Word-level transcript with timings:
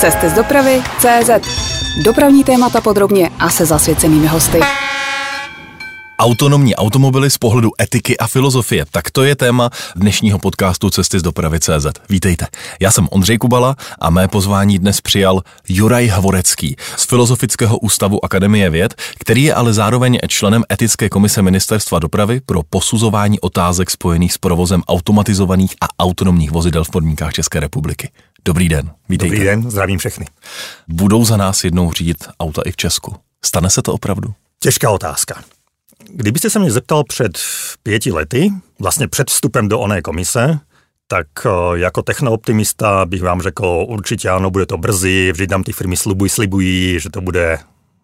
Cesty 0.00 0.30
z 0.30 0.32
dopravy 0.32 0.82
CZ. 0.98 1.30
Dopravní 2.04 2.44
témata 2.44 2.80
podrobně 2.80 3.30
a 3.38 3.50
se 3.50 3.66
zasvěcenými 3.66 4.26
hosty. 4.26 4.60
Autonomní 6.18 6.76
automobily 6.76 7.30
z 7.30 7.38
pohledu 7.38 7.70
etiky 7.82 8.18
a 8.18 8.26
filozofie. 8.26 8.84
Tak 8.90 9.10
to 9.10 9.24
je 9.24 9.36
téma 9.36 9.70
dnešního 9.96 10.38
podcastu 10.38 10.90
Cesty 10.90 11.18
z 11.18 11.22
dopravy 11.22 11.60
CZ. 11.60 11.86
Vítejte. 12.08 12.46
Já 12.80 12.90
jsem 12.90 13.08
Ondřej 13.10 13.38
Kubala 13.38 13.76
a 14.00 14.10
mé 14.10 14.28
pozvání 14.28 14.78
dnes 14.78 15.00
přijal 15.00 15.42
Juraj 15.68 16.06
Havorecký 16.06 16.76
z 16.96 17.04
Filozofického 17.04 17.78
ústavu 17.78 18.24
Akademie 18.24 18.70
věd, 18.70 18.94
který 19.18 19.44
je 19.44 19.54
ale 19.54 19.72
zároveň 19.72 20.18
členem 20.28 20.64
etické 20.72 21.08
komise 21.08 21.42
Ministerstva 21.42 21.98
dopravy 21.98 22.40
pro 22.46 22.62
posuzování 22.70 23.40
otázek 23.40 23.90
spojených 23.90 24.32
s 24.32 24.38
provozem 24.38 24.82
automatizovaných 24.88 25.74
a 25.80 25.86
autonomních 25.98 26.50
vozidel 26.50 26.84
v 26.84 26.90
podmínkách 26.90 27.32
České 27.32 27.60
republiky. 27.60 28.10
Dobrý 28.48 28.68
den, 28.68 28.90
vítejte. 29.08 29.36
Dobrý 29.36 29.46
den, 29.46 29.70
zdravím 29.70 29.98
všechny. 29.98 30.26
Budou 30.88 31.24
za 31.24 31.36
nás 31.36 31.64
jednou 31.64 31.92
řídit 31.92 32.28
auta 32.40 32.62
i 32.66 32.72
v 32.72 32.76
Česku. 32.76 33.16
Stane 33.44 33.70
se 33.70 33.82
to 33.82 33.92
opravdu? 33.92 34.34
Těžká 34.60 34.90
otázka. 34.90 35.42
Kdybyste 36.10 36.50
se 36.50 36.58
mě 36.58 36.70
zeptal 36.70 37.04
před 37.04 37.38
pěti 37.82 38.12
lety, 38.12 38.52
vlastně 38.78 39.08
před 39.08 39.30
vstupem 39.30 39.68
do 39.68 39.80
oné 39.80 40.02
komise, 40.02 40.58
tak 41.06 41.26
eh, 41.46 41.78
jako 41.78 42.02
technooptimista 42.02 43.06
bych 43.06 43.22
vám 43.22 43.42
řekl, 43.42 43.84
určitě 43.88 44.28
ano, 44.28 44.50
bude 44.50 44.66
to 44.66 44.78
brzy, 44.78 45.32
vždy 45.32 45.46
tam 45.46 45.62
ty 45.62 45.72
firmy 45.72 45.96
slibují, 45.96 46.30
slibují, 46.30 47.00
že 47.00 47.10
to 47.10 47.20
bude 47.20 47.58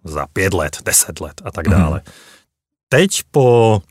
za 0.05 0.27
pět 0.33 0.55
let, 0.55 0.77
deset 0.85 1.21
let 1.21 1.43
a 1.45 1.51
tak 1.51 1.69
dále. 1.69 2.03
Mm. 2.07 2.13
Teď 2.89 3.11
po 3.31 3.83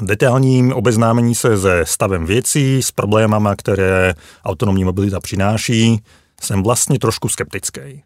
detailním 0.00 0.72
obeznámení 0.72 1.34
se 1.34 1.58
se 1.58 1.84
stavem 1.86 2.26
věcí, 2.26 2.82
s 2.82 2.90
problémama, 2.90 3.56
které 3.56 4.14
autonomní 4.44 4.84
mobilita 4.84 5.20
přináší, 5.20 6.00
jsem 6.40 6.62
vlastně 6.62 6.98
trošku 6.98 7.28
skeptický. 7.28 8.02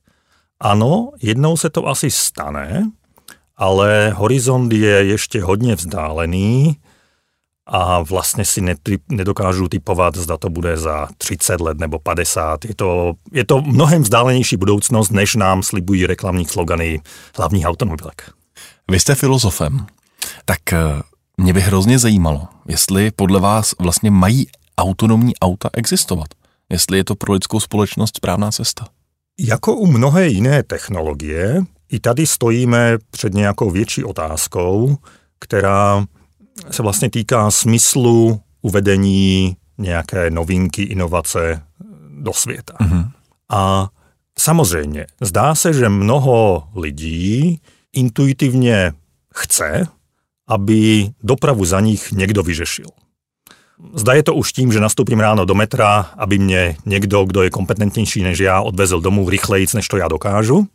Ano, 0.61 1.11
jednou 1.23 1.57
se 1.57 1.71
to 1.71 1.87
asi 1.87 2.11
stane, 2.11 2.91
ale 3.57 4.13
horizont 4.17 4.73
je 4.73 5.05
ještě 5.05 5.43
hodně 5.43 5.75
vzdálený 5.75 6.77
a 7.67 8.03
vlastně 8.03 8.45
si 8.45 8.61
netyp, 8.61 9.03
nedokážu 9.09 9.69
typovat, 9.69 10.17
zda 10.17 10.37
to 10.37 10.51
bude 10.51 10.77
za 10.77 11.09
30 11.19 11.61
let 11.61 11.79
nebo 11.79 11.99
50. 11.99 12.65
Je 12.65 12.75
to, 12.75 13.13
je 13.33 13.45
to 13.45 13.63
mnohem 13.63 14.03
vzdálenější 14.03 14.57
budoucnost, 14.57 15.11
než 15.11 15.35
nám 15.35 15.63
slibují 15.63 16.07
reklamní 16.07 16.45
slogany 16.45 17.01
hlavních 17.37 17.67
automobilek. 17.67 18.31
Vy 18.91 19.01
jste 19.01 19.15
filozofem, 19.15 19.87
tak 20.45 20.73
eh, 20.73 20.79
mě 21.39 21.53
by 21.53 21.61
hrozně 21.61 21.99
zajímalo, 21.99 22.49
jestli 22.69 23.11
podle 23.11 23.41
vás 23.41 23.75
vlastně 23.79 24.11
mají 24.11 24.47
autonomní 24.79 25.37
auta 25.37 25.71
existovat. 25.73 26.29
Jestli 26.71 26.99
je 26.99 27.05
to 27.05 27.15
pro 27.15 27.33
lidskou 27.33 27.61
společnost 27.61 28.17
správná 28.17 28.51
cesta. 28.51 28.89
Jako 29.41 29.77
u 29.77 29.87
mnohé 29.87 30.29
jiné 30.29 30.63
technologie, 30.63 31.63
i 31.91 32.01
tady 32.01 32.27
stojíme 32.27 32.99
před 33.11 33.35
nějakou 33.35 33.71
větší 33.71 34.05
otázkou, 34.05 34.97
která 35.39 36.07
se 36.71 36.83
vlastně 36.83 37.11
týká 37.11 37.51
smyslu 37.51 38.41
uvedení 38.63 39.57
nějaké 39.79 40.31
novinky, 40.31 40.83
inovace 40.83 41.63
do 42.21 42.33
světa. 42.33 42.75
Mm-hmm. 42.81 43.11
A 43.51 43.89
samozřejmě, 44.39 45.07
zdá 45.21 45.55
se, 45.55 45.73
že 45.73 45.89
mnoho 45.89 46.69
lidí 46.75 47.61
intuitivně 47.93 48.93
chce, 49.35 49.87
aby 50.49 51.11
dopravu 51.23 51.65
za 51.65 51.81
nich 51.81 52.13
někdo 52.13 52.43
vyřešil. 52.43 52.87
Zda 53.95 54.13
je 54.15 54.23
to 54.23 54.35
už 54.35 54.53
tím, 54.53 54.73
že 54.73 54.81
nastoupím 54.81 55.21
ráno 55.21 55.45
do 55.45 55.55
metra, 55.55 56.11
aby 56.19 56.39
mě 56.39 56.77
někdo, 56.87 57.25
kdo 57.25 57.43
je 57.43 57.51
kompetentnější 57.51 58.23
než 58.23 58.39
já, 58.39 58.61
odvezl 58.61 59.01
domů 59.01 59.31
rychleji, 59.31 59.67
než 59.75 59.89
to 59.89 59.97
já 59.97 60.09
dokážu, 60.09 60.67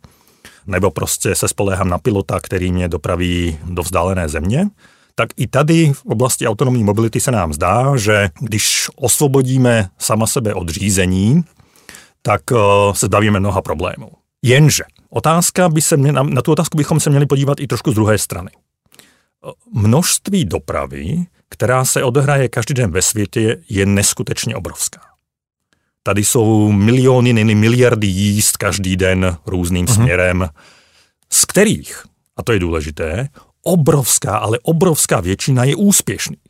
nebo 0.66 0.90
prostě 0.90 1.34
se 1.34 1.48
spolehám 1.48 1.88
na 1.88 1.98
pilota, 1.98 2.40
který 2.40 2.72
mě 2.72 2.88
dopraví 2.88 3.58
do 3.64 3.82
vzdálené 3.82 4.28
země, 4.28 4.68
tak 5.14 5.28
i 5.36 5.46
tady 5.46 5.92
v 5.92 6.06
oblasti 6.06 6.46
autonomní 6.48 6.84
mobility 6.84 7.20
se 7.20 7.30
nám 7.30 7.52
zdá, 7.52 7.96
že 7.96 8.30
když 8.40 8.88
osvobodíme 8.96 9.88
sama 9.98 10.26
sebe 10.26 10.54
od 10.54 10.68
řízení, 10.68 11.44
tak 12.22 12.42
eh, 12.52 12.56
se 12.92 13.06
zbavíme 13.06 13.40
mnoha 13.40 13.62
problémů. 13.62 14.10
Jenže 14.44 14.84
otázka 15.10 15.68
by 15.68 15.82
se 15.82 15.96
mě, 15.96 16.12
na 16.12 16.42
tu 16.42 16.52
otázku 16.52 16.76
bychom 16.76 17.00
se 17.00 17.10
měli 17.10 17.26
podívat 17.26 17.60
i 17.60 17.66
trošku 17.66 17.90
z 17.90 17.94
druhé 17.94 18.18
strany. 18.18 18.50
Množství 19.72 20.44
dopravy, 20.44 21.26
která 21.48 21.84
se 21.84 22.02
odehraje 22.02 22.48
každý 22.48 22.74
den 22.74 22.90
ve 22.90 23.02
světě, 23.02 23.56
je 23.68 23.86
neskutečně 23.86 24.56
obrovská. 24.56 25.00
Tady 26.02 26.24
jsou 26.24 26.72
miliony, 26.72 27.32
nyní 27.32 27.54
miliardy 27.54 28.06
jíst 28.06 28.56
každý 28.56 28.96
den 28.96 29.36
různým 29.46 29.86
uh-huh. 29.86 29.94
směrem, 29.94 30.48
z 31.32 31.44
kterých, 31.44 32.04
a 32.36 32.42
to 32.42 32.52
je 32.52 32.58
důležité, 32.58 33.28
obrovská, 33.62 34.36
ale 34.36 34.58
obrovská 34.62 35.20
většina 35.20 35.64
je 35.64 35.76
úspěšných. 35.76 36.43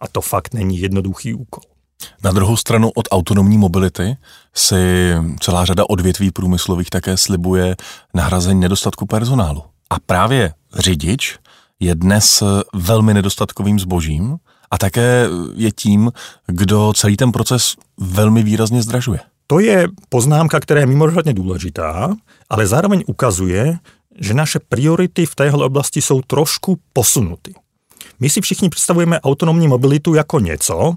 A 0.00 0.08
to 0.08 0.20
fakt 0.20 0.54
není 0.54 0.80
jednoduchý 0.80 1.34
úkol. 1.34 1.71
Na 2.24 2.32
druhou 2.32 2.56
stranu 2.56 2.90
od 2.90 3.08
autonomní 3.10 3.58
mobility 3.58 4.16
si 4.54 5.12
celá 5.40 5.64
řada 5.64 5.84
odvětví 5.90 6.30
průmyslových 6.30 6.90
také 6.90 7.16
slibuje 7.16 7.76
nahrazení 8.14 8.60
nedostatku 8.60 9.06
personálu. 9.06 9.62
A 9.90 9.96
právě 10.06 10.54
řidič 10.74 11.38
je 11.80 11.94
dnes 11.94 12.42
velmi 12.74 13.14
nedostatkovým 13.14 13.80
zbožím 13.80 14.36
a 14.70 14.78
také 14.78 15.28
je 15.54 15.72
tím, 15.72 16.12
kdo 16.46 16.92
celý 16.96 17.16
ten 17.16 17.32
proces 17.32 17.74
velmi 18.00 18.42
výrazně 18.42 18.82
zdražuje. 18.82 19.20
To 19.46 19.58
je 19.58 19.88
poznámka, 20.08 20.60
která 20.60 20.80
je 20.80 20.86
mimořádně 20.86 21.34
důležitá, 21.34 22.14
ale 22.50 22.66
zároveň 22.66 23.04
ukazuje, 23.06 23.78
že 24.20 24.34
naše 24.34 24.58
priority 24.68 25.26
v 25.26 25.34
téhle 25.34 25.64
oblasti 25.64 26.02
jsou 26.02 26.20
trošku 26.26 26.78
posunuty. 26.92 27.54
My 28.20 28.30
si 28.30 28.40
všichni 28.40 28.68
představujeme 28.68 29.20
autonomní 29.20 29.68
mobilitu 29.68 30.14
jako 30.14 30.40
něco, 30.40 30.94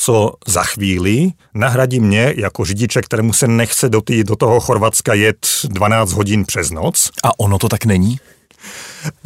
co 0.00 0.32
za 0.46 0.62
chvíli 0.62 1.30
nahradí 1.54 2.00
mě 2.00 2.34
jako 2.36 2.64
řidiče, 2.64 3.02
kterému 3.02 3.32
se 3.32 3.48
nechce 3.48 3.88
do, 3.88 4.00
tý, 4.00 4.24
do 4.24 4.36
toho 4.36 4.60
Chorvatska 4.60 5.14
jet 5.14 5.46
12 5.64 6.12
hodin 6.12 6.44
přes 6.44 6.70
noc. 6.70 7.10
A 7.24 7.40
ono 7.40 7.58
to 7.58 7.68
tak 7.68 7.84
není? 7.84 8.16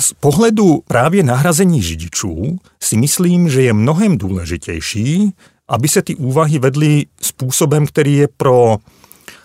Z 0.01 0.13
pohledu 0.13 0.83
právě 0.89 1.23
nahrazení 1.23 1.83
řidičů 1.83 2.59
si 2.83 2.97
myslím, 2.97 3.49
že 3.49 3.63
je 3.63 3.73
mnohem 3.73 4.19
důležitější, 4.19 5.33
aby 5.69 5.89
se 5.89 6.03
ty 6.03 6.15
úvahy 6.15 6.59
vedly 6.59 7.07
způsobem, 7.23 7.87
který 7.87 8.17
je 8.17 8.29
pro 8.37 8.77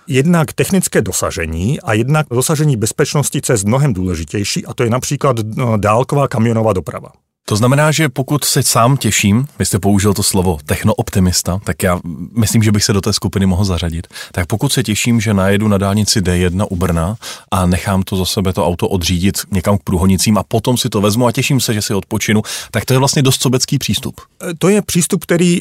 jednak 0.08 0.54
technické 0.54 1.02
dosažení 1.02 1.82
a 1.82 1.94
jednak 1.94 2.28
dosažení 2.32 2.78
bezpečnosti 2.78 3.42
cest 3.42 3.64
mnohem 3.64 3.94
důležitější, 3.94 4.66
a 4.66 4.74
to 4.74 4.84
je 4.84 4.90
například 4.90 5.36
no, 5.56 5.78
dálková 5.78 6.28
kamionová 6.28 6.74
doprava. 6.74 7.10
To 7.50 7.56
znamená, 7.56 7.92
že 7.92 8.10
pokud 8.10 8.44
se 8.44 8.64
sám 8.64 8.98
těším, 8.98 9.48
vy 9.60 9.66
jste 9.66 9.80
použil 9.80 10.14
to 10.14 10.24
slovo 10.24 10.58
technooptimista, 10.66 11.60
tak 11.64 11.84
já 11.84 12.00
myslím, 12.38 12.64
že 12.64 12.72
bych 12.72 12.84
se 12.84 12.94
do 12.94 13.02
té 13.02 13.14
skupiny 13.14 13.46
mohl 13.46 13.66
zařadit. 13.66 14.08
Tak 14.32 14.48
pokud 14.48 14.74
se 14.74 14.84
těším, 14.84 15.22
že 15.22 15.34
najedu 15.34 15.68
na 15.68 15.78
dálnici 15.78 16.22
D1 16.22 16.68
u 16.70 16.76
Brna 16.76 17.16
a 17.52 17.66
nechám 17.66 18.04
to 18.04 18.16
za 18.16 18.26
sebe 18.26 18.54
to 18.54 18.68
auto 18.68 18.88
odřídit 18.88 19.38
někam 19.52 19.78
k 19.78 19.84
průhonicím 19.84 20.38
a 20.38 20.44
potom 20.44 20.78
si 20.78 20.90
to 20.90 21.02
vezmu 21.02 21.28
a 21.28 21.32
těším 21.32 21.60
se, 21.60 21.74
že 21.74 21.82
si 21.82 21.94
odpočinu, 21.94 22.42
tak 22.72 22.86
to 22.86 22.94
je 22.94 23.00
vlastně 23.00 23.22
dost 23.22 23.42
sobecký 23.42 23.78
přístup. 23.78 24.22
E, 24.50 24.54
to 24.60 24.70
je 24.70 24.82
přístup, 24.82 25.24
který 25.24 25.60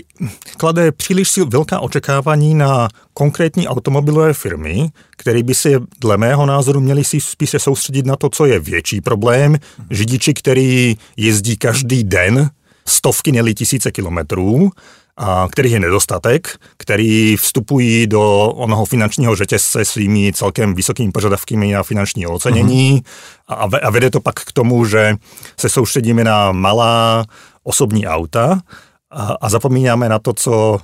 klade 0.56 0.93
příliš 0.93 1.37
velká 1.37 1.81
očekávání 1.81 2.55
na 2.55 2.89
konkrétní 3.19 3.69
automobilové 3.69 4.33
firmy, 4.33 4.89
které 5.17 5.43
by 5.43 5.55
se 5.55 5.71
dle 6.01 6.17
mého 6.17 6.47
názoru 6.47 6.81
měli 6.81 7.05
si 7.05 7.21
spíše 7.21 7.59
soustředit 7.59 8.07
na 8.07 8.17
to, 8.17 8.29
co 8.29 8.47
je 8.47 8.59
větší 8.59 9.01
problém. 9.01 9.57
Řidiči, 9.91 10.35
který 10.35 10.97
jezdí 11.17 11.57
každý 11.57 12.05
den 12.05 12.51
stovky, 12.89 13.33
neli 13.33 13.55
tisíce 13.55 13.93
kilometrů, 13.93 14.71
a 15.17 15.49
kterých 15.51 15.73
je 15.73 15.81
nedostatek, 15.81 16.49
který 16.77 17.37
vstupují 17.37 18.07
do 18.07 18.23
onoho 18.49 18.85
finančního 18.85 19.37
řetězce 19.37 19.85
svými 19.85 20.33
celkem 20.33 20.75
vysokými 20.75 21.13
požadavky 21.13 21.57
na 21.57 21.83
finanční 21.83 22.27
ocenění 22.27 23.03
mm-hmm. 23.49 23.79
a 23.83 23.91
vede 23.91 24.11
to 24.11 24.21
pak 24.21 24.35
k 24.35 24.53
tomu, 24.53 24.85
že 24.85 25.17
se 25.57 25.69
soustředíme 25.69 26.25
na 26.25 26.53
malá 26.53 27.25
osobní 27.63 28.07
auta 28.07 28.61
a, 29.11 29.49
zapomínáme 29.49 30.08
na 30.08 30.19
to, 30.19 30.32
co 30.32 30.79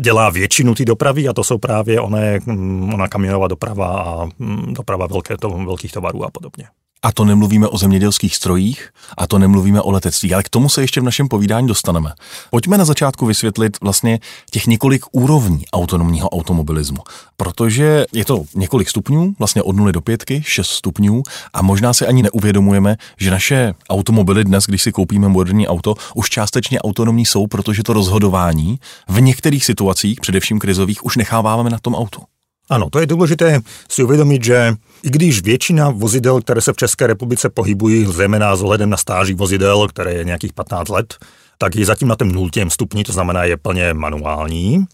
dělá 0.00 0.30
většinu 0.30 0.74
té 0.74 0.84
dopravy 0.84 1.28
a 1.28 1.32
to 1.32 1.44
jsou 1.44 1.58
právě 1.58 2.00
oné, 2.00 2.38
mm, 2.46 2.94
ona 2.94 3.08
kamionová 3.08 3.48
doprava 3.48 4.02
a 4.02 4.24
mm, 4.38 4.74
doprava 4.74 5.06
velké, 5.06 5.36
to, 5.36 5.50
velkých 5.50 5.92
tovarů 5.92 6.24
a 6.24 6.30
podobně. 6.30 6.64
A 7.02 7.12
to 7.12 7.24
nemluvíme 7.24 7.68
o 7.68 7.78
zemědělských 7.78 8.36
strojích, 8.36 8.88
a 9.16 9.26
to 9.26 9.38
nemluvíme 9.38 9.80
o 9.80 9.90
letectví, 9.90 10.34
ale 10.34 10.42
k 10.42 10.48
tomu 10.48 10.68
se 10.68 10.80
ještě 10.80 11.00
v 11.00 11.04
našem 11.04 11.28
povídání 11.28 11.66
dostaneme. 11.66 12.12
Pojďme 12.50 12.78
na 12.78 12.84
začátku 12.84 13.26
vysvětlit 13.26 13.78
vlastně 13.80 14.18
těch 14.50 14.66
několik 14.66 15.04
úrovní 15.12 15.64
autonomního 15.72 16.28
automobilismu, 16.28 16.98
protože 17.36 18.06
je 18.12 18.24
to 18.24 18.44
několik 18.54 18.88
stupňů, 18.88 19.34
vlastně 19.38 19.62
od 19.62 19.76
0 19.76 19.92
do 19.92 20.00
5, 20.00 20.24
6 20.40 20.70
stupňů 20.70 21.22
a 21.52 21.62
možná 21.62 21.92
si 21.92 22.06
ani 22.06 22.22
neuvědomujeme, 22.22 22.96
že 23.18 23.30
naše 23.30 23.74
automobily 23.90 24.44
dnes, 24.44 24.64
když 24.64 24.82
si 24.82 24.92
koupíme 24.92 25.28
moderní 25.28 25.68
auto, 25.68 25.94
už 26.14 26.30
částečně 26.30 26.80
autonomní 26.80 27.26
jsou, 27.26 27.46
protože 27.46 27.82
to 27.82 27.92
rozhodování 27.92 28.80
v 29.08 29.20
některých 29.20 29.64
situacích, 29.64 30.20
především 30.20 30.58
krizových, 30.58 31.04
už 31.04 31.16
necháváme 31.16 31.70
na 31.70 31.78
tom 31.78 31.94
autu. 31.94 32.22
Ano, 32.70 32.90
to 32.90 32.98
je 32.98 33.06
důležité 33.06 33.60
si 33.90 34.02
uvědomit, 34.02 34.44
že 34.44 34.74
i 35.02 35.10
když 35.10 35.42
většina 35.42 35.90
vozidel, 35.90 36.40
které 36.40 36.60
se 36.60 36.72
v 36.72 36.76
České 36.76 37.06
republice 37.06 37.50
pohybují, 37.50 38.06
zejména 38.12 38.56
s 38.56 38.62
ohledem 38.62 38.90
na 38.90 38.96
stáží 38.96 39.34
vozidel, 39.34 39.88
které 39.88 40.14
je 40.14 40.24
nějakých 40.24 40.52
15 40.52 40.88
let, 40.88 41.14
tak 41.58 41.76
je 41.76 41.86
zatím 41.86 42.08
na 42.08 42.16
tom 42.16 42.32
nultém 42.32 42.70
stupni, 42.70 43.04
to 43.04 43.12
znamená 43.12 43.44
je 43.44 43.56
plně 43.56 43.94
manuální, 43.94 44.84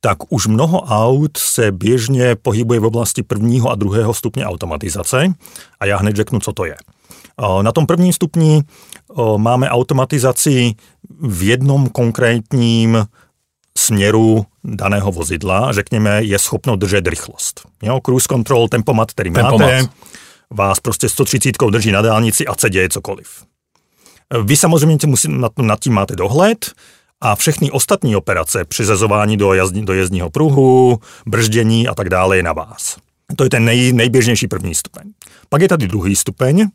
tak 0.00 0.32
už 0.32 0.46
mnoho 0.46 0.80
aut 0.80 1.36
se 1.36 1.72
běžně 1.72 2.36
pohybuje 2.36 2.80
v 2.80 2.84
oblasti 2.84 3.22
prvního 3.22 3.70
a 3.70 3.74
druhého 3.74 4.14
stupně 4.14 4.46
automatizace 4.46 5.34
a 5.80 5.86
já 5.86 5.96
hned 5.96 6.16
řeknu, 6.16 6.40
co 6.40 6.52
to 6.52 6.64
je. 6.64 6.76
Na 7.62 7.72
tom 7.72 7.86
prvním 7.86 8.12
stupni 8.12 8.62
máme 9.36 9.70
automatizaci 9.70 10.74
v 11.20 11.42
jednom 11.42 11.88
konkrétním 11.88 13.06
směru 13.78 14.46
daného 14.64 15.12
vozidla, 15.12 15.72
řekněme, 15.72 16.22
je 16.22 16.38
schopno 16.38 16.76
držet 16.76 17.06
rychlost. 17.06 17.60
Jo, 17.82 18.00
cruise 18.06 18.26
control, 18.28 18.68
tempomat, 18.68 19.10
který 19.10 19.32
tempomat. 19.32 19.60
máte, 19.60 19.88
vás 20.50 20.80
prostě 20.80 21.08
130 21.08 21.56
drží 21.70 21.92
na 21.92 22.02
dálnici 22.02 22.46
a 22.46 22.54
se 22.58 22.70
děje 22.70 22.88
cokoliv. 22.88 23.28
Vy 24.44 24.56
samozřejmě 24.56 24.98
musí, 25.06 25.28
nad, 25.28 25.52
nad 25.58 25.80
tím 25.80 25.92
máte 25.92 26.16
dohled 26.16 26.72
a 27.20 27.36
všechny 27.36 27.70
ostatní 27.70 28.16
operace, 28.16 28.64
přizazování 28.64 29.36
do, 29.36 29.54
jazdní, 29.54 29.84
do 29.84 29.92
jezdního 29.92 30.30
pruhu, 30.30 31.00
brždění 31.26 31.88
a 31.88 31.94
tak 31.94 32.08
dále 32.08 32.36
je 32.36 32.42
na 32.42 32.52
vás. 32.52 32.96
To 33.36 33.44
je 33.44 33.50
ten 33.50 33.64
nej, 33.64 33.92
nejběžnější 33.92 34.48
první 34.48 34.74
stupeň. 34.74 35.12
Pak 35.48 35.62
je 35.62 35.68
tady 35.68 35.88
druhý 35.88 36.16
stupeň, 36.16 36.68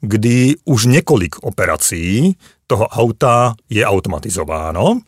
kdy 0.00 0.54
už 0.64 0.84
několik 0.84 1.36
operací 1.42 2.36
toho 2.66 2.86
auta 2.86 3.54
je 3.70 3.86
automatizováno 3.86 4.72
No, 4.72 5.00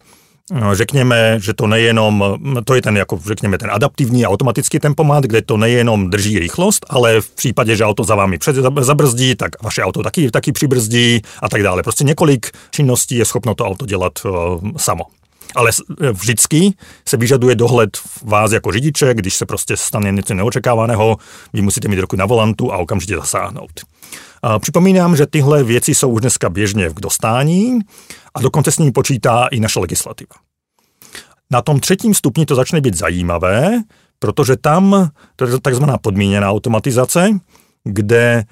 řekněme, 0.72 1.40
že 1.40 1.54
to 1.54 1.66
nejenom, 1.66 2.24
to 2.64 2.74
je 2.74 2.82
ten, 2.82 2.96
jako 2.96 3.20
řekněme, 3.26 3.58
ten 3.58 3.70
adaptivní 3.70 4.26
automatický 4.26 4.78
tempomat, 4.78 5.24
kde 5.24 5.42
to 5.42 5.56
nejenom 5.56 6.10
drží 6.10 6.38
rychlost, 6.38 6.86
ale 6.88 7.20
v 7.20 7.30
případě, 7.30 7.76
že 7.76 7.84
auto 7.84 8.04
za 8.04 8.14
vámi 8.14 8.38
před, 8.38 8.56
zabrzdí, 8.80 9.34
tak 9.34 9.62
vaše 9.62 9.82
auto 9.82 10.02
taky, 10.02 10.30
taky 10.30 10.52
přibrzdí 10.52 11.22
a 11.42 11.48
tak 11.48 11.62
dále. 11.62 11.82
Prostě 11.82 12.04
několik 12.04 12.50
činností 12.70 13.16
je 13.16 13.24
schopno 13.24 13.54
to 13.54 13.66
auto 13.66 13.86
dělat 13.86 14.12
uh, 14.24 14.32
samo. 14.76 15.04
Ale 15.54 15.70
vždycky 16.12 16.74
se 17.08 17.16
vyžaduje 17.16 17.54
dohled 17.54 17.98
vás 18.22 18.52
jako 18.52 18.72
řidiče, 18.72 19.14
když 19.14 19.34
se 19.34 19.46
prostě 19.46 19.76
stane 19.76 20.12
něco 20.12 20.34
neočekávaného, 20.34 21.16
vy 21.52 21.62
musíte 21.62 21.88
mít 21.88 22.00
ruku 22.00 22.16
na 22.16 22.26
volantu 22.26 22.72
a 22.72 22.76
okamžitě 22.76 23.16
zasáhnout. 23.16 23.70
Připomínám, 24.58 25.16
že 25.16 25.26
tyhle 25.26 25.64
věci 25.64 25.94
jsou 25.94 26.10
už 26.10 26.20
dneska 26.20 26.48
běžně 26.48 26.88
v 26.88 27.00
dostání 27.00 27.80
a 28.34 28.40
dokonce 28.40 28.72
s 28.72 28.78
nimi 28.78 28.92
počítá 28.92 29.46
i 29.46 29.60
naše 29.60 29.80
legislativa. 29.80 30.34
Na 31.50 31.62
tom 31.62 31.80
třetím 31.80 32.14
stupni 32.14 32.46
to 32.46 32.54
začne 32.54 32.80
být 32.80 32.94
zajímavé, 32.94 33.82
protože 34.18 34.56
tam 34.56 35.10
to 35.36 35.46
je 35.46 35.60
takzvaná 35.60 35.98
podmíněná 35.98 36.50
automatizace, 36.50 37.30
kde 37.84 38.44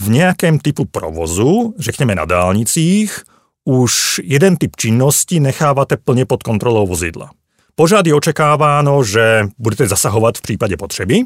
v 0.00 0.08
nějakém 0.08 0.58
typu 0.58 0.84
provozu, 0.84 1.74
řekněme 1.78 2.14
na 2.14 2.24
dálnicích, 2.24 3.22
už 3.64 4.20
jeden 4.24 4.56
typ 4.56 4.76
činnosti 4.76 5.40
necháváte 5.40 5.96
plně 5.96 6.26
pod 6.26 6.42
kontrolou 6.42 6.86
vozidla. 6.86 7.30
Pořád 7.74 8.06
je 8.06 8.14
očekáváno, 8.14 9.04
že 9.04 9.46
budete 9.58 9.88
zasahovat 9.88 10.38
v 10.38 10.42
případě 10.42 10.76
potřeby, 10.76 11.20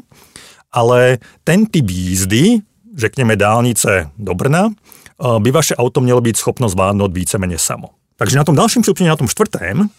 ale 0.71 1.17
ten 1.43 1.65
typ 1.65 1.89
jízdy, 1.89 2.57
řekněme 2.97 3.35
dálnice 3.35 4.09
do 4.17 4.33
Brna, 4.33 4.67
eh, 4.69 5.39
by 5.39 5.51
vaše 5.51 5.75
auto 5.75 6.01
mělo 6.01 6.21
být 6.21 6.37
schopno 6.37 6.69
zvládnout 6.69 7.13
víceméně 7.13 7.57
samo. 7.57 7.87
Takže 8.15 8.37
na 8.37 8.43
tom 8.43 8.55
dalším 8.55 8.83
stupni, 8.83 9.07
na 9.07 9.15
tom 9.15 9.27
čtvrtém, 9.27 9.89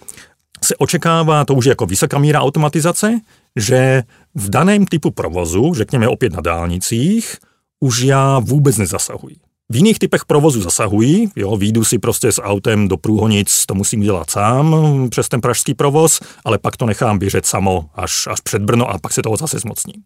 se 0.65 0.77
očekává, 0.77 1.45
to 1.45 1.55
už 1.55 1.65
je 1.65 1.71
jako 1.71 1.87
vysoká 1.87 2.19
míra 2.19 2.41
automatizace, 2.41 3.21
že 3.57 4.03
v 4.35 4.51
daném 4.51 4.87
typu 4.87 5.11
provozu, 5.11 5.75
řekněme 5.75 6.09
opět 6.09 6.33
na 6.33 6.41
dálnicích, 6.41 7.37
už 7.81 8.01
já 8.01 8.39
vůbec 8.39 8.77
nezasahuji. 8.77 9.37
V 9.71 9.77
jiných 9.77 9.99
typech 9.99 10.25
provozu 10.25 10.63
zasahují, 10.63 11.31
jo, 11.37 11.57
výjdu 11.57 11.85
si 11.85 11.99
prostě 11.99 12.33
s 12.33 12.43
autem 12.43 12.89
do 12.89 12.97
průhonic, 12.97 13.67
to 13.67 13.75
musím 13.75 14.01
dělat 14.01 14.31
sám 14.31 14.77
přes 15.11 15.29
ten 15.29 15.41
pražský 15.41 15.75
provoz, 15.75 16.21
ale 16.45 16.59
pak 16.59 16.77
to 16.77 16.87
nechám 16.87 17.19
běžet 17.19 17.47
samo 17.47 17.91
až, 17.95 18.27
až 18.27 18.41
před 18.41 18.63
Brno 18.63 18.91
a 18.91 18.99
pak 18.99 19.13
se 19.13 19.23
toho 19.23 19.37
zase 19.37 19.59
zmocním. 19.59 20.03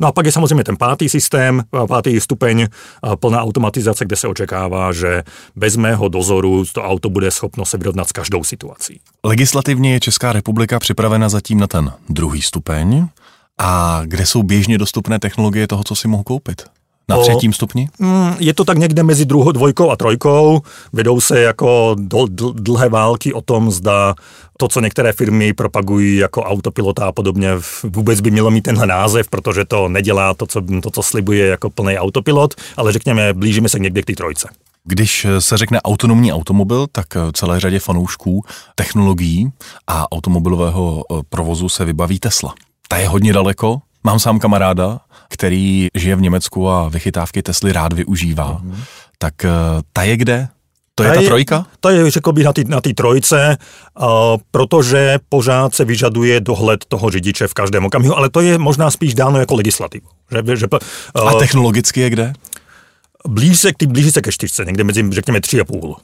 No 0.00 0.08
a 0.08 0.12
pak 0.12 0.26
je 0.26 0.32
samozřejmě 0.32 0.64
ten 0.64 0.76
pátý 0.76 1.08
systém, 1.08 1.62
pátý 1.88 2.20
stupeň, 2.20 2.66
plná 3.20 3.42
automatizace, 3.42 4.04
kde 4.04 4.16
se 4.16 4.28
očekává, 4.28 4.92
že 4.92 5.22
bez 5.56 5.76
mého 5.76 6.08
dozoru 6.08 6.64
to 6.72 6.82
auto 6.82 7.10
bude 7.10 7.30
schopno 7.30 7.64
se 7.64 7.78
vyrovnat 7.78 8.08
s 8.08 8.12
každou 8.12 8.44
situací. 8.44 9.00
Legislativně 9.24 9.92
je 9.92 10.00
Česká 10.00 10.32
republika 10.32 10.78
připravena 10.78 11.28
zatím 11.28 11.60
na 11.60 11.66
ten 11.66 11.92
druhý 12.08 12.42
stupeň. 12.42 13.06
A 13.58 14.00
kde 14.04 14.26
jsou 14.26 14.42
běžně 14.42 14.78
dostupné 14.78 15.18
technologie 15.18 15.66
toho, 15.66 15.84
co 15.84 15.94
si 15.94 16.08
mohu 16.08 16.22
koupit? 16.22 16.62
Na 17.08 17.18
třetím 17.18 17.52
stupni? 17.52 17.88
Mm, 17.98 18.34
je 18.38 18.54
to 18.54 18.64
tak 18.64 18.78
někde 18.78 19.02
mezi 19.02 19.24
druhou, 19.24 19.52
dvojkou 19.52 19.90
a 19.90 19.96
trojkou. 19.96 20.62
Vedou 20.92 21.20
se 21.20 21.40
jako 21.40 21.96
dl, 21.98 22.26
dl, 22.28 22.52
dlhé 22.52 22.88
války 22.88 23.32
o 23.32 23.40
tom, 23.40 23.70
zda 23.70 24.14
to, 24.58 24.68
co 24.68 24.80
některé 24.80 25.12
firmy 25.12 25.52
propagují 25.52 26.16
jako 26.16 26.42
autopilota 26.42 27.06
a 27.06 27.12
podobně, 27.12 27.50
vůbec 27.82 28.20
by 28.20 28.30
mělo 28.30 28.50
mít 28.50 28.62
tenhle 28.62 28.86
název, 28.86 29.28
protože 29.28 29.64
to 29.64 29.88
nedělá 29.88 30.34
to, 30.34 30.46
co, 30.46 30.62
to, 30.82 30.90
co 30.90 31.02
slibuje 31.02 31.46
jako 31.46 31.70
plný 31.70 31.98
autopilot, 31.98 32.54
ale 32.76 32.92
řekněme, 32.92 33.34
blížíme 33.34 33.68
se 33.68 33.78
někde 33.78 34.02
k 34.02 34.06
té 34.06 34.12
trojce. 34.12 34.48
Když 34.84 35.26
se 35.38 35.56
řekne 35.56 35.82
autonomní 35.82 36.32
automobil, 36.32 36.86
tak 36.92 37.06
celé 37.32 37.60
řadě 37.60 37.78
fanoušků 37.78 38.44
technologií 38.74 39.52
a 39.86 40.12
automobilového 40.12 41.02
eh, 41.12 41.22
provozu 41.28 41.68
se 41.68 41.84
vybaví 41.84 42.18
Tesla. 42.18 42.54
Ta 42.88 42.96
je 42.96 43.08
hodně 43.08 43.32
daleko, 43.32 43.80
Mám 44.06 44.18
sám 44.18 44.38
kamaráda, 44.38 45.00
který 45.34 45.88
žije 45.94 46.16
v 46.16 46.20
Německu 46.20 46.68
a 46.68 46.88
vychytávky 46.88 47.42
Tesly 47.42 47.72
rád 47.72 47.92
využívá. 47.92 48.60
Mm-hmm. 48.64 48.84
Tak 49.18 49.44
eh, 49.44 49.50
ta 49.92 50.02
je 50.02 50.16
kde? 50.16 50.48
To 50.94 51.02
je 51.02 51.10
ta, 51.10 51.20
ta 51.20 51.26
trojka? 51.26 51.66
To 51.80 51.88
je, 51.88 52.10
řekl 52.10 52.32
bych, 52.32 52.44
na 52.44 52.52
té 52.52 52.62
na 52.68 52.80
trojce, 52.96 53.58
uh, 54.00 54.06
protože 54.50 55.18
pořád 55.28 55.74
se 55.74 55.84
vyžaduje 55.84 56.40
dohled 56.40 56.84
toho 56.84 57.10
řidiče 57.10 57.46
v 57.46 57.54
každém 57.54 57.84
okamihu, 57.84 58.16
ale 58.16 58.30
to 58.30 58.40
je 58.40 58.58
možná 58.58 58.90
spíš 58.90 59.14
dáno 59.14 59.38
jako 59.38 59.54
legislativu. 59.54 60.06
Že, 60.30 60.56
že, 60.56 60.66
uh, 60.66 61.28
a 61.28 61.38
technologicky 61.38 62.00
je 62.00 62.10
kde? 62.10 62.32
Blíží 63.28 63.56
se, 63.56 63.70
blíží 63.86 64.10
se 64.10 64.22
ke 64.22 64.32
čtyřce, 64.32 64.64
někde 64.64 64.84
mezi, 64.84 65.04
řekněme, 65.10 65.40
tři 65.40 65.60
a 65.60 65.64
půl. 65.64 65.96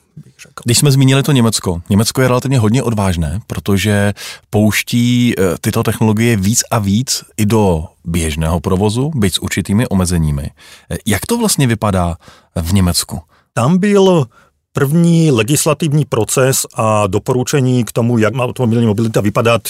Když 0.64 0.78
jsme 0.78 0.92
zmínili 0.92 1.22
to 1.22 1.32
Německo, 1.32 1.82
Německo 1.90 2.22
je 2.22 2.28
relativně 2.28 2.58
hodně 2.58 2.82
odvážné, 2.82 3.40
protože 3.46 4.12
pouští 4.50 5.34
eh, 5.38 5.42
tyto 5.60 5.82
technologie 5.82 6.36
víc 6.36 6.62
a 6.70 6.78
víc 6.78 7.24
i 7.36 7.46
do 7.46 7.84
běžného 8.04 8.60
provozu, 8.60 9.10
byť 9.14 9.34
s 9.34 9.38
určitými 9.38 9.88
omezeními. 9.88 10.50
Eh, 10.90 10.96
jak 11.06 11.26
to 11.26 11.38
vlastně 11.38 11.66
vypadá 11.66 12.16
v 12.56 12.72
Německu? 12.72 13.20
Tam 13.52 13.78
byl 13.78 14.26
první 14.72 15.30
legislativní 15.30 16.04
proces 16.04 16.66
a 16.74 17.06
doporučení 17.06 17.84
k 17.84 17.92
tomu, 17.92 18.18
jak 18.18 18.34
má 18.34 18.44
automobilní 18.44 18.86
mobilita 18.86 19.20
vypadat 19.20 19.62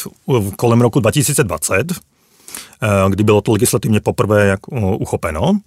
kolem 0.57 0.81
roku 0.81 1.01
2020, 1.01 1.93
eh, 1.93 2.89
kdy 3.09 3.25
bylo 3.25 3.41
to 3.41 3.53
legislativně 3.53 4.01
poprvé 4.01 4.47
jak 4.47 4.61
uchopeno. 4.99 5.61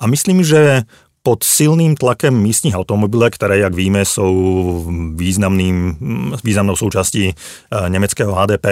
A 0.00 0.06
myslím, 0.06 0.44
že 0.44 0.82
pod 1.26 1.44
silným 1.44 1.96
tlakem 1.96 2.42
místních 2.42 2.74
automobilek, 2.74 3.34
které, 3.34 3.58
jak 3.58 3.74
víme, 3.74 4.04
jsou 4.04 4.84
významným, 5.14 5.96
významnou 6.44 6.76
součástí 6.76 7.28
eh, 7.28 7.88
německého 7.88 8.34
HDP, 8.34 8.66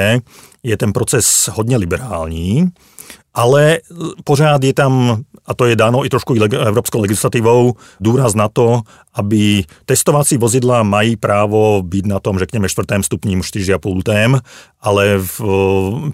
je 0.62 0.76
ten 0.76 0.92
proces 0.92 1.50
hodně 1.52 1.76
liberální, 1.76 2.70
ale 3.34 3.78
pořád 4.24 4.64
je 4.64 4.74
tam, 4.74 5.22
a 5.46 5.54
to 5.54 5.64
je 5.64 5.76
dáno 5.76 6.04
i 6.04 6.08
trošku 6.08 6.34
evropskou 6.34 7.00
legislativou, 7.00 7.74
důraz 8.00 8.34
na 8.34 8.48
to, 8.48 8.80
aby 9.14 9.64
testovací 9.84 10.36
vozidla 10.36 10.82
mají 10.82 11.16
právo 11.16 11.82
být 11.82 12.06
na 12.06 12.20
tom, 12.20 12.38
řekněme, 12.38 12.68
čtvrtém 12.68 13.02
stupním 13.02 13.40
4,5 13.40 14.40
ale 14.82 15.18
v 15.18 15.40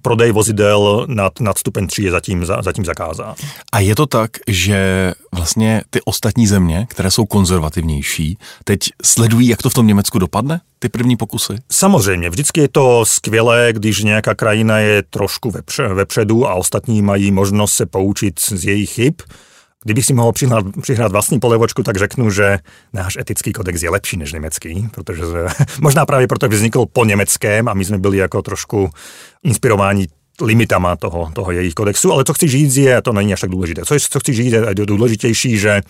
prodej 0.03 0.33
vozidel 0.33 1.07
nad, 1.09 1.41
nad 1.41 1.59
stupeň 1.59 1.87
3 1.87 2.03
je 2.03 2.11
zatím, 2.11 2.45
zatím 2.45 2.85
zakázán. 2.85 3.35
A 3.73 3.81
je 3.81 3.95
to 3.95 4.07
tak, 4.07 4.31
že 4.49 5.13
vlastně 5.33 5.83
ty 5.91 6.01
ostatní 6.05 6.47
země, 6.47 6.87
které 6.91 7.11
jsou 7.11 7.25
konzervativnější, 7.25 8.39
teď 8.65 8.81
sledují, 9.05 9.49
jak 9.49 9.63
to 9.63 9.71
v 9.71 9.75
tom 9.75 9.87
Německu 9.87 10.19
dopadne, 10.19 10.61
ty 10.79 10.89
první 10.89 11.17
pokusy? 11.17 11.53
Samozřejmě, 11.71 12.31
vždycky 12.31 12.61
je 12.61 12.69
to 12.69 13.05
skvělé, 13.07 13.69
když 13.73 14.03
nějaká 14.03 14.35
krajina 14.35 14.79
je 14.79 15.03
trošku 15.03 15.51
vepře, 15.51 15.89
vepředu 15.89 16.49
a 16.49 16.55
ostatní 16.55 17.03
mají 17.03 17.31
možnost 17.31 17.73
se 17.73 17.87
poučit 17.87 18.41
z 18.41 18.65
jejich 18.65 18.91
chyb 18.91 19.15
kdybych 19.89 20.05
si 20.05 20.13
mohl 20.13 20.33
přihrát, 20.33 20.65
přihrát 20.81 21.13
vlastní 21.13 21.41
polevočku, 21.41 21.83
tak 21.83 21.97
řeknu, 21.97 22.31
že 22.31 22.59
náš 22.93 23.17
etický 23.17 23.53
kodex 23.53 23.83
je 23.83 23.91
lepší 23.91 24.17
než 24.17 24.33
německý, 24.33 24.89
protože 24.91 25.23
možná 25.81 26.07
právě 26.07 26.27
proto, 26.27 26.49
vznikl 26.49 26.87
po 26.93 27.05
německém 27.05 27.69
a 27.69 27.75
my 27.75 27.85
jsme 27.85 27.99
byli 27.99 28.17
jako 28.17 28.43
trošku 28.43 28.91
inspirováni 29.43 30.07
limitama 30.41 30.97
toho, 30.97 31.31
toho 31.35 31.51
jejich 31.51 31.75
kodexu, 31.75 32.13
ale 32.13 32.25
co 32.25 32.35
chci 32.35 32.49
říct 32.49 32.77
je, 32.77 32.97
a 32.97 33.01
to 33.01 33.13
není 33.13 33.33
až 33.33 33.41
tak 33.41 33.51
důležité, 33.51 33.83
co, 33.85 33.97
co 34.11 34.21
chci 34.21 34.33
říct 34.33 34.53
je 34.53 34.63
důležitější, 34.75 35.59
že 35.59 35.81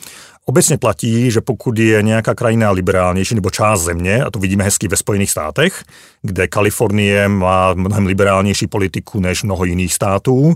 obecně 0.45 0.78
platí, 0.78 1.31
že 1.31 1.40
pokud 1.40 1.78
je 1.78 2.02
nějaká 2.02 2.35
krajina 2.35 2.71
liberálnější 2.71 3.35
nebo 3.35 3.50
část 3.50 3.81
země, 3.81 4.25
a 4.25 4.31
to 4.31 4.38
vidíme 4.38 4.64
hezky 4.64 4.88
ve 4.88 4.97
Spojených 4.97 5.31
státech, 5.31 5.85
kde 6.23 6.49
Kalifornie 6.49 7.28
má 7.28 7.75
mnohem 7.75 8.07
liberálnější 8.07 8.67
politiku 8.67 9.21
než 9.21 9.43
mnoho 9.43 9.64
jiných 9.64 9.95
států, 9.95 10.55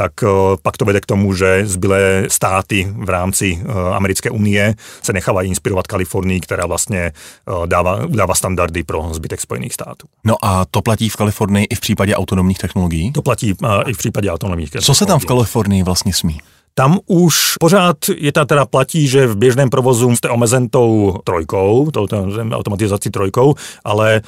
tak 0.00 0.12
eh, 0.22 0.28
pak 0.62 0.76
to 0.76 0.84
vede 0.84 1.00
k 1.00 1.06
tomu, 1.06 1.34
že 1.34 1.66
zbylé 1.66 2.24
státy 2.28 2.88
v 2.96 3.08
rámci 3.08 3.60
eh, 3.60 3.94
americké 3.94 4.30
unie 4.30 4.74
se 5.02 5.12
nechávají 5.12 5.48
inspirovat 5.48 5.86
Kalifornii, 5.86 6.40
která 6.40 6.66
vlastně 6.66 6.98
eh, 6.98 7.66
dává, 7.66 8.06
dává 8.06 8.34
standardy 8.34 8.82
pro 8.82 9.08
zbytek 9.12 9.40
Spojených 9.40 9.74
států. 9.74 10.06
No 10.24 10.36
a 10.42 10.64
to 10.64 10.82
platí 10.82 11.08
v 11.08 11.16
Kalifornii 11.16 11.64
i 11.64 11.74
v 11.74 11.80
případě 11.80 12.16
autonomních 12.16 12.58
technologií? 12.58 13.12
To 13.12 13.22
platí 13.22 13.54
i 13.86 13.92
v 13.92 13.98
případě 13.98 14.30
autonomních 14.30 14.70
technologií. 14.70 14.86
Co 14.86 14.94
se 14.94 15.06
tam 15.06 15.18
v 15.18 15.24
Kalifornii 15.24 15.82
vlastně 15.82 16.12
smí? 16.12 16.40
Tam 16.80 16.98
už 17.06 17.56
pořád 17.60 17.96
je 18.16 18.32
ta 18.32 18.44
teda 18.44 18.66
platí, 18.66 19.08
že 19.08 19.26
v 19.26 19.36
běžném 19.36 19.70
provozu 19.70 20.16
jste 20.16 20.28
omezen 20.28 20.68
tou 20.68 21.18
trojkou, 21.24 21.90
tou 21.90 22.06
automatizací 22.52 23.10
trojkou, 23.10 23.54
ale 23.84 24.22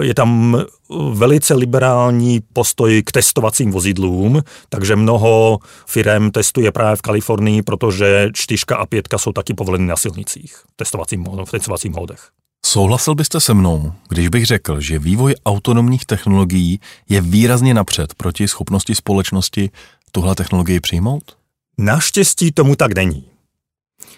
je 0.00 0.14
tam 0.14 0.62
velice 1.12 1.54
liberální 1.54 2.40
postoj 2.52 3.02
k 3.02 3.12
testovacím 3.12 3.70
vozidlům, 3.70 4.42
takže 4.68 4.96
mnoho 4.96 5.58
firm 5.86 6.30
testuje 6.30 6.72
právě 6.72 6.96
v 6.96 7.02
Kalifornii, 7.02 7.62
protože 7.62 8.30
čtyřka 8.32 8.76
a 8.76 8.86
pětka 8.86 9.18
jsou 9.18 9.32
taky 9.32 9.54
povoleny 9.54 9.86
na 9.86 9.96
silnicích 9.96 10.56
testovacím, 10.76 11.24
v 11.44 11.50
testovacích 11.50 11.90
módech. 11.90 12.28
Souhlasil 12.66 13.14
byste 13.14 13.40
se 13.40 13.54
mnou, 13.54 13.92
když 14.08 14.28
bych 14.28 14.46
řekl, 14.46 14.80
že 14.80 14.98
vývoj 14.98 15.34
autonomních 15.46 16.06
technologií 16.06 16.80
je 17.08 17.20
výrazně 17.20 17.74
napřed 17.74 18.14
proti 18.14 18.48
schopnosti 18.48 18.94
společnosti 18.94 19.70
tuhle 20.12 20.34
technologii 20.34 20.80
přijmout? 20.80 21.37
Naštěstí 21.78 22.52
tomu 22.52 22.76
tak 22.76 22.94
není. 22.94 23.24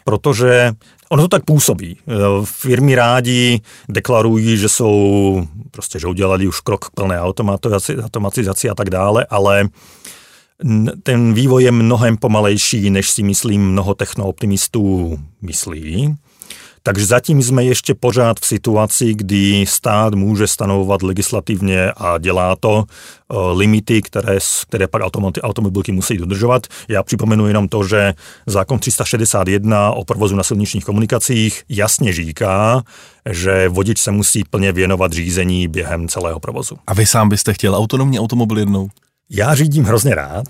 Protože 0.05 0.73
ono 1.09 1.23
to 1.23 1.29
tak 1.29 1.45
působí. 1.45 1.97
Firmy 2.45 2.95
rádi 2.95 3.61
deklarují, 3.88 4.57
že 4.57 4.69
jsou, 4.69 5.47
prostě, 5.71 5.99
že 5.99 6.07
udělali 6.07 6.49
už 6.49 6.61
krok 6.61 6.85
k 6.85 6.90
plné 6.90 7.21
automatizaci 7.21 8.71
a 8.71 8.75
tak 8.75 8.90
dále, 8.90 9.26
ale 9.31 9.69
ten 11.02 11.35
vývoj 11.35 11.64
je 11.64 11.73
mnohem 11.73 12.17
pomalejší, 12.17 12.90
než 12.90 13.11
si 13.11 13.23
myslím 13.23 13.73
mnoho 13.73 13.95
technooptimistů 13.95 15.19
myslí. 15.43 16.17
Takže 16.82 17.06
zatím 17.06 17.42
jsme 17.42 17.64
ještě 17.64 17.94
pořád 17.94 18.40
v 18.40 18.46
situaci, 18.46 19.14
kdy 19.14 19.64
stát 19.68 20.14
může 20.14 20.46
stanovovat 20.46 21.02
legislativně 21.02 21.92
a 21.96 22.18
dělá 22.18 22.56
to 22.56 22.84
eh, 22.84 23.37
limity, 23.52 24.02
které, 24.02 24.38
které 24.68 24.88
pak 24.88 25.02
automobilky 25.42 25.92
musí 25.92 26.16
dodržovat. 26.16 26.66
Já 26.88 27.02
připomenu 27.02 27.46
jenom 27.46 27.68
to, 27.68 27.84
že 27.84 28.14
zákon 28.46 28.78
361 28.78 29.90
o 29.90 30.04
provozu 30.04 30.37
na 30.37 30.42
silničních 30.42 30.84
komunikacích 30.84 31.62
jasně 31.68 32.12
říká, 32.12 32.82
že 33.30 33.68
vodič 33.68 33.99
se 33.99 34.10
musí 34.10 34.44
plně 34.44 34.72
věnovat 34.72 35.12
řízení 35.12 35.68
během 35.68 36.08
celého 36.08 36.40
provozu. 36.40 36.76
A 36.87 36.94
vy 36.94 37.06
sám 37.06 37.28
byste 37.28 37.54
chtěl 37.54 37.75
autonomní 37.75 38.20
automobil 38.20 38.58
jednou? 38.58 38.88
Já 39.30 39.54
řídím 39.54 39.84
hrozně 39.84 40.14
rád, 40.14 40.44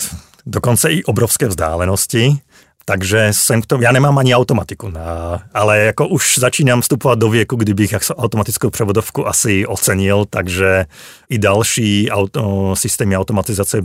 dokonce 0.47 0.93
i 0.93 1.05
obrovské 1.05 1.49
vzdálenosti, 1.49 2.39
takže 2.85 3.29
jsem 3.31 3.63
k 3.63 3.67
tomu, 3.67 3.83
já 3.83 3.93
nemám 3.93 4.19
ani 4.19 4.35
automatiku, 4.35 4.89
na, 4.89 5.43
ale 5.55 5.79
jako 5.79 6.09
už 6.09 6.39
začínám 6.39 6.81
vstupovat 6.81 7.19
do 7.19 7.31
věku, 7.31 7.57
kdybych 7.57 7.95
automatickou 8.17 8.71
převodovku 8.71 9.29
asi 9.29 9.67
ocenil, 9.67 10.25
takže 10.31 10.87
i 11.31 11.39
další 11.39 12.11
auto, 12.11 12.75
systémy 12.77 13.17
automatizace 13.17 13.83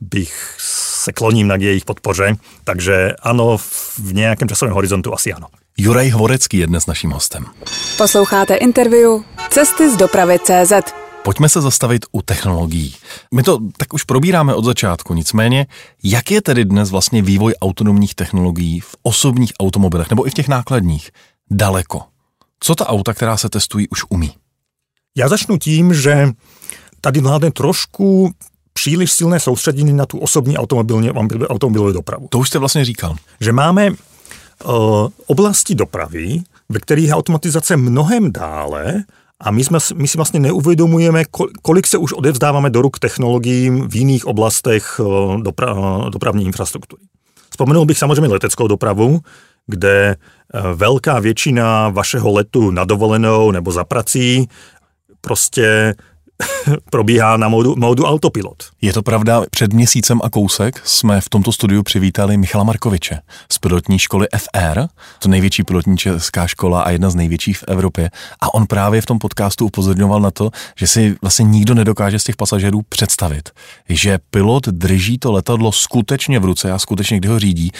bych 0.00 0.54
se 1.04 1.12
kloním 1.12 1.48
na 1.48 1.56
jejich 1.56 1.84
podpoře, 1.84 2.36
takže 2.64 3.12
ano, 3.22 3.56
v 3.58 4.14
nějakém 4.14 4.48
časovém 4.48 4.74
horizontu 4.74 5.14
asi 5.14 5.32
ano. 5.32 5.46
Juraj 5.78 6.08
Hvorecký 6.08 6.58
je 6.58 6.66
dnes 6.66 6.86
naším 6.86 7.10
hostem. 7.10 7.44
Posloucháte 7.98 8.54
interview 8.54 9.10
Cesty 9.50 9.90
z 9.90 9.96
dopravy 9.96 10.38
CZ. 10.38 11.03
Pojďme 11.24 11.48
se 11.48 11.60
zastavit 11.60 12.06
u 12.12 12.22
technologií. 12.22 12.94
My 13.34 13.42
to 13.42 13.58
tak 13.76 13.94
už 13.94 14.04
probíráme 14.04 14.54
od 14.54 14.64
začátku, 14.64 15.14
nicméně, 15.14 15.66
jak 16.02 16.30
je 16.30 16.42
tedy 16.42 16.64
dnes 16.64 16.90
vlastně 16.90 17.22
vývoj 17.22 17.54
autonomních 17.62 18.14
technologií 18.14 18.80
v 18.80 18.96
osobních 19.02 19.52
automobilech 19.60 20.10
nebo 20.10 20.26
i 20.26 20.30
v 20.30 20.34
těch 20.34 20.48
nákladních 20.48 21.10
daleko? 21.50 22.02
Co 22.60 22.74
ta 22.74 22.88
auta, 22.88 23.14
která 23.14 23.36
se 23.36 23.48
testují, 23.48 23.88
už 23.88 24.04
umí? 24.08 24.32
Já 25.16 25.28
začnu 25.28 25.58
tím, 25.58 25.94
že 25.94 26.28
tady 27.00 27.20
vládne 27.20 27.50
trošku 27.50 28.32
příliš 28.72 29.12
silné 29.12 29.40
soustředění 29.40 29.92
na 29.92 30.06
tu 30.06 30.18
osobní 30.18 30.58
automobilní, 30.58 31.10
automobilovou 31.48 31.92
dopravu. 31.92 32.28
To 32.30 32.38
už 32.38 32.48
jste 32.48 32.58
vlastně 32.58 32.84
říkal. 32.84 33.16
Že 33.40 33.52
máme 33.52 33.90
uh, 33.90 33.96
oblasti 35.26 35.74
dopravy, 35.74 36.42
ve 36.68 36.80
kterých 36.80 37.08
je 37.08 37.14
automatizace 37.14 37.76
mnohem 37.76 38.32
dále 38.32 39.04
a 39.44 39.50
my, 39.50 39.64
jsme, 39.64 39.78
my 39.94 40.08
si 40.08 40.18
vlastně 40.18 40.40
neuvědomujeme, 40.40 41.24
kolik 41.62 41.86
se 41.86 41.98
už 41.98 42.12
odevzdáváme 42.12 42.70
do 42.70 42.82
ruk 42.82 42.98
technologiím 42.98 43.88
v 43.88 43.96
jiných 43.96 44.26
oblastech 44.26 45.00
eh, 45.00 45.42
dopra, 45.42 45.76
eh, 45.76 46.10
dopravní 46.10 46.44
infrastruktury. 46.44 47.02
Vzpomenul 47.50 47.84
bych 47.84 47.98
samozřejmě 47.98 48.32
leteckou 48.32 48.68
dopravu, 48.68 49.20
kde 49.66 50.16
eh, 50.16 50.60
velká 50.74 51.20
většina 51.20 51.88
vašeho 51.88 52.32
letu 52.32 52.70
na 52.70 52.84
dovolenou 52.84 53.50
nebo 53.50 53.72
za 53.72 53.84
prací 53.84 54.48
prostě 55.20 55.94
probíhá 56.90 57.36
na 57.36 57.48
módu, 57.48 57.76
módu 57.76 58.04
autopilot. 58.04 58.62
Je 58.82 58.92
to 58.92 59.02
pravda, 59.02 59.42
před 59.50 59.72
měsícem 59.72 60.20
a 60.24 60.30
kousek 60.30 60.80
jsme 60.84 61.20
v 61.20 61.28
tomto 61.28 61.52
studiu 61.52 61.82
přivítali 61.82 62.36
Michala 62.36 62.64
Markoviče 62.64 63.20
z 63.52 63.58
pilotní 63.58 63.98
školy 63.98 64.26
FR, 64.36 64.80
to 65.18 65.28
největší 65.28 65.64
pilotní 65.64 65.96
česká 65.96 66.46
škola 66.46 66.82
a 66.82 66.90
jedna 66.90 67.10
z 67.10 67.14
největších 67.14 67.58
v 67.58 67.64
Evropě. 67.68 68.10
A 68.40 68.54
on 68.54 68.66
právě 68.66 69.00
v 69.00 69.06
tom 69.06 69.18
podcastu 69.18 69.66
upozorňoval 69.66 70.20
na 70.20 70.30
to, 70.30 70.50
že 70.76 70.86
si 70.86 71.16
vlastně 71.22 71.44
nikdo 71.44 71.74
nedokáže 71.74 72.18
z 72.18 72.24
těch 72.24 72.36
pasažérů 72.36 72.82
představit, 72.88 73.50
že 73.88 74.18
pilot 74.30 74.68
drží 74.68 75.18
to 75.18 75.32
letadlo 75.32 75.72
skutečně 75.72 76.38
v 76.38 76.44
ruce 76.44 76.72
a 76.72 76.78
skutečně, 76.78 77.16
kdy 77.16 77.28
ho 77.28 77.38
řídí, 77.38 77.72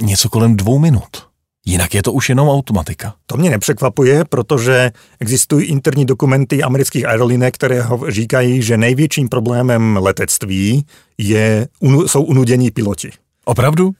něco 0.00 0.28
kolem 0.28 0.56
dvou 0.56 0.78
minut. 0.78 1.31
Jinak 1.66 1.94
je 1.94 2.02
to 2.02 2.12
už 2.12 2.28
jenom 2.28 2.48
automatika. 2.48 3.14
To 3.26 3.36
mě 3.36 3.50
nepřekvapuje, 3.50 4.24
protože 4.24 4.90
existují 5.20 5.66
interní 5.66 6.04
dokumenty 6.04 6.62
amerických 6.62 7.06
aerolínek, 7.06 7.54
které 7.54 7.84
říkají, 8.08 8.62
že 8.62 8.76
největším 8.76 9.28
problémem 9.28 9.98
letectví 10.02 10.86
je, 11.18 11.68
jsou 12.06 12.22
unudění 12.22 12.70
piloti. 12.70 13.10
Opravdu? 13.44 13.92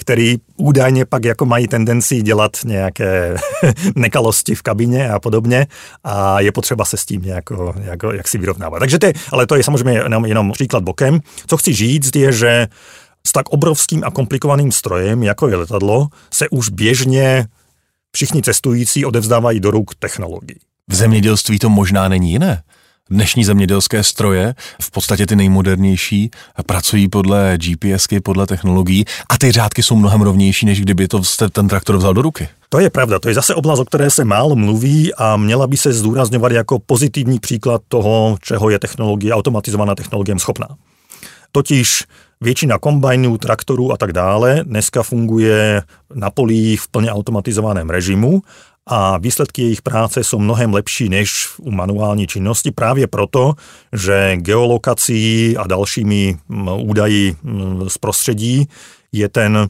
který 0.00 0.36
údajně 0.56 1.04
pak 1.04 1.24
jako 1.24 1.46
mají 1.46 1.68
tendenci 1.68 2.22
dělat 2.22 2.56
nějaké 2.64 3.36
nekalosti 3.94 4.54
v 4.54 4.62
kabině 4.62 5.10
a 5.10 5.18
podobně 5.18 5.66
a 6.04 6.40
je 6.40 6.52
potřeba 6.52 6.84
se 6.84 6.96
s 6.96 7.04
tím 7.04 7.24
jako, 7.24 7.74
jako 7.80 8.12
jak 8.12 8.28
si 8.28 8.38
vyrovnávat. 8.38 8.78
Takže 8.78 8.98
to 8.98 9.06
je, 9.06 9.12
ale 9.32 9.46
to 9.46 9.56
je 9.56 9.62
samozřejmě 9.62 9.92
jenom, 9.92 10.26
jenom 10.26 10.52
příklad 10.52 10.82
bokem. 10.82 11.20
Co 11.46 11.56
chci 11.56 11.72
říct 11.72 12.16
je, 12.16 12.32
že 12.32 12.66
s 13.28 13.32
tak 13.32 13.48
obrovským 13.48 14.04
a 14.04 14.10
komplikovaným 14.10 14.72
strojem, 14.72 15.22
jako 15.22 15.48
je 15.48 15.56
letadlo, 15.56 16.08
se 16.30 16.48
už 16.48 16.68
běžně 16.68 17.46
všichni 18.12 18.42
cestující 18.42 19.04
odevzdávají 19.04 19.60
do 19.60 19.70
ruk 19.70 19.94
technologií. 19.94 20.58
V 20.88 20.94
zemědělství 20.94 21.58
to 21.58 21.68
možná 21.68 22.08
není 22.08 22.32
jiné. 22.32 22.62
Dnešní 23.10 23.44
zemědělské 23.44 24.04
stroje, 24.04 24.54
v 24.82 24.90
podstatě 24.90 25.26
ty 25.26 25.36
nejmodernější, 25.36 26.30
pracují 26.66 27.08
podle 27.08 27.58
GPSky, 27.58 28.20
podle 28.20 28.46
technologií 28.46 29.04
a 29.28 29.38
ty 29.38 29.52
řádky 29.52 29.82
jsou 29.82 29.96
mnohem 29.96 30.20
rovnější, 30.22 30.66
než 30.66 30.80
kdyby 30.80 31.08
to 31.08 31.22
ten 31.52 31.68
traktor 31.68 31.96
vzal 31.96 32.14
do 32.14 32.22
ruky. 32.22 32.48
To 32.68 32.80
je 32.80 32.90
pravda, 32.90 33.18
to 33.18 33.28
je 33.28 33.34
zase 33.34 33.54
oblast, 33.54 33.80
o 33.80 33.84
které 33.84 34.10
se 34.10 34.24
málo 34.24 34.56
mluví 34.56 35.14
a 35.14 35.36
měla 35.36 35.66
by 35.66 35.76
se 35.76 35.92
zdůrazňovat 35.92 36.52
jako 36.52 36.78
pozitivní 36.78 37.38
příklad 37.38 37.82
toho, 37.88 38.36
čeho 38.42 38.70
je 38.70 38.78
technologie, 38.78 39.32
automatizovaná 39.32 39.94
technologie 39.94 40.38
schopná. 40.38 40.68
Totiž 41.52 42.04
Většina 42.40 42.78
kombajnů, 42.78 43.38
traktorů 43.38 43.92
a 43.92 43.96
tak 43.96 44.12
dále. 44.12 44.64
Dneska 44.64 45.02
funguje 45.02 45.82
na 46.14 46.30
polích 46.30 46.80
v 46.80 46.88
plně 46.88 47.12
automatizovaném 47.12 47.90
režimu 47.90 48.42
a 48.86 49.18
výsledky 49.18 49.62
jejich 49.62 49.82
práce 49.82 50.24
jsou 50.24 50.38
mnohem 50.38 50.74
lepší 50.74 51.08
než 51.08 51.48
u 51.58 51.70
manuální 51.70 52.26
činnosti 52.26 52.70
právě 52.70 53.06
proto, 53.06 53.54
že 53.92 54.36
geolokací 54.36 55.56
a 55.56 55.66
dalšími 55.66 56.36
údaji 56.82 57.36
z 57.88 57.98
prostředí 57.98 58.68
je 59.12 59.28
ten 59.28 59.68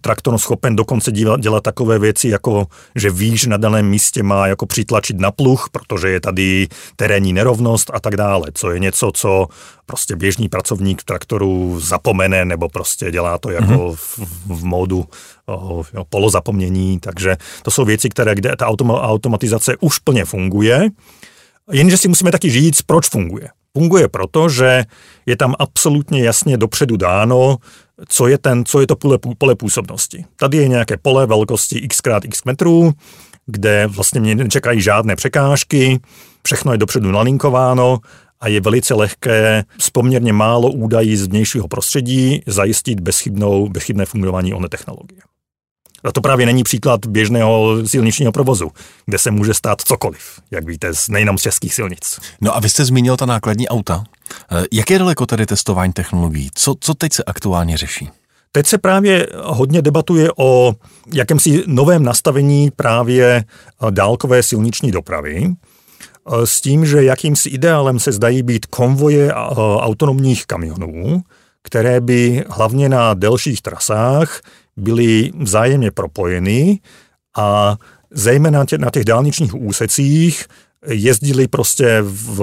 traktor 0.00 0.38
schopen 0.38 0.76
dokonce 0.76 1.12
dělat, 1.12 1.40
dělat 1.40 1.62
takové 1.62 1.98
věci, 1.98 2.28
jako 2.28 2.66
že 2.94 3.10
ví, 3.10 3.36
že 3.36 3.48
na 3.48 3.56
daném 3.56 3.88
místě 3.88 4.22
má 4.22 4.46
jako 4.46 4.66
přitlačit 4.66 5.20
na 5.20 5.30
pluh, 5.30 5.68
protože 5.72 6.08
je 6.08 6.20
tady 6.20 6.68
terénní 6.96 7.32
nerovnost 7.32 7.90
a 7.94 8.00
tak 8.00 8.16
dále, 8.16 8.46
co 8.54 8.70
je 8.70 8.78
něco, 8.78 9.10
co 9.14 9.48
prostě 9.86 10.16
běžný 10.16 10.48
pracovník 10.48 11.02
traktoru 11.02 11.80
zapomene 11.80 12.44
nebo 12.44 12.68
prostě 12.68 13.10
dělá 13.10 13.38
to 13.38 13.50
jako 13.50 13.72
mm-hmm. 13.72 13.94
v, 13.94 14.18
v 14.46 14.64
módu 14.64 15.04
o, 15.46 15.82
jo, 15.94 16.04
polozapomnění, 16.08 17.00
takže 17.00 17.36
to 17.62 17.70
jsou 17.70 17.84
věci, 17.84 18.08
které, 18.08 18.34
kde 18.34 18.56
ta 18.56 18.66
automatizace 18.66 19.76
už 19.80 19.98
plně 19.98 20.24
funguje, 20.24 20.88
jenže 21.72 21.96
si 21.96 22.08
musíme 22.08 22.30
taky 22.30 22.50
říct, 22.50 22.82
proč 22.82 23.08
funguje. 23.08 23.48
Funguje 23.78 24.08
proto, 24.08 24.48
že 24.48 24.84
je 25.26 25.36
tam 25.36 25.54
absolutně 25.58 26.24
jasně 26.24 26.56
dopředu 26.56 26.96
dáno, 26.96 27.56
co 28.08 28.26
je, 28.26 28.38
ten, 28.38 28.64
co 28.64 28.80
je 28.80 28.86
to 28.86 28.96
pole, 28.96 29.18
pole 29.38 29.54
působnosti. 29.54 30.24
Tady 30.36 30.56
je 30.56 30.68
nějaké 30.68 30.96
pole 30.96 31.26
velkosti 31.26 31.78
x 31.78 32.00
krát 32.00 32.24
x 32.24 32.44
metrů, 32.44 32.92
kde 33.46 33.86
vlastně 33.86 34.20
mě 34.20 34.34
nečekají 34.34 34.80
žádné 34.80 35.16
překážky, 35.16 36.00
všechno 36.46 36.72
je 36.72 36.78
dopředu 36.78 37.10
nalinkováno 37.10 37.98
a 38.40 38.48
je 38.48 38.60
velice 38.60 38.94
lehké 38.94 39.64
s 39.80 39.90
poměrně 39.90 40.32
málo 40.32 40.70
údají 40.70 41.16
z 41.16 41.26
vnějšího 41.26 41.68
prostředí 41.68 42.42
zajistit 42.46 43.00
bezchybnou, 43.00 43.68
bezchybné 43.68 44.06
fungování 44.06 44.54
oné 44.54 44.68
technologie. 44.68 45.20
A 46.04 46.12
to 46.12 46.20
právě 46.20 46.46
není 46.46 46.62
příklad 46.62 47.06
běžného 47.06 47.86
silničního 47.86 48.32
provozu, 48.32 48.70
kde 49.06 49.18
se 49.18 49.30
může 49.30 49.54
stát 49.54 49.80
cokoliv, 49.80 50.40
jak 50.50 50.64
víte, 50.64 50.94
z 50.94 51.08
nejenom 51.08 51.38
z 51.38 51.42
českých 51.42 51.74
silnic. 51.74 52.18
No 52.40 52.56
a 52.56 52.60
vy 52.60 52.68
jste 52.68 52.84
zmínil 52.84 53.16
ta 53.16 53.26
nákladní 53.26 53.68
auta. 53.68 54.04
Eh, 54.52 54.64
jak 54.72 54.90
je 54.90 54.98
daleko 54.98 55.26
tedy 55.26 55.46
testování 55.46 55.92
technologií? 55.92 56.50
Co, 56.54 56.74
co 56.80 56.94
teď 56.94 57.12
se 57.12 57.24
aktuálně 57.24 57.76
řeší? 57.76 58.08
Teď 58.52 58.66
se 58.66 58.78
právě 58.78 59.26
hodně 59.42 59.82
debatuje 59.82 60.28
o 60.36 60.72
jakémsi 61.12 61.64
novém 61.66 62.02
nastavení 62.02 62.70
právě 62.76 63.24
eh, 63.26 63.90
dálkové 63.90 64.42
silniční 64.42 64.90
dopravy, 64.90 65.46
eh, 65.46 66.46
s 66.46 66.60
tím, 66.60 66.86
že 66.86 67.04
jakýmsi 67.04 67.48
ideálem 67.48 67.98
se 67.98 68.12
zdají 68.12 68.42
být 68.42 68.66
konvoje 68.66 69.34
autonomních 69.80 70.46
kamionů, 70.46 71.22
které 71.62 72.00
by 72.00 72.44
hlavně 72.48 72.88
na 72.88 73.14
delších 73.14 73.62
trasách 73.62 74.40
byly 74.76 75.30
vzájemně 75.40 75.90
propojeny 75.90 76.80
a 77.36 77.76
zejména 78.10 78.64
na 78.78 78.90
těch 78.90 79.04
dálničních 79.04 79.54
úsecích 79.54 80.44
jezdili 80.86 81.48
prostě 81.48 81.98
v, 82.02 82.40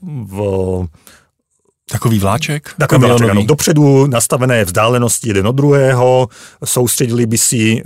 v 0.00 0.86
Takový 1.92 2.18
vláček? 2.18 2.74
Takový 2.78 3.04
vláček, 3.06 3.30
ano. 3.30 3.44
Dopředu 3.44 4.06
nastavené 4.06 4.64
vzdálenosti 4.64 5.28
jeden 5.28 5.46
od 5.46 5.52
druhého, 5.52 6.28
soustředili 6.64 7.26
by 7.26 7.38
si, 7.38 7.82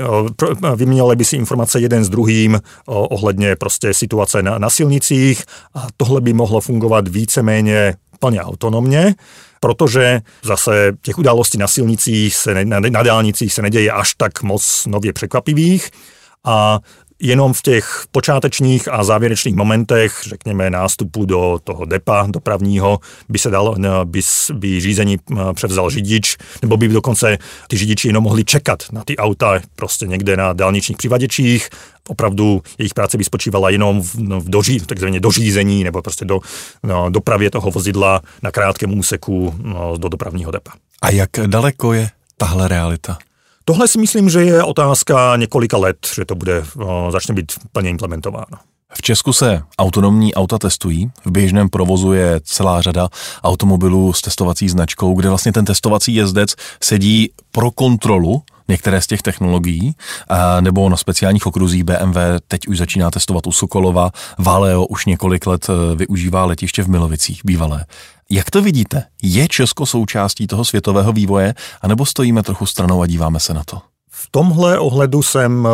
vyměnili 0.77 1.17
by 1.17 1.25
si 1.25 1.37
informace 1.37 1.81
jeden 1.81 2.05
s 2.05 2.09
druhým 2.09 2.61
ohledně 2.87 3.57
prostě 3.57 3.95
situace 3.95 4.43
na, 4.43 4.59
na 4.59 4.71
silnicích 4.71 5.45
a 5.75 5.87
tohle 5.97 6.21
by 6.21 6.33
mohlo 6.33 6.61
fungovat 6.61 7.09
víceméně 7.09 7.95
plně 8.19 8.43
autonomně 8.43 9.15
protože 9.61 10.21
zase 10.43 10.93
těch 11.03 11.19
událostí 11.19 11.59
na 11.59 11.69
silnicích, 11.69 12.37
se, 12.37 12.65
na, 12.65 12.81
na 12.81 13.03
dálnicích 13.03 13.53
se 13.53 13.63
neděje 13.63 13.93
až 13.93 14.15
tak 14.15 14.43
moc 14.43 14.87
nově 14.87 15.13
překvapivých 15.13 15.91
a 16.45 16.79
jenom 17.21 17.53
v 17.53 17.63
těch 17.63 18.05
počátečních 18.13 18.89
a 18.93 19.05
závěrečných 19.05 19.55
momentech, 19.55 20.21
řekněme 20.29 20.71
nástupu 20.71 21.25
do 21.25 21.59
toho 21.65 21.85
depa 21.85 22.27
dopravního, 22.31 22.99
by 23.29 23.39
se 23.39 23.51
dalo, 23.51 23.77
by, 24.05 24.21
by 24.53 24.81
řízení 24.81 25.17
převzal 25.55 25.91
řidič, 25.91 26.37
nebo 26.63 26.77
by 26.77 26.89
dokonce 26.89 27.39
ty 27.69 27.77
řidiči 27.77 28.09
jenom 28.09 28.25
mohli 28.25 28.45
čekat 28.45 28.83
na 28.93 29.05
ty 29.05 29.17
auta 29.17 29.61
prostě 29.77 30.07
někde 30.07 30.37
na 30.37 30.53
dálničních 30.53 30.99
přivaděčích. 30.99 31.69
Opravdu 32.09 32.63
jejich 32.79 32.95
práce 32.95 33.19
by 33.19 33.25
spočívala 33.25 33.71
jenom 33.71 34.03
v, 34.03 34.15
no, 34.15 34.41
v 34.41 34.49
doří, 34.49 34.81
takzvaně 34.81 35.21
dořízení 35.21 35.85
nebo 35.85 36.03
prostě 36.03 36.25
do 36.25 36.41
no, 36.83 37.11
dopravě 37.11 37.51
toho 37.51 37.71
vozidla 37.71 38.23
na 38.43 38.51
krátkém 38.51 38.99
úseku 38.99 39.55
no, 39.63 39.97
do 39.97 40.09
dopravního 40.09 40.51
depa. 40.51 40.73
A 41.03 41.11
jak 41.11 41.31
daleko 41.47 41.93
je 41.93 42.11
tahle 42.37 42.69
realita? 42.69 43.19
Tohle 43.69 43.89
si 43.89 43.99
myslím, 43.99 44.29
že 44.29 44.43
je 44.45 44.65
otázka 44.65 45.37
několika 45.37 45.77
let, 45.77 45.97
že 46.15 46.25
to 46.25 46.35
bude, 46.35 46.65
začne 47.11 47.35
být 47.35 47.53
plně 47.73 47.91
implementováno. 47.91 48.59
V 48.95 49.03
Česku 49.03 49.33
se 49.33 49.63
autonomní 49.79 50.35
auta 50.35 50.59
testují. 50.59 51.11
V 51.25 51.31
běžném 51.31 51.69
provozu 51.69 52.13
je 52.13 52.41
celá 52.45 52.83
řada 52.83 53.09
automobilů 53.43 54.13
s 54.13 54.21
testovací 54.21 54.69
značkou, 54.69 55.15
kde 55.15 55.29
vlastně 55.29 55.53
ten 55.53 55.65
testovací 55.65 56.15
jezdec 56.15 56.55
sedí 56.81 57.31
pro 57.51 57.71
kontrolu 57.71 58.43
některé 58.69 59.01
z 59.01 59.07
těch 59.07 59.23
technologií, 59.23 59.95
nebo 60.61 60.89
na 60.89 60.97
speciálních 60.97 61.47
okruzích 61.47 61.85
BMW 61.85 62.19
teď 62.49 62.69
už 62.69 62.79
začíná 62.79 63.11
testovat 63.11 63.47
u 63.47 63.53
Sokolova, 63.53 64.11
Valeo 64.39 64.87
už 64.87 65.07
několik 65.07 65.47
let 65.47 65.67
e, 65.69 65.97
využívá 65.97 66.45
letiště 66.45 66.83
v 66.83 66.89
Milovicích, 66.89 67.41
bývalé. 67.45 67.85
Jak 68.31 68.51
to 68.51 68.63
vidíte? 68.63 69.05
Je 69.23 69.49
Česko 69.49 69.87
součástí 69.87 70.47
toho 70.47 70.65
světového 70.65 71.13
vývoje, 71.13 71.55
anebo 71.83 72.07
stojíme 72.07 72.43
trochu 72.43 72.67
stranou 72.67 73.03
a 73.03 73.07
díváme 73.07 73.41
se 73.41 73.55
na 73.55 73.65
to? 73.65 73.81
V 74.11 74.29
tomhle 74.31 74.79
ohledu 74.79 75.23
jsem 75.23 75.65
uh, 75.65 75.71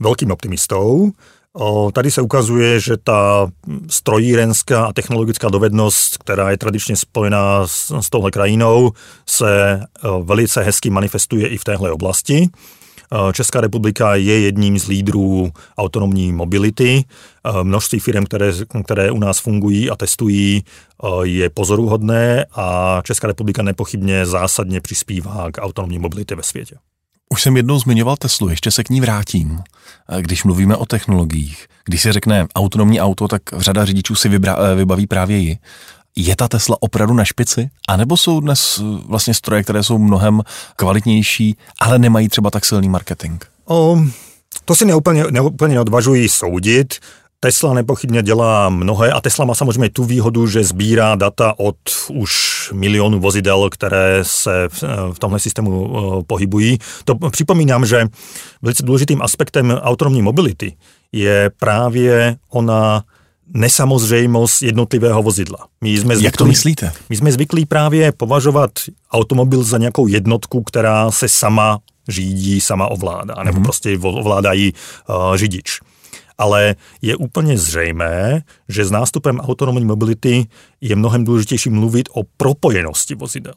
velkým 0.00 0.30
optimistou. 0.30 1.10
Uh, 1.52 1.90
tady 1.90 2.10
se 2.10 2.22
ukazuje, 2.22 2.80
že 2.80 2.96
ta 2.96 3.50
strojírenská 3.88 4.86
a 4.86 4.92
technologická 4.92 5.48
dovednost, 5.48 6.18
která 6.18 6.50
je 6.50 6.58
tradičně 6.58 6.96
spojená 6.96 7.66
s, 7.66 8.00
s 8.00 8.10
touhle 8.10 8.30
krajinou, 8.30 8.92
se 9.26 9.80
uh, 10.04 10.26
velice 10.26 10.62
hezky 10.62 10.90
manifestuje 10.90 11.48
i 11.48 11.58
v 11.58 11.64
téhle 11.64 11.92
oblasti. 11.92 12.48
Eh, 13.14 13.32
Česká 13.32 13.60
republika 13.60 14.14
je 14.14 14.40
jedním 14.40 14.78
z 14.78 14.88
lídrů 14.88 15.50
autonomní 15.78 16.32
mobility. 16.32 17.04
Eh, 17.44 17.64
množství 17.64 17.98
firm, 17.98 18.24
které, 18.24 18.52
které 18.84 19.10
u 19.10 19.18
nás 19.18 19.38
fungují 19.38 19.90
a 19.90 19.96
testují, 19.96 20.64
eh, 20.64 21.06
je 21.22 21.50
pozoruhodné 21.50 22.46
a 22.54 23.00
Česká 23.04 23.26
republika 23.26 23.62
nepochybně 23.62 24.26
zásadně 24.26 24.80
přispívá 24.80 25.50
k 25.52 25.62
autonomní 25.62 25.98
mobilitě 25.98 26.34
ve 26.34 26.42
světě. 26.42 26.76
Už 27.32 27.42
jsem 27.42 27.56
jednou 27.56 27.78
zmiňoval 27.78 28.16
Teslu, 28.16 28.48
ještě 28.48 28.70
se 28.70 28.84
k 28.84 28.90
ní 28.90 29.00
vrátím. 29.00 29.62
Když 30.20 30.44
mluvíme 30.44 30.76
o 30.76 30.86
technologiích, 30.86 31.66
když 31.84 32.02
se 32.02 32.12
řekne 32.12 32.46
autonomní 32.54 33.00
auto, 33.00 33.28
tak 33.28 33.42
řada 33.56 33.84
řidičů 33.84 34.14
si 34.14 34.28
vybra, 34.28 34.74
vybaví 34.74 35.06
právě 35.06 35.38
ji. 35.38 35.58
Je 36.20 36.36
ta 36.36 36.48
Tesla 36.48 36.76
opravdu 36.80 37.14
na 37.14 37.24
špici? 37.24 37.70
A 37.88 37.96
nebo 37.96 38.16
jsou 38.16 38.40
dnes 38.40 38.80
eh, 38.82 39.02
vlastně 39.06 39.34
stroje, 39.34 39.62
které 39.62 39.82
jsou 39.82 39.98
mnohem 39.98 40.42
kvalitnější, 40.76 41.56
ale 41.80 41.98
nemají 41.98 42.28
třeba 42.28 42.50
tak 42.50 42.64
silný 42.64 42.88
marketing? 42.88 43.44
O, 43.66 43.98
to 44.64 44.74
si 44.74 44.84
neúplně, 44.84 45.24
neúplně 45.30 45.74
neodvažuji 45.74 46.28
soudit. 46.28 46.94
Tesla 47.40 47.74
nepochybně 47.74 48.22
dělá 48.22 48.68
mnohé 48.68 49.12
a 49.12 49.20
Tesla 49.20 49.44
má 49.44 49.54
samozřejmě 49.54 49.90
tu 49.90 50.04
výhodu, 50.04 50.46
že 50.46 50.64
sbírá 50.64 51.14
data 51.14 51.54
od 51.58 51.76
už 52.12 52.70
milionů 52.72 53.20
vozidel, 53.20 53.70
které 53.70 54.18
se 54.22 54.68
v, 54.68 54.82
v 55.12 55.18
tomhle 55.18 55.40
systému 55.40 55.88
uh, 55.88 56.22
pohybují. 56.26 56.78
To 57.04 57.14
připomínám, 57.14 57.86
že 57.86 58.06
velice 58.62 58.82
důležitým 58.82 59.22
aspektem 59.22 59.70
autonomní 59.70 60.22
mobility 60.22 60.76
je 61.12 61.50
právě 61.58 62.36
ona 62.50 63.04
nesamozřejmost 63.54 64.62
jednotlivého 64.62 65.22
vozidla. 65.22 65.58
My 65.80 65.90
jsme 65.90 66.14
zvyklí, 66.14 66.24
Jak 66.24 66.36
to 66.36 66.44
myslíte? 66.44 66.92
My 67.08 67.16
jsme 67.16 67.32
zvyklí 67.32 67.66
právě 67.66 68.12
považovat 68.12 68.70
automobil 69.12 69.62
za 69.62 69.78
nějakou 69.78 70.06
jednotku, 70.06 70.62
která 70.62 71.10
se 71.10 71.28
sama 71.28 71.78
řídí, 72.08 72.60
sama 72.60 72.86
ovládá, 72.86 73.34
nebo 73.44 73.58
mm-hmm. 73.58 73.62
prostě 73.62 73.98
ovládají 74.02 74.72
uh, 75.08 75.36
řidič. 75.36 75.80
Ale 76.38 76.76
je 77.02 77.16
úplně 77.16 77.58
zřejmé, 77.58 78.42
že 78.68 78.84
s 78.84 78.90
nástupem 78.90 79.40
autonomní 79.40 79.84
mobility 79.84 80.46
je 80.80 80.96
mnohem 80.96 81.24
důležitější 81.24 81.70
mluvit 81.70 82.08
o 82.12 82.22
propojenosti 82.36 83.14
vozidel. 83.14 83.54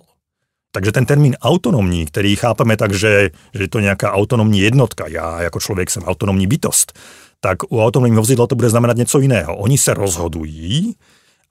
Takže 0.72 0.92
ten 0.92 1.06
termín 1.06 1.36
autonomní, 1.42 2.06
který 2.06 2.36
chápeme 2.36 2.78
tak, 2.78 2.94
že, 2.94 3.30
že 3.54 3.64
je 3.64 3.68
to 3.68 3.80
nějaká 3.80 4.12
autonomní 4.12 4.60
jednotka, 4.60 5.08
já 5.08 5.42
jako 5.42 5.60
člověk 5.60 5.92
jsem 5.92 6.04
autonomní 6.04 6.48
bytost, 6.48 7.00
tak 7.44 7.58
u 7.70 7.82
autonomního 7.82 8.22
vozidla 8.22 8.48
to 8.48 8.56
bude 8.56 8.70
znamenat 8.70 8.98
něco 8.98 9.20
jiného. 9.20 9.56
Oni 9.56 9.78
se 9.78 9.94
rozhodují, 9.94 10.96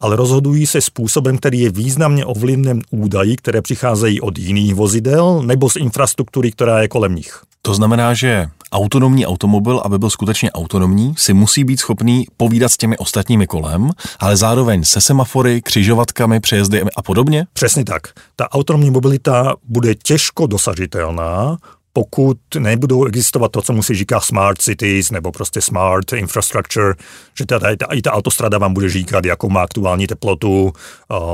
ale 0.00 0.16
rozhodují 0.16 0.66
se 0.66 0.81
způsobem, 0.81 1.38
který 1.38 1.61
je 1.61 1.70
významně 1.70 2.24
ovlivněn 2.24 2.83
údají, 2.90 3.37
které 3.37 3.62
přicházejí 3.62 4.20
od 4.20 4.38
jiných 4.38 4.74
vozidel 4.74 5.42
nebo 5.42 5.70
z 5.70 5.76
infrastruktury, 5.76 6.50
která 6.50 6.83
je 6.83 6.88
kolem 6.88 7.14
nich. 7.14 7.42
To 7.62 7.74
znamená, 7.74 8.14
že 8.14 8.48
autonomní 8.72 9.26
automobil, 9.26 9.83
aby 9.85 9.98
byl 9.98 10.11
skutečně 10.11 10.52
autonomní, 10.52 11.14
si 11.18 11.33
musí 11.33 11.64
být 11.64 11.81
schopný 11.81 12.26
povídat 12.37 12.72
s 12.72 12.76
těmi 12.76 12.98
ostatními 12.98 13.46
kolem, 13.46 13.90
ale 14.18 14.37
zároveň 14.37 14.85
se 14.85 15.00
semafory, 15.00 15.62
křižovatkami, 15.62 16.40
přejezdy 16.40 16.83
a 16.96 17.02
podobně? 17.02 17.46
Přesně 17.52 17.85
tak. 17.85 18.02
Ta 18.37 18.52
autonomní 18.52 18.90
mobilita 18.90 19.55
bude 19.68 19.94
těžko 19.94 20.46
dosažitelná, 20.46 21.59
pokud 21.92 22.38
nebudou 22.59 23.05
existovat 23.05 23.52
to, 23.52 23.62
co 23.62 23.72
musí 23.72 23.94
říká 23.94 24.20
smart 24.20 24.62
cities 24.62 25.11
nebo 25.11 25.33
prostě 25.33 25.61
smart 25.61 26.12
infrastructure, 26.12 26.94
že 27.38 27.46
teda 27.46 27.70
i 27.70 27.76
ta, 27.76 27.87
i 27.87 28.02
ta 28.02 28.12
autostrada 28.12 28.59
vám 28.59 28.74
bude 28.74 28.88
říkat, 28.88 29.24
jakou 29.24 29.48
má 29.48 29.62
aktuální 29.62 30.07
teplotu, 30.07 30.72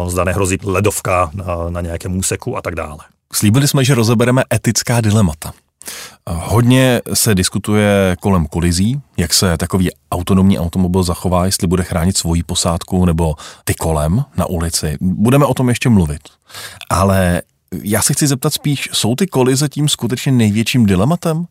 zda 0.07 0.25
nehrozí 0.25 0.59
ledovka 0.65 1.31
na, 1.35 1.71
na 1.71 1.81
nějakém 1.81 2.17
úseku 2.17 2.57
a 2.57 2.63
tak 2.63 2.75
dále. 2.75 2.99
Slíbili 3.33 3.69
jsme, 3.69 3.85
že 3.85 3.95
rozebereme 3.95 4.43
etická 4.55 5.01
dilemata. 5.01 5.53
Hodně 6.27 7.01
se 7.15 7.35
diskutuje 7.35 8.17
kolem 8.21 8.47
kolizí, 8.47 9.01
jak 9.17 9.35
se 9.35 9.57
takový 9.57 9.91
autonomní 10.13 10.59
automobil 10.59 11.03
zachová, 11.03 11.47
jestli 11.47 11.67
bude 11.67 11.83
chránit 11.83 12.17
svoji 12.17 12.43
posádku 12.43 13.05
nebo 13.05 13.35
ty 13.65 13.75
kolem 13.75 14.25
na 14.37 14.47
ulici. 14.47 14.97
Budeme 15.01 15.47
o 15.47 15.55
tom 15.55 15.69
ještě 15.69 15.89
mluvit. 15.89 16.21
Ale 16.91 17.43
já 17.83 18.03
se 18.03 18.13
chci 18.13 18.27
zeptat 18.27 18.55
spíš, 18.55 18.89
jsou 18.93 19.15
ty 19.15 19.27
kolize 19.27 19.69
tím 19.69 19.89
skutečně 19.89 20.33
největším 20.33 20.87
dilematem, 20.87 21.45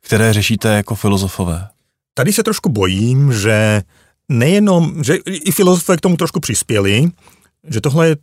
které 0.00 0.32
řešíte 0.32 0.68
jako 0.68 0.94
filozofové? 0.94 1.68
Tady 2.14 2.32
se 2.32 2.42
trošku 2.42 2.68
bojím, 2.68 3.32
že 3.32 3.82
nejenom, 4.28 5.04
že 5.04 5.14
i 5.26 5.52
filozofové 5.52 5.96
k 5.96 6.00
tomu 6.00 6.16
trošku 6.16 6.40
přispěli, 6.40 7.10
že 7.68 7.80
tohle 7.80 8.08
je 8.08 8.16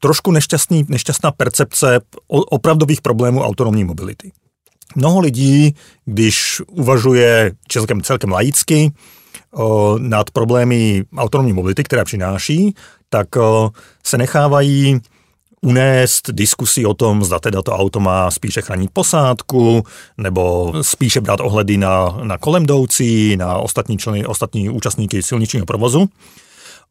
trošku 0.00 0.32
nešťastný, 0.32 0.84
nešťastná 0.88 1.30
percepce 1.30 2.00
opravdových 2.26 3.02
problémů 3.02 3.42
autonomní 3.42 3.84
mobility. 3.84 4.32
Mnoho 4.96 5.20
lidí, 5.20 5.74
když 6.04 6.62
uvažuje 6.66 7.52
celkem, 7.68 8.02
celkem 8.02 8.32
laicky 8.32 8.92
o, 9.52 9.98
nad 9.98 10.30
problémy 10.30 11.04
autonomní 11.16 11.52
mobility, 11.52 11.84
které 11.84 12.04
přináší, 12.04 12.74
tak 13.08 13.36
o, 13.36 13.70
se 14.04 14.18
nechávají 14.18 15.00
unést 15.64 16.30
diskusí 16.32 16.86
o 16.86 16.94
tom, 16.94 17.24
zda 17.24 17.38
teda 17.38 17.62
to 17.62 17.72
auto 17.72 18.00
má 18.00 18.30
spíše 18.30 18.62
chránit 18.62 18.90
posádku, 18.92 19.82
nebo 20.18 20.72
spíše 20.82 21.20
brát 21.20 21.40
ohledy 21.40 21.76
na, 21.76 22.18
na 22.22 22.38
kolem 22.38 22.62
jdoucí, 22.62 23.36
na 23.36 23.56
ostatní, 23.56 23.98
členy, 23.98 24.26
ostatní 24.26 24.68
účastníky 24.68 25.22
silničního 25.22 25.66
provozu. 25.66 26.08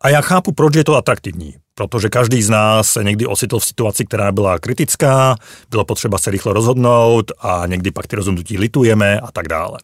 A 0.02 0.10
já 0.10 0.22
chápu, 0.22 0.52
proč 0.52 0.76
je 0.76 0.84
to 0.84 0.96
atraktivní. 0.96 1.56
Protože 1.76 2.10
každý 2.10 2.44
z 2.44 2.50
nás 2.50 2.90
se 2.90 3.04
někdy 3.04 3.26
ocitl 3.26 3.60
v 3.60 3.66
situaci, 3.66 4.06
která 4.06 4.32
byla 4.32 4.60
kritická, 4.60 5.36
bylo 5.70 5.86
potřeba 5.86 6.18
se 6.18 6.32
rychle 6.32 6.54
rozhodnout 6.54 7.32
a 7.40 7.64
někdy 7.68 7.92
pak 7.92 8.08
ty 8.08 8.16
rozhodnutí 8.16 8.58
litujeme 8.58 9.20
a 9.20 9.32
tak 9.32 9.48
dále. 9.48 9.78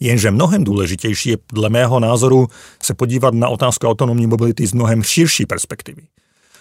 Jenže 0.00 0.30
mnohem 0.30 0.64
důležitější 0.64 1.30
je 1.30 1.36
dle 1.52 1.68
mého 1.68 2.00
názoru 2.00 2.46
se 2.82 2.94
podívat 2.94 3.34
na 3.34 3.48
otázku 3.48 3.86
autonomní 3.86 4.26
mobility 4.26 4.66
z 4.66 4.72
mnohem 4.72 5.02
širší 5.02 5.46
perspektivy. 5.46 6.02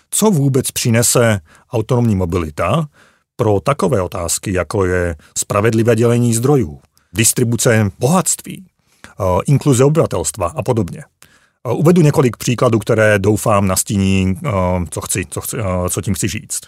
Co 0.09 0.31
vůbec 0.31 0.71
přinese 0.71 1.39
autonomní 1.71 2.15
mobilita 2.15 2.87
pro 3.35 3.59
takové 3.59 4.01
otázky, 4.01 4.53
jako 4.53 4.85
je 4.85 5.15
spravedlivé 5.37 5.95
dělení 5.95 6.33
zdrojů, 6.33 6.79
distribuce 7.13 7.91
bohatství, 7.99 8.65
eh, 8.65 9.23
inkluze 9.47 9.83
obyvatelstva 9.83 10.47
a 10.47 10.63
podobně. 10.63 11.03
Eh, 11.03 11.71
uvedu 11.71 12.01
několik 12.01 12.37
příkladů, 12.37 12.79
které 12.79 13.19
doufám 13.19 13.67
nastíní, 13.67 14.39
eh, 14.45 14.51
co, 14.89 15.01
chci, 15.01 15.25
co, 15.29 15.41
chci, 15.41 15.57
co 15.89 16.01
tím 16.01 16.13
chci 16.13 16.27
říct. 16.27 16.61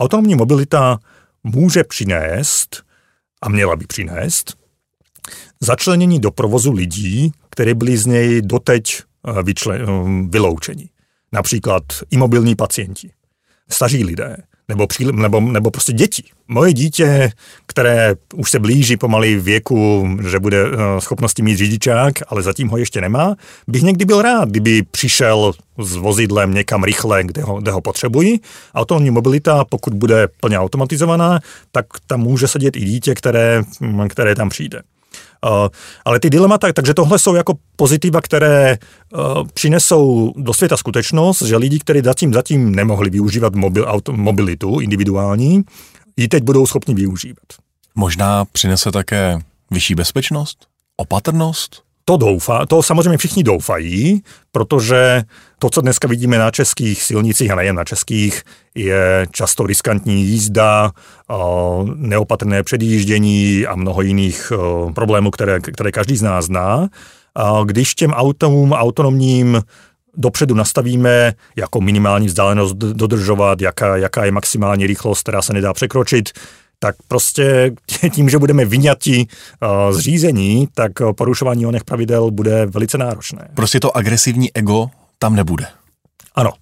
Autonomní 0.00 0.34
mobilita 0.34 0.98
může 1.44 1.84
přinést, 1.84 2.82
a 3.42 3.48
měla 3.48 3.76
by 3.76 3.86
přinést, 3.86 4.56
začlenění 5.60 6.20
do 6.20 6.30
provozu 6.30 6.72
lidí, 6.72 7.32
kteří 7.50 7.74
byli 7.74 7.96
z 7.96 8.06
něj 8.06 8.42
doteď 8.42 9.02
vyloučeni 10.28 10.88
například 11.34 11.82
imobilní 12.10 12.54
pacienti, 12.54 13.10
staří 13.70 14.04
lidé, 14.04 14.36
nebo, 14.68 14.86
příle, 14.86 15.12
nebo, 15.12 15.40
nebo 15.40 15.70
prostě 15.70 15.92
děti. 15.92 16.22
Moje 16.48 16.72
dítě, 16.72 17.30
které 17.66 18.14
už 18.34 18.50
se 18.50 18.58
blíží 18.58 18.96
pomaly 18.96 19.40
věku, 19.40 20.08
že 20.30 20.38
bude 20.38 20.64
uh, 20.64 20.78
schopnosti 20.98 21.42
mít 21.42 21.56
řidičák, 21.56 22.14
ale 22.28 22.42
zatím 22.42 22.68
ho 22.68 22.76
ještě 22.76 23.00
nemá, 23.00 23.34
bych 23.68 23.82
někdy 23.82 24.04
byl 24.04 24.22
rád, 24.22 24.48
kdyby 24.48 24.82
přišel 24.82 25.52
s 25.78 25.96
vozidlem 25.96 26.54
někam 26.54 26.84
rychle, 26.84 27.24
kde 27.24 27.42
ho, 27.42 27.60
kde 27.60 27.70
ho 27.70 27.80
potřebují. 27.80 28.40
Autonomní 28.74 29.10
mobilita, 29.10 29.64
pokud 29.64 29.94
bude 29.94 30.28
plně 30.40 30.58
automatizovaná, 30.58 31.40
tak 31.72 31.86
tam 32.06 32.20
může 32.20 32.48
sedět 32.48 32.76
i 32.76 32.80
dítě, 32.80 33.14
které, 33.14 33.62
které 34.08 34.34
tam 34.34 34.48
přijde. 34.48 34.82
Eh, 35.44 35.68
ale 36.04 36.20
ty 36.20 36.30
dilemata, 36.30 36.72
takže 36.72 36.94
tohle 36.94 37.18
jsou 37.18 37.34
jako 37.34 37.54
pozitiva, 37.76 38.20
které 38.20 38.70
eh, 38.70 38.78
přinesou 39.54 40.32
do 40.36 40.54
světa 40.54 40.76
skutečnost, 40.76 41.42
že 41.42 41.56
lidi, 41.56 41.78
kteří 41.78 42.00
zatím, 42.04 42.34
zatím 42.34 42.74
nemohli 42.74 43.10
využívat 43.10 43.54
mobil, 43.54 43.84
auto, 43.88 44.12
mobilitu 44.12 44.80
individuální, 44.80 45.62
ji 46.16 46.28
teď 46.28 46.42
budou 46.42 46.66
schopni 46.66 46.94
využívat. 46.94 47.44
Možná 47.94 48.44
přinese 48.44 48.92
také 48.92 49.38
vyšší 49.70 49.94
bezpečnost, 49.94 50.66
opatrnost? 50.96 51.83
To 52.06 52.16
doufá, 52.16 52.66
to 52.66 52.82
samozřejmě 52.82 53.18
všichni 53.18 53.42
doufají, 53.42 54.22
protože 54.52 55.22
to, 55.58 55.70
co 55.70 55.80
dneska 55.80 56.08
vidíme 56.08 56.38
na 56.38 56.50
českých 56.50 57.02
silnicích 57.02 57.50
a 57.50 57.54
nejen 57.54 57.76
na 57.76 57.84
českých, 57.84 58.42
je 58.74 59.26
často 59.30 59.66
riskantní 59.66 60.22
jízda, 60.24 60.90
neopatrné 61.94 62.62
předjíždění 62.62 63.66
a 63.66 63.76
mnoho 63.76 64.02
jiných 64.02 64.52
problémů, 64.94 65.30
které, 65.30 65.60
které 65.60 65.92
každý 65.92 66.16
z 66.16 66.22
nás 66.22 66.44
zná. 66.44 66.88
Když 67.64 67.94
těm 67.94 68.10
autům 68.10 68.72
autonomním 68.72 69.62
dopředu 70.16 70.54
nastavíme, 70.54 71.32
jako 71.56 71.80
minimální 71.80 72.26
vzdálenost 72.26 72.76
dodržovat, 72.76 73.60
jaká, 73.60 73.96
jaká 73.96 74.24
je 74.24 74.30
maximální 74.30 74.86
rychlost, 74.86 75.22
která 75.22 75.42
se 75.42 75.52
nedá 75.52 75.72
překročit, 75.72 76.30
tak 76.78 76.94
prostě 77.08 77.72
tím, 78.10 78.28
že 78.28 78.38
budeme 78.38 78.64
vyňati 78.64 79.26
z 79.90 79.98
řízení, 79.98 80.68
tak 80.74 80.92
porušování 81.16 81.66
oných 81.66 81.84
pravidel 81.84 82.30
bude 82.30 82.66
velice 82.66 82.98
náročné. 82.98 83.50
Prostě 83.54 83.80
to 83.80 83.96
agresivní 83.96 84.56
ego 84.56 84.90
tam 85.18 85.36
nebude. 85.36 85.66
Ano, 86.34 86.52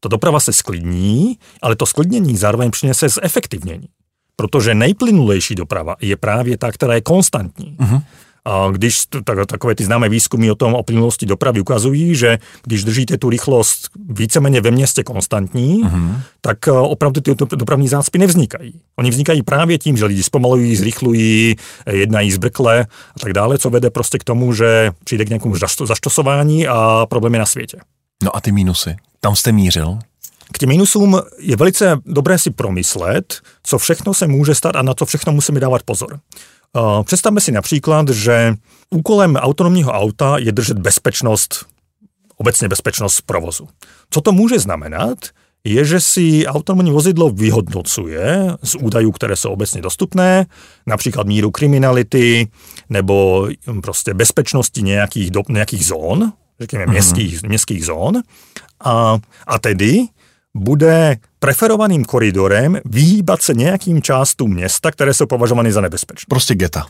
to 0.00 0.08
doprava 0.08 0.40
se 0.40 0.52
sklidní, 0.52 1.38
ale 1.62 1.76
to 1.76 1.86
sklidnění 1.86 2.36
zároveň 2.36 2.70
přinese 2.70 3.08
zefektivnění. 3.08 3.88
Protože 4.36 4.74
nejplynulejší 4.74 5.54
doprava 5.54 5.96
je 6.00 6.16
právě 6.16 6.58
ta, 6.58 6.72
která 6.72 6.94
je 6.94 7.00
konstantní. 7.00 7.76
Uh-huh. 7.76 8.02
A 8.44 8.68
když 8.72 9.02
tak, 9.24 9.46
takové 9.46 9.74
ty 9.74 9.84
známé 9.84 10.08
výzkumy 10.08 10.50
o 10.50 10.54
tom 10.54 10.74
o 10.74 10.82
plynulosti 10.82 11.26
dopravy 11.26 11.60
ukazují, 11.60 12.14
že 12.14 12.38
když 12.62 12.84
držíte 12.84 13.18
tu 13.18 13.30
rychlost 13.30 13.88
víceméně 14.08 14.60
ve 14.60 14.70
městě 14.70 15.02
konstantní, 15.02 15.84
uh-huh. 15.84 16.20
tak 16.40 16.68
eh, 16.68 16.70
opravdu 16.70 17.20
ty 17.20 17.34
dopravní 17.34 17.88
zácpy 17.88 18.18
nevznikají. 18.18 18.80
Oni 18.98 19.10
vznikají 19.10 19.42
právě 19.42 19.78
tím, 19.78 19.96
že 19.96 20.04
lidi 20.04 20.22
zpomalují, 20.22 20.76
zrychlují, 20.76 21.56
eh, 21.86 21.96
jednají 21.96 22.32
zbrkle 22.32 22.86
a 23.16 23.18
tak 23.20 23.32
dále, 23.32 23.58
co 23.58 23.70
vede 23.70 23.90
prostě 23.90 24.18
k 24.18 24.24
tomu, 24.24 24.52
že 24.52 24.90
přijde 25.04 25.24
k 25.24 25.28
nějakému 25.28 25.56
zaštosování 25.84 26.68
a 26.68 27.06
problémy 27.08 27.38
na 27.38 27.46
světě. 27.46 27.78
No 28.22 28.36
a 28.36 28.40
ty 28.40 28.52
mínusy? 28.52 28.96
Tam 29.20 29.36
jste 29.36 29.52
mířil? 29.52 29.98
K 30.52 30.58
těm 30.58 30.68
minusům 30.68 31.20
je 31.38 31.56
velice 31.56 31.98
dobré 32.06 32.38
si 32.38 32.50
promyslet, 32.50 33.40
co 33.62 33.78
všechno 33.78 34.14
se 34.14 34.26
může 34.26 34.54
stát 34.54 34.76
a 34.76 34.82
na 34.82 34.94
co 34.94 35.06
všechno 35.06 35.32
musíme 35.32 35.60
dávat 35.60 35.82
pozor. 35.82 36.20
Uh, 36.76 37.02
představme 37.02 37.40
si 37.40 37.52
například, 37.52 38.08
že 38.08 38.54
úkolem 38.90 39.36
autonomního 39.36 39.92
auta 39.92 40.38
je 40.38 40.52
držet 40.52 40.78
bezpečnost, 40.78 41.66
obecně 42.36 42.68
bezpečnost 42.68 43.20
provozu. 43.20 43.68
Co 44.10 44.20
to 44.20 44.32
může 44.32 44.58
znamenat, 44.58 45.18
je, 45.64 45.84
že 45.84 46.00
si 46.00 46.46
autonomní 46.46 46.92
vozidlo 46.92 47.30
vyhodnocuje 47.30 48.56
z 48.62 48.74
údajů, 48.74 49.12
které 49.12 49.36
jsou 49.36 49.50
obecně 49.50 49.82
dostupné, 49.82 50.46
například 50.86 51.26
míru 51.26 51.50
kriminality 51.50 52.48
nebo 52.88 53.48
prostě 53.82 54.14
bezpečnosti 54.14 54.82
nějakých, 54.82 55.30
do, 55.30 55.42
nějakých 55.48 55.86
zón, 55.86 56.32
řekněme 56.60 56.84
mm-hmm. 56.84 56.90
městských, 56.90 57.42
městských 57.42 57.84
zón, 57.84 58.22
a, 58.84 59.18
a 59.46 59.58
tedy 59.58 60.06
bude 60.54 61.16
preferovaným 61.38 62.04
koridorem 62.04 62.78
vyhýbat 62.84 63.42
se 63.42 63.54
nějakým 63.54 64.02
částům 64.02 64.54
města, 64.54 64.90
které 64.90 65.14
jsou 65.14 65.26
považovány 65.26 65.72
za 65.72 65.80
nebezpečné. 65.80 66.26
Prostě 66.28 66.54
geta. 66.54 66.86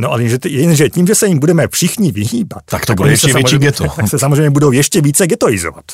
No 0.00 0.12
ale 0.12 0.22
jenže, 0.22 0.38
jenže 0.48 0.88
tím, 0.88 1.06
že 1.06 1.14
se 1.14 1.26
jim 1.26 1.38
budeme 1.38 1.68
všichni 1.68 2.12
vyhýbat, 2.12 2.62
tak 2.64 2.86
to 2.86 2.94
bude 2.94 3.10
ještě 3.10 3.32
větší 3.32 3.58
geto. 3.58 3.84
Tak 3.96 4.08
se 4.08 4.18
samozřejmě 4.18 4.50
budou 4.50 4.72
ještě 4.72 5.00
více 5.00 5.26
getoizovat. 5.26 5.84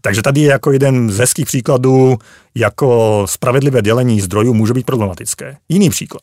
Takže 0.00 0.22
tady 0.22 0.40
je 0.40 0.50
jako 0.50 0.72
jeden 0.72 1.10
z 1.10 1.18
hezkých 1.18 1.46
příkladů, 1.46 2.18
jako 2.54 3.26
spravedlivé 3.28 3.82
dělení 3.82 4.20
zdrojů 4.20 4.54
může 4.54 4.74
být 4.74 4.86
problematické. 4.86 5.56
Jiný 5.68 5.90
příklad. 5.90 6.22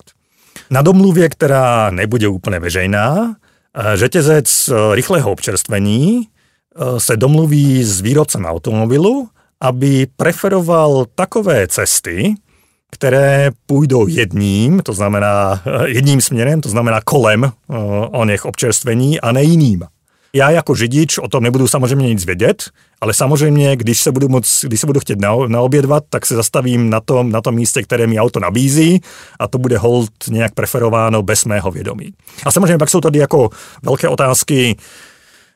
Na 0.69 0.81
domluvě, 0.81 1.29
která 1.29 1.89
nebude 1.89 2.27
úplně 2.27 2.59
veřejná, 2.59 3.35
eh, 3.75 3.97
řetězec 3.97 4.69
eh, 4.69 4.95
rychlého 4.95 5.31
občerstvení 5.31 6.27
eh, 6.75 6.99
se 6.99 7.17
domluví 7.17 7.83
s 7.83 8.01
výrobcem 8.01 8.45
automobilu, 8.45 9.29
aby 9.65 10.07
preferoval 10.17 11.05
takové 11.15 11.67
cesty, 11.67 12.33
které 12.91 13.51
půjdou 13.65 14.07
jedním, 14.07 14.79
to 14.79 14.93
znamená 14.93 15.61
jedním 15.85 16.21
směrem, 16.21 16.61
to 16.61 16.69
znamená 16.69 17.01
kolem 17.05 17.51
o 18.11 18.25
něch 18.25 18.45
občerstvení 18.45 19.21
a 19.21 19.31
ne 19.31 19.43
jiným. 19.43 19.83
Já 20.33 20.49
jako 20.49 20.75
řidič 20.75 21.17
o 21.17 21.27
tom 21.27 21.43
nebudu 21.43 21.67
samozřejmě 21.67 22.09
nic 22.09 22.25
vědět, 22.25 22.63
ale 23.01 23.13
samozřejmě, 23.13 23.75
když 23.75 24.01
se 24.01 24.11
budu, 24.11 24.29
moc, 24.29 24.65
když 24.67 24.79
se 24.79 24.87
budu 24.87 24.99
chtět 24.99 25.19
naobědvat, 25.47 26.03
tak 26.09 26.25
se 26.25 26.35
zastavím 26.35 26.89
na 26.89 26.99
tom, 26.99 27.31
na 27.31 27.41
tom 27.41 27.55
místě, 27.55 27.83
které 27.83 28.07
mi 28.07 28.19
auto 28.19 28.39
nabízí 28.39 29.01
a 29.39 29.47
to 29.47 29.57
bude 29.57 29.77
hold 29.77 30.09
nějak 30.29 30.53
preferováno 30.53 31.21
bez 31.21 31.45
mého 31.45 31.71
vědomí. 31.71 32.13
A 32.45 32.51
samozřejmě 32.51 32.77
pak 32.77 32.89
jsou 32.89 33.01
tady 33.01 33.19
jako 33.19 33.49
velké 33.83 34.07
otázky, 34.07 34.75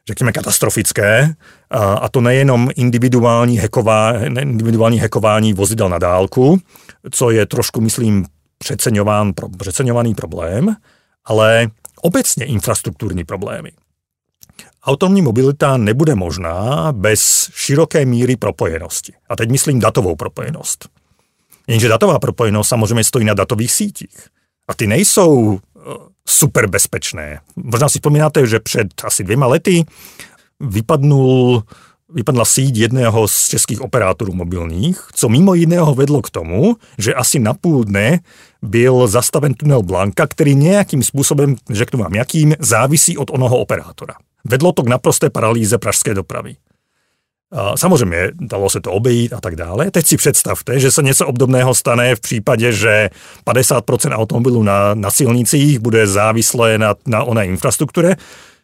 řekněme, 0.10 0.32
katastrofické, 0.32 1.36
a, 1.69 1.93
a 1.93 2.10
to 2.10 2.22
nejenom 2.22 2.69
individuální, 2.76 3.60
heková, 3.60 4.13
individuální 4.26 5.00
hekování 5.00 5.54
vozidel 5.54 5.89
na 5.89 6.00
dálku, 6.00 6.60
co 7.12 7.32
je 7.32 7.45
trošku, 7.45 7.82
myslím, 7.82 8.26
přeceňován, 8.58 9.34
přeceňovaný 9.58 10.15
problém, 10.15 10.76
ale 11.26 11.67
obecně 12.02 12.45
infrastrukturní 12.45 13.24
problémy. 13.24 13.72
Autonomní 14.84 15.22
mobilita 15.22 15.78
nebude 15.78 16.15
možná 16.15 16.88
bez 16.91 17.50
široké 17.54 18.06
míry 18.06 18.36
propojenosti. 18.36 19.13
A 19.30 19.36
teď 19.36 19.50
myslím 19.50 19.80
datovou 19.80 20.15
propojenost. 20.15 20.89
Jenže 21.67 21.88
datová 21.88 22.19
propojenost 22.19 22.69
samozřejmě 22.69 23.04
stojí 23.04 23.26
na 23.26 23.34
datových 23.34 23.72
sítích. 23.72 24.28
A 24.67 24.74
ty 24.74 24.88
nejsou 24.88 25.60
eh, 25.60 25.82
super 26.28 26.68
bezpečné. 26.68 27.40
Možná 27.56 27.90
si 27.90 28.00
vzpomínáte, 28.00 28.48
že 28.48 28.60
před 28.60 28.88
asi 29.04 29.24
dvěma 29.24 29.48
lety 29.48 29.86
vypadnul 30.60 31.64
vypadla 32.14 32.46
síť 32.46 32.78
jedného 32.78 33.28
z 33.28 33.48
českých 33.48 33.82
operátorů 33.82 34.34
mobilních, 34.34 35.08
co 35.14 35.30
mimo 35.30 35.54
jiného 35.54 35.96
vedlo 35.96 36.22
k 36.22 36.30
tomu, 36.30 36.76
že 36.98 37.14
asi 37.14 37.40
na 37.40 37.54
půl 37.54 37.84
dne 37.84 38.20
byl 38.62 39.08
zastaven 39.08 39.54
tunel 39.54 39.84
Blanka, 39.84 40.28
který 40.28 40.56
nějakým 40.56 41.04
způsobem, 41.04 41.56
řeknu 41.70 42.00
vám 42.00 42.16
jakým, 42.16 42.56
závisí 42.60 43.18
od 43.18 43.30
onoho 43.30 43.58
operátora. 43.58 44.14
Vedlo 44.46 44.72
to 44.72 44.84
k 44.84 44.88
naprosté 44.88 45.30
paralýze 45.30 45.78
pražské 45.78 46.14
dopravy. 46.14 46.56
A 47.52 47.78
samozřejmě 47.78 48.32
dalo 48.34 48.70
se 48.70 48.82
to 48.82 48.92
obejít 48.92 49.34
a 49.34 49.42
tak 49.42 49.56
dále. 49.56 49.92
Teď 49.92 50.06
si 50.06 50.18
představte, 50.18 50.80
že 50.80 50.92
se 50.92 51.04
něco 51.04 51.28
obdobného 51.28 51.76
stane 51.76 52.16
v 52.16 52.20
případě, 52.20 52.72
že 52.72 53.10
50% 53.48 54.12
automobilů 54.12 54.64
na, 54.64 54.94
na 54.94 55.12
silnicích 55.12 55.80
bude 55.80 56.08
závislé 56.08 56.78
na, 56.78 56.96
na 57.08 57.24
oné 57.24 57.46
infrastruktuře. 57.46 58.16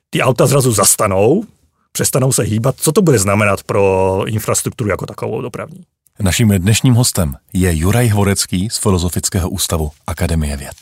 Ty 0.09 0.21
auta 0.21 0.45
zrazu 0.45 0.71
zastanou, 0.71 1.43
přestanou 1.91 2.31
se 2.31 2.43
hýbat. 2.43 2.75
Co 2.77 2.91
to 2.91 3.01
bude 3.01 3.19
znamenat 3.19 3.63
pro 3.63 4.23
infrastrukturu 4.27 4.89
jako 4.89 5.05
takovou 5.05 5.41
dopravní? 5.41 5.81
Naším 6.19 6.49
dnešním 6.49 6.93
hostem 6.93 7.35
je 7.53 7.77
Juraj 7.77 8.07
Hvorecký 8.07 8.69
z 8.69 8.77
Filozofického 8.77 9.49
ústavu 9.49 9.91
Akademie 10.07 10.57
věd. 10.57 10.75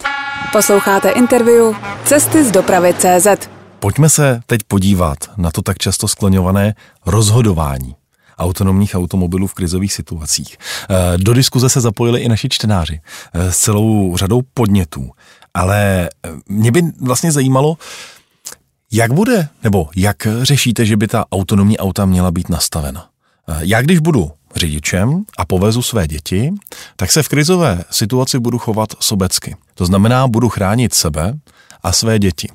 Posloucháte 0.51 1.09
interview 1.09 1.75
Cesty 2.05 2.43
z 2.43 2.51
dopravy 2.51 2.93
CZ. 2.93 3.49
Pojďme 3.83 4.09
se 4.09 4.41
teď 4.45 4.61
podívat 4.67 5.17
na 5.37 5.51
to 5.51 5.61
tak 5.61 5.77
často 5.77 6.07
skloňované 6.07 6.75
rozhodování 7.05 7.95
autonomních 8.37 8.95
automobilů 8.95 9.47
v 9.47 9.53
krizových 9.53 9.93
situacích. 9.93 10.57
Eh, 10.89 11.17
do 11.17 11.33
diskuze 11.33 11.69
se 11.69 11.81
zapojili 11.81 12.21
i 12.21 12.29
naši 12.29 12.49
čtenáři 12.49 13.01
eh, 13.33 13.51
s 13.51 13.57
celou 13.57 14.17
řadou 14.17 14.41
podnětů, 14.53 15.11
ale 15.53 16.09
eh, 16.09 16.29
mě 16.47 16.71
by 16.71 16.81
vlastně 17.01 17.31
zajímalo, 17.31 17.77
jak 18.91 19.13
bude, 19.13 19.47
nebo 19.63 19.89
jak 19.95 20.27
řešíte, 20.41 20.85
že 20.85 20.97
by 20.97 21.07
ta 21.07 21.25
autonomní 21.31 21.77
auta 21.77 22.05
měla 22.05 22.31
být 22.31 22.49
nastavena? 22.49 23.09
Já 23.59 23.81
když 23.81 23.99
budu 23.99 24.31
řidičem 24.55 25.23
a 25.37 25.45
povezu 25.45 25.81
své 25.81 26.07
děti, 26.07 26.53
tak 26.95 27.11
se 27.11 27.23
v 27.23 27.27
krizové 27.27 27.83
situaci 27.91 28.39
budu 28.39 28.57
chovat 28.57 28.89
sobecky. 28.99 29.55
To 29.73 29.85
znamená, 29.85 30.27
budu 30.27 30.49
chránit 30.49 30.93
sebe 30.93 31.33
a 31.83 31.91
své 31.91 32.19
děti. 32.19 32.47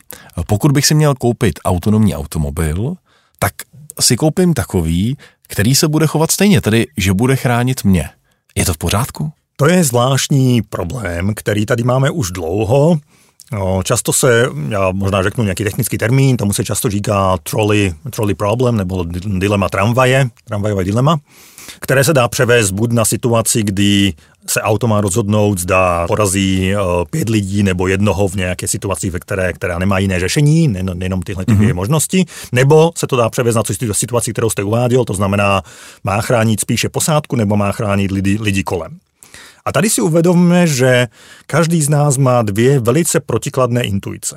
Pokud 0.46 0.72
bych 0.72 0.86
si 0.86 0.94
měl 0.94 1.14
koupit 1.14 1.58
autonomní 1.64 2.14
automobil, 2.14 2.94
tak 3.38 3.52
si 4.00 4.16
koupím 4.16 4.54
takový, 4.54 5.16
který 5.48 5.74
se 5.74 5.88
bude 5.88 6.06
chovat 6.06 6.30
stejně, 6.30 6.60
tedy 6.60 6.86
že 6.96 7.12
bude 7.12 7.36
chránit 7.36 7.84
mě. 7.84 8.10
Je 8.54 8.64
to 8.64 8.74
v 8.74 8.78
pořádku? 8.78 9.32
To 9.56 9.68
je 9.68 9.84
zvláštní 9.84 10.62
problém, 10.62 11.34
který 11.34 11.66
tady 11.66 11.82
máme 11.82 12.10
už 12.10 12.30
dlouho. 12.30 12.98
No, 13.52 13.82
často 13.82 14.12
se, 14.12 14.46
já 14.68 14.92
možná 14.92 15.22
řeknu 15.22 15.44
nějaký 15.44 15.64
technický 15.64 15.98
termín, 15.98 16.36
tomu 16.36 16.52
se 16.52 16.64
často 16.64 16.90
říká 16.90 17.38
trolley, 17.42 17.94
trolley 18.10 18.34
problem 18.34 18.76
nebo 18.76 19.04
dilema 19.24 19.68
tramvaje, 19.68 20.28
tramvajové 20.44 20.84
dilema, 20.84 21.20
které 21.80 22.04
se 22.04 22.12
dá 22.12 22.28
převést 22.28 22.70
buď 22.70 22.92
na 22.92 23.04
situaci, 23.04 23.62
kdy 23.62 24.12
se 24.46 24.62
auto 24.62 24.86
má 24.86 25.00
rozhodnout, 25.00 25.58
zda 25.58 26.06
porazí 26.06 26.72
uh, 26.74 26.82
pět 27.10 27.28
lidí 27.28 27.62
nebo 27.62 27.88
jednoho 27.88 28.28
v 28.28 28.34
nějaké 28.34 28.68
situaci, 28.68 29.10
ve 29.10 29.20
které, 29.20 29.52
která 29.52 29.78
nemá 29.78 29.98
jiné 29.98 30.20
řešení, 30.20 30.68
nejenom 30.68 31.22
tyhle 31.22 31.44
ty 31.44 31.54
dvě 31.54 31.68
mm-hmm. 31.68 31.74
možnosti, 31.74 32.24
nebo 32.52 32.92
se 32.96 33.06
to 33.06 33.16
dá 33.16 33.30
převést 33.30 33.54
na 33.54 33.62
situaci, 33.92 34.32
kterou 34.32 34.50
jste 34.50 34.62
uváděl, 34.62 35.04
to 35.04 35.14
znamená, 35.14 35.62
má 36.04 36.20
chránit 36.20 36.60
spíše 36.60 36.88
posádku 36.88 37.36
nebo 37.36 37.56
má 37.56 37.72
chránit 37.72 38.10
lidi, 38.10 38.38
lidi 38.40 38.64
kolem. 38.64 38.98
A 39.68 39.72
tady 39.72 39.90
si 39.90 40.00
uvědomíme, 40.00 40.66
že 40.66 41.06
každý 41.46 41.82
z 41.82 41.88
nás 41.88 42.16
má 42.16 42.42
dvě 42.42 42.80
velice 42.80 43.20
protikladné 43.20 43.82
intuice. 43.82 44.36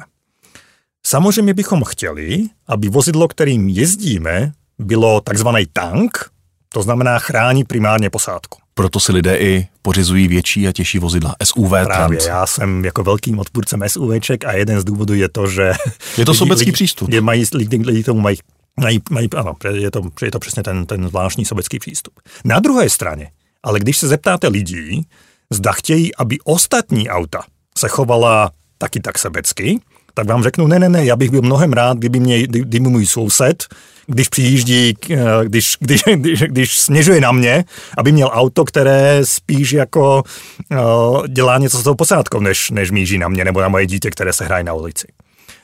Samozřejmě 1.05 1.53
bychom 1.53 1.83
chtěli, 1.83 2.45
aby 2.67 2.89
vozidlo, 2.89 3.27
kterým 3.27 3.69
jezdíme, 3.69 4.51
bylo 4.79 5.21
takzvaný 5.21 5.65
tank, 5.73 6.29
to 6.69 6.83
znamená 6.83 7.19
chrání 7.19 7.63
primárně 7.63 8.09
posádku. 8.09 8.59
Proto 8.73 8.99
si 8.99 9.11
lidé 9.11 9.37
i 9.37 9.67
pořizují 9.81 10.27
větší 10.27 10.67
a 10.67 10.71
těžší 10.71 10.99
vozidla. 10.99 11.35
SUV 11.43 11.69
Právě, 11.83 12.19
já 12.27 12.45
jsem 12.45 12.85
jako 12.85 13.03
velkým 13.03 13.39
odpůrcem 13.39 13.83
SUVček 13.87 14.45
a 14.45 14.51
jeden 14.51 14.81
z 14.81 14.83
důvodů 14.83 15.13
je 15.13 15.29
to, 15.29 15.47
že... 15.47 15.71
Je 16.17 16.25
to 16.25 16.33
sobecký 16.33 16.65
lidi, 16.65 16.71
přístup. 16.71 17.07
Lidi, 17.07 17.21
mají, 17.21 17.45
lidi, 17.53 17.77
lidi 17.77 18.03
tomu 18.03 18.21
mají, 18.21 18.37
mají, 18.79 19.01
mají 19.11 19.29
ano, 19.35 19.53
je 19.73 19.91
to, 19.91 20.01
je 20.21 20.31
to 20.31 20.39
přesně 20.39 20.63
ten, 20.63 20.85
ten 20.85 21.07
zvláštní 21.07 21.45
sobecký 21.45 21.79
přístup. 21.79 22.13
Na 22.45 22.59
druhé 22.59 22.89
straně, 22.89 23.31
ale 23.63 23.79
když 23.79 23.97
se 23.97 24.07
zeptáte 24.07 24.47
lidí, 24.47 25.07
zda 25.49 25.71
chtějí, 25.71 26.15
aby 26.15 26.37
ostatní 26.43 27.09
auta 27.09 27.41
se 27.77 27.87
chovala 27.87 28.51
taky 28.77 28.99
tak 28.99 29.19
sebecky, 29.19 29.79
tak 30.13 30.27
vám 30.27 30.43
řeknu, 30.43 30.67
ne, 30.67 30.79
ne, 30.79 30.89
ne, 30.89 31.05
já 31.05 31.15
bych 31.15 31.29
byl 31.31 31.41
mnohem 31.41 31.73
rád, 31.73 31.97
kdyby, 31.97 32.19
mě, 32.19 32.47
kdyby 32.47 32.89
můj 32.89 33.05
soused, 33.05 33.67
když 34.07 34.29
přijíždí, 34.29 34.93
eh, 35.09 35.17
když, 35.43 35.77
když, 35.79 36.03
když, 36.15 36.41
když 36.41 36.79
směřuje 36.79 37.21
na 37.21 37.31
mě, 37.31 37.65
aby 37.97 38.11
měl 38.11 38.29
auto, 38.33 38.65
které 38.65 39.21
spíš 39.23 39.71
jako 39.71 40.23
uh, 40.71 41.27
dělá 41.27 41.57
něco 41.57 41.77
s 41.77 41.83
tou 41.83 41.95
posádkou, 41.95 42.39
než, 42.39 42.69
než 42.69 42.91
míží 42.91 43.17
na 43.17 43.27
mě 43.27 43.45
nebo 43.45 43.61
na 43.61 43.67
moje 43.67 43.85
dítě, 43.85 44.09
které 44.09 44.33
se 44.33 44.45
hraje 44.45 44.63
na 44.63 44.73
ulici. 44.73 45.07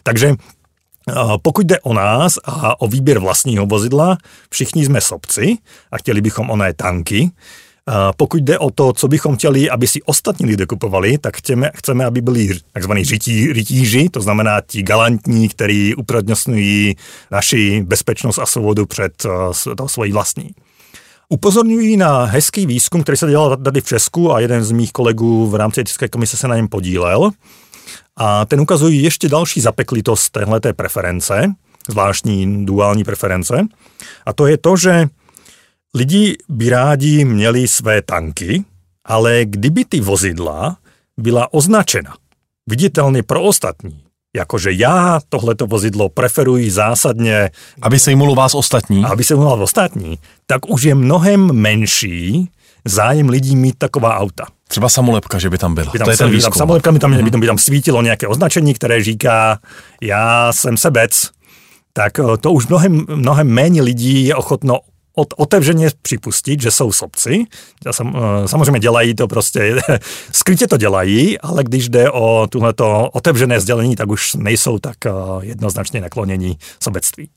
Takže 0.03 0.29
uh, 0.29 1.37
pokud 1.41 1.65
jde 1.65 1.79
o 1.79 1.93
nás 1.93 2.39
a 2.43 2.81
o 2.81 2.87
výběr 2.87 3.19
vlastního 3.19 3.65
vozidla, 3.65 4.17
všichni 4.49 4.85
jsme 4.85 5.01
sobci 5.01 5.57
a 5.91 5.97
chtěli 5.97 6.21
bychom 6.21 6.49
oné 6.49 6.73
tanky, 6.73 7.31
pokud 8.17 8.43
jde 8.43 8.59
o 8.59 8.71
to, 8.71 8.93
co 8.93 9.07
bychom 9.07 9.35
chtěli, 9.35 9.69
aby 9.69 9.87
si 9.87 10.01
ostatní 10.01 10.45
lidé 10.45 10.65
kupovali, 10.65 11.17
tak 11.17 11.37
chceme, 11.37 11.71
chceme 11.75 12.05
aby 12.05 12.21
byli 12.21 12.49
tzv. 12.79 12.91
Řití, 13.01 13.53
rytíři, 13.53 14.09
to 14.09 14.21
znamená 14.21 14.61
ti 14.67 14.83
galantní, 14.83 15.49
kteří 15.49 15.95
upřednostňují 15.95 16.95
naši 17.31 17.83
bezpečnost 17.87 18.39
a 18.39 18.45
svobodu 18.45 18.85
před 18.85 19.25
uh, 19.25 19.87
svojí 19.87 20.11
vlastní. 20.11 20.49
Upozorňuji 21.29 21.97
na 21.97 22.25
hezký 22.25 22.65
výzkum, 22.65 23.03
který 23.03 23.17
se 23.17 23.29
dělal 23.29 23.57
tady 23.57 23.81
v 23.81 23.85
Česku 23.85 24.33
a 24.33 24.39
jeden 24.39 24.63
z 24.63 24.71
mých 24.71 24.91
kolegů 24.91 25.47
v 25.47 25.55
rámci 25.55 25.81
etické 25.81 26.07
komise 26.07 26.37
se 26.37 26.47
na 26.47 26.55
něm 26.55 26.67
podílel. 26.67 27.31
A 28.17 28.45
ten 28.45 28.61
ukazuje 28.61 29.01
ještě 29.01 29.29
další 29.29 29.61
zapeklitost 29.61 30.31
téhleté 30.31 30.73
preference, 30.73 31.53
zvláštní 31.89 32.65
duální 32.65 33.03
preference. 33.03 33.67
A 34.25 34.33
to 34.33 34.47
je 34.47 34.57
to, 34.57 34.77
že 34.77 35.07
Lidi 35.95 36.37
by 36.49 36.69
rádi 36.69 37.25
měli 37.25 37.67
své 37.67 38.01
tanky, 38.01 38.65
ale 39.05 39.45
kdyby 39.45 39.85
ty 39.85 39.99
vozidla 39.99 40.77
byla 41.17 41.53
označena 41.53 42.15
viditelně 42.67 43.23
pro 43.23 43.43
ostatní, 43.43 44.03
jakože 44.35 44.71
já 44.71 45.19
tohleto 45.29 45.67
vozidlo 45.67 46.09
preferuji 46.09 46.71
zásadně. 46.71 47.49
Aby 47.81 47.99
se 47.99 48.11
jimul 48.11 48.35
vás 48.35 48.55
ostatní. 48.55 49.05
Aby 49.05 49.23
se 49.23 49.33
jimul 49.33 49.63
ostatní, 49.63 50.19
tak 50.45 50.69
už 50.69 50.83
je 50.83 50.95
mnohem 50.95 51.51
menší 51.53 52.49
zájem 52.85 53.29
lidí 53.29 53.55
mít 53.55 53.75
taková 53.77 54.17
auta. 54.17 54.45
Třeba 54.67 54.89
samolepka, 54.89 55.39
že 55.39 55.49
by 55.49 55.57
tam 55.57 55.75
byla. 55.75 55.91
By 55.91 55.99
tam 55.99 56.05
to 56.05 56.11
je 56.11 56.17
ten 56.17 56.31
výzkum. 56.31 56.53
Samolepka 56.53 56.91
by 56.91 56.99
tam, 56.99 57.13
mm-hmm. 57.13 57.23
by, 57.23 57.31
tam, 57.31 57.39
by 57.39 57.47
tam 57.47 57.57
svítilo 57.57 58.01
nějaké 58.01 58.27
označení, 58.27 58.73
které 58.73 59.03
říká, 59.03 59.59
já 60.01 60.53
jsem 60.53 60.77
sebec, 60.77 61.29
tak 61.93 62.19
eh, 62.19 62.37
to 62.41 62.51
už 62.51 62.67
mnohem, 62.67 63.05
mnohem 63.15 63.47
méně 63.47 63.81
lidí 63.81 64.25
je 64.25 64.35
ochotno 64.35 64.79
od, 65.17 65.33
otevřeně 65.37 65.89
připustit, 66.01 66.61
že 66.61 66.71
jsou 66.71 66.91
sobci. 66.91 67.43
Sam, 67.91 68.15
eh, 68.15 68.47
samozřejmě 68.47 68.79
dělají 68.79 69.15
to 69.15 69.27
prostě, 69.27 69.75
skrytě 70.31 70.67
to 70.67 70.77
dělají, 70.77 71.39
ale 71.39 71.63
když 71.63 71.89
jde 71.89 72.11
o 72.11 72.47
tuhleto 72.49 73.09
otevřené 73.13 73.59
sdělení, 73.59 73.95
tak 73.95 74.09
už 74.09 74.33
nejsou 74.33 74.79
tak 74.79 75.05
eh, 75.05 75.11
jednoznačně 75.41 76.01
naklonění 76.01 76.57
sobectví. 76.83 77.29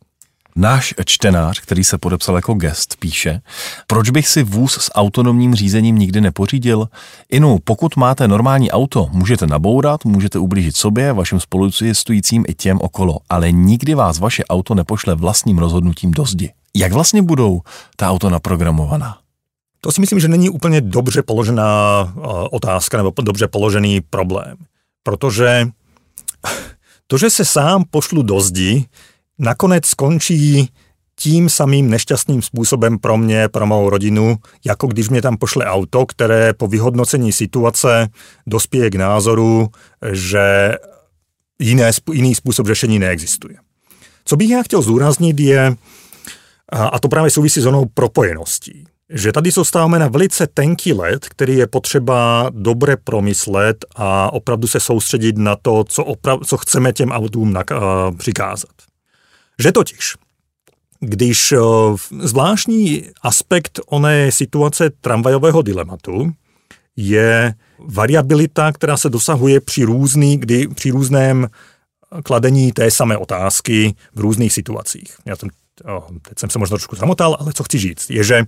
Náš 0.56 0.94
čtenář, 1.04 1.60
který 1.60 1.84
se 1.84 1.98
podepsal 1.98 2.36
jako 2.36 2.54
gest, 2.54 2.96
píše, 2.98 3.40
proč 3.86 4.10
bych 4.10 4.28
si 4.28 4.42
vůz 4.42 4.72
s 4.72 4.90
autonomním 4.94 5.54
řízením 5.54 5.98
nikdy 5.98 6.20
nepořídil? 6.20 6.88
Inu, 7.30 7.58
pokud 7.64 7.96
máte 7.96 8.28
normální 8.28 8.70
auto, 8.70 9.08
můžete 9.12 9.46
nabourat, 9.46 10.04
můžete 10.04 10.38
ublížit 10.38 10.76
sobě, 10.76 11.12
vašim 11.12 11.40
spolucestujícím 11.40 12.44
i 12.48 12.54
těm 12.54 12.78
okolo, 12.80 13.18
ale 13.28 13.52
nikdy 13.52 13.94
vás 13.94 14.18
vaše 14.18 14.44
auto 14.44 14.74
nepošle 14.74 15.14
vlastním 15.14 15.58
rozhodnutím 15.58 16.10
do 16.10 16.24
zdi. 16.24 16.52
Jak 16.76 16.92
vlastně 16.92 17.22
budou 17.22 17.60
ta 17.96 18.10
auto 18.10 18.30
naprogramovaná? 18.30 19.18
To 19.80 19.92
si 19.92 20.00
myslím, 20.00 20.20
že 20.20 20.28
není 20.28 20.48
úplně 20.48 20.80
dobře 20.80 21.22
položená 21.22 22.02
eh, 22.16 22.20
otázka 22.50 22.96
nebo 22.96 23.12
dobře 23.22 23.48
položený 23.48 24.00
problém. 24.00 24.56
Protože 25.02 25.68
to, 27.06 27.18
že 27.18 27.30
se 27.30 27.44
sám 27.44 27.84
pošlu 27.90 28.22
do 28.22 28.40
zdi, 28.40 28.84
nakonec 29.38 29.86
skončí 29.86 30.68
tím 31.16 31.48
samým 31.48 31.90
nešťastným 31.90 32.42
způsobem 32.42 32.98
pro 32.98 33.16
mě, 33.16 33.48
pro 33.48 33.66
mou 33.66 33.90
rodinu, 33.90 34.36
jako 34.64 34.86
když 34.86 35.08
mě 35.08 35.22
tam 35.22 35.36
pošle 35.36 35.66
auto, 35.66 36.06
které 36.06 36.52
po 36.52 36.66
vyhodnocení 36.66 37.32
situace 37.32 38.08
dospěje 38.46 38.90
k 38.90 38.94
názoru, 38.94 39.68
že 40.12 40.74
jiné, 41.58 41.90
jiný 42.12 42.34
způsob 42.34 42.66
řešení 42.66 42.98
neexistuje. 42.98 43.56
Co 44.24 44.36
bych 44.36 44.50
já 44.50 44.62
chtěl 44.62 44.82
zdůraznit 44.82 45.40
je, 45.40 45.76
a 46.72 46.98
to 46.98 47.08
právě 47.08 47.30
souvisí 47.30 47.60
s 47.60 47.66
onou 47.66 47.86
propojeností, 47.94 48.84
že 49.10 49.32
tady 49.32 49.50
zůstáváme 49.50 49.98
na 49.98 50.08
velice 50.08 50.46
tenký 50.46 50.92
let, 50.92 51.26
který 51.28 51.56
je 51.56 51.66
potřeba 51.66 52.50
dobře 52.50 52.96
promyslet 53.04 53.84
a 53.96 54.32
opravdu 54.32 54.68
se 54.68 54.80
soustředit 54.80 55.38
na 55.38 55.56
to, 55.56 55.84
co, 55.84 56.04
oprav, 56.04 56.40
co 56.46 56.56
chceme 56.56 56.92
těm 56.92 57.10
autům 57.10 57.52
nak- 57.52 58.16
přikázat. 58.16 58.70
Že 59.58 59.72
totiž, 59.72 60.14
když 61.00 61.54
zvláštní 62.18 63.04
aspekt 63.22 63.80
oné 63.86 64.32
situace 64.32 64.90
tramvajového 65.00 65.62
dilematu 65.62 66.32
je 66.96 67.54
variabilita, 67.78 68.72
která 68.72 68.96
se 68.96 69.08
dosahuje 69.08 69.60
při, 69.60 69.84
různý, 69.84 70.36
kdy, 70.36 70.68
při 70.68 70.90
různém 70.90 71.48
kladení 72.24 72.72
té 72.72 72.90
samé 72.90 73.16
otázky 73.16 73.94
v 74.14 74.20
různých 74.20 74.52
situacích. 74.52 75.16
Já 75.26 75.36
jsem, 75.36 75.48
oh, 75.84 76.04
teď 76.28 76.38
jsem 76.38 76.50
se 76.50 76.58
možná 76.58 76.76
trošku 76.76 76.96
zamotal, 76.96 77.36
ale 77.40 77.52
co 77.52 77.64
chci 77.64 77.78
říct, 77.78 78.10
je, 78.10 78.24
že 78.24 78.44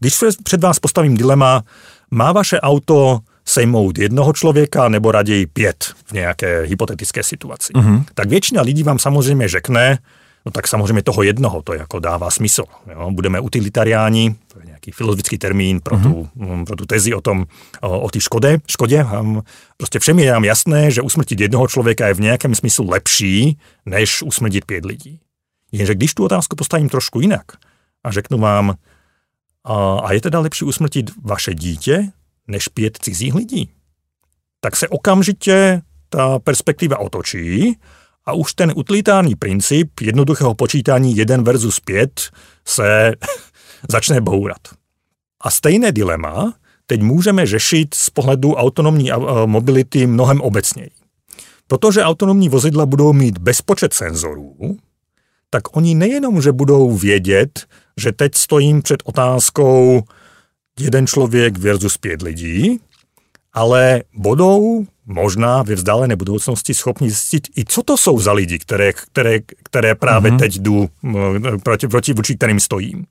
když 0.00 0.14
před 0.44 0.62
vás 0.62 0.78
postavím 0.78 1.16
dilema, 1.16 1.62
má 2.10 2.32
vaše 2.32 2.60
auto 2.60 3.20
sejmout 3.44 3.98
jednoho 3.98 4.32
člověka 4.32 4.88
nebo 4.88 5.12
raději 5.12 5.46
pět 5.46 5.84
v 6.06 6.12
nějaké 6.12 6.62
hypotetické 6.62 7.22
situaci, 7.22 7.72
mm-hmm. 7.72 8.04
tak 8.14 8.28
většina 8.28 8.62
lidí 8.62 8.82
vám 8.82 8.98
samozřejmě 8.98 9.48
řekne, 9.48 9.98
no 10.46 10.52
tak 10.52 10.68
samozřejmě 10.68 11.02
toho 11.02 11.22
jednoho, 11.22 11.62
to 11.62 11.74
jako 11.74 11.98
dává 11.98 12.30
smysl. 12.30 12.64
Jo? 12.92 13.10
Budeme 13.10 13.40
utilitariáni, 13.40 14.34
to 14.52 14.60
je 14.60 14.66
nějaký 14.66 14.90
filozofický 14.90 15.38
termín 15.38 15.80
pro, 15.80 15.96
mm-hmm. 15.96 16.02
tu, 16.02 16.28
mm, 16.34 16.64
pro 16.64 16.76
tu 16.76 16.86
tezi 16.86 17.14
o 17.14 17.20
tom, 17.20 17.44
o, 17.80 18.00
o 18.00 18.10
té 18.10 18.20
škode, 18.20 18.58
škodě. 18.68 19.06
Prostě 19.76 19.98
všem 19.98 20.18
je 20.18 20.32
nám 20.32 20.44
jasné, 20.44 20.90
že 20.90 21.02
usmrtit 21.02 21.40
jednoho 21.40 21.68
člověka 21.68 22.06
je 22.08 22.14
v 22.14 22.20
nějakém 22.20 22.54
smyslu 22.54 22.90
lepší, 22.90 23.58
než 23.86 24.22
usmrtit 24.22 24.64
pět 24.64 24.84
lidí. 24.84 25.20
Jenže 25.72 25.94
když 25.94 26.14
tu 26.14 26.24
otázku 26.24 26.56
postavím 26.56 26.88
trošku 26.88 27.20
jinak 27.20 27.44
a 28.04 28.10
řeknu 28.10 28.38
vám, 28.38 28.74
a, 29.64 29.98
a 29.98 30.12
je 30.12 30.20
teda 30.20 30.40
lepší 30.40 30.64
usmrtit 30.64 31.10
vaše 31.22 31.54
dítě, 31.54 32.12
než 32.48 32.68
pět 32.68 32.98
cizích 33.02 33.34
lidí, 33.34 33.70
tak 34.60 34.76
se 34.76 34.88
okamžitě 34.88 35.82
ta 36.08 36.38
perspektiva 36.38 36.98
otočí 36.98 37.78
a 38.24 38.32
už 38.32 38.54
ten 38.54 38.72
utilitární 38.76 39.34
princip 39.34 40.00
jednoduchého 40.00 40.54
počítání 40.54 41.16
1 41.16 41.36
versus 41.36 41.80
5 41.80 42.30
se 42.64 43.12
začne 43.88 44.20
bourat. 44.20 44.60
A 45.40 45.50
stejné 45.50 45.92
dilema 45.92 46.54
teď 46.86 47.02
můžeme 47.02 47.46
řešit 47.46 47.94
z 47.94 48.10
pohledu 48.10 48.54
autonomní 48.54 49.10
mobility 49.46 50.06
mnohem 50.06 50.40
obecněji. 50.40 50.90
Protože 51.66 52.02
autonomní 52.02 52.48
vozidla 52.48 52.86
budou 52.86 53.12
mít 53.12 53.38
bezpočet 53.38 53.94
senzorů, 53.94 54.78
tak 55.54 55.76
oni 55.76 55.94
nejenom, 55.94 56.42
že 56.42 56.52
budou 56.52 56.96
vědět, 56.96 57.66
že 57.96 58.12
teď 58.12 58.34
stojím 58.34 58.82
před 58.82 59.02
otázkou 59.04 60.02
jeden 60.80 61.06
člověk 61.06 61.58
versus 61.58 61.96
pět 61.96 62.22
lidí, 62.22 62.80
ale 63.52 64.02
budou 64.14 64.86
možná 65.06 65.62
ve 65.62 65.74
vzdálené 65.74 66.16
budoucnosti 66.16 66.74
schopni 66.74 67.10
zjistit, 67.10 67.48
i 67.56 67.64
co 67.64 67.82
to 67.82 67.96
jsou 67.96 68.20
za 68.20 68.32
lidi, 68.32 68.58
které, 68.58 68.92
které, 68.92 69.38
které 69.62 69.94
právě 69.94 70.32
mm-hmm. 70.32 70.38
teď 70.38 70.58
jdu 70.58 70.88
proti, 71.62 71.88
proti 71.88 72.12
vůči 72.12 72.36
kterým 72.36 72.60
stojím. 72.60 73.06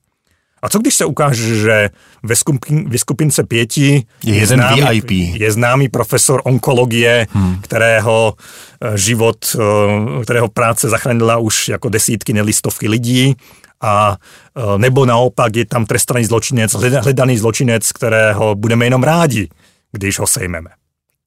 A 0.62 0.69
co 0.69 0.80
když 0.80 0.95
se 0.95 1.06
ukáže, 1.06 1.56
že 1.56 1.89
ve, 2.24 2.36
skupin, 2.36 2.89
ve 2.89 2.97
skupince 2.97 3.43
pěti 3.43 4.04
je, 4.24 4.36
je, 4.36 4.47
známý, 4.47 4.82
VIP. 4.82 5.12
je 5.12 5.52
známý 5.52 5.89
profesor 5.89 6.41
onkologie, 6.45 7.28
hmm. 7.32 7.62
kterého 7.62 8.34
eh, 8.82 8.97
život, 8.97 9.56
eh, 9.56 10.24
kterého 10.24 10.47
práce 10.47 10.89
zachránila 10.89 11.38
už 11.38 11.67
jako 11.67 11.89
desítky, 11.89 12.34
nelistovky 12.34 12.89
lidí 12.89 13.36
a 13.82 14.17
eh, 14.58 14.78
nebo 14.78 15.06
naopak 15.06 15.56
je 15.56 15.65
tam 15.65 15.86
trestaný 15.86 16.26
zločinec, 16.26 16.74
hledaný 16.74 17.38
zločinec, 17.38 17.91
kterého 17.91 18.56
budeme 18.56 18.86
jenom 18.86 19.04
rádi, 19.04 19.50
když 19.91 20.19
ho 20.19 20.28
sejmeme. 20.28 20.69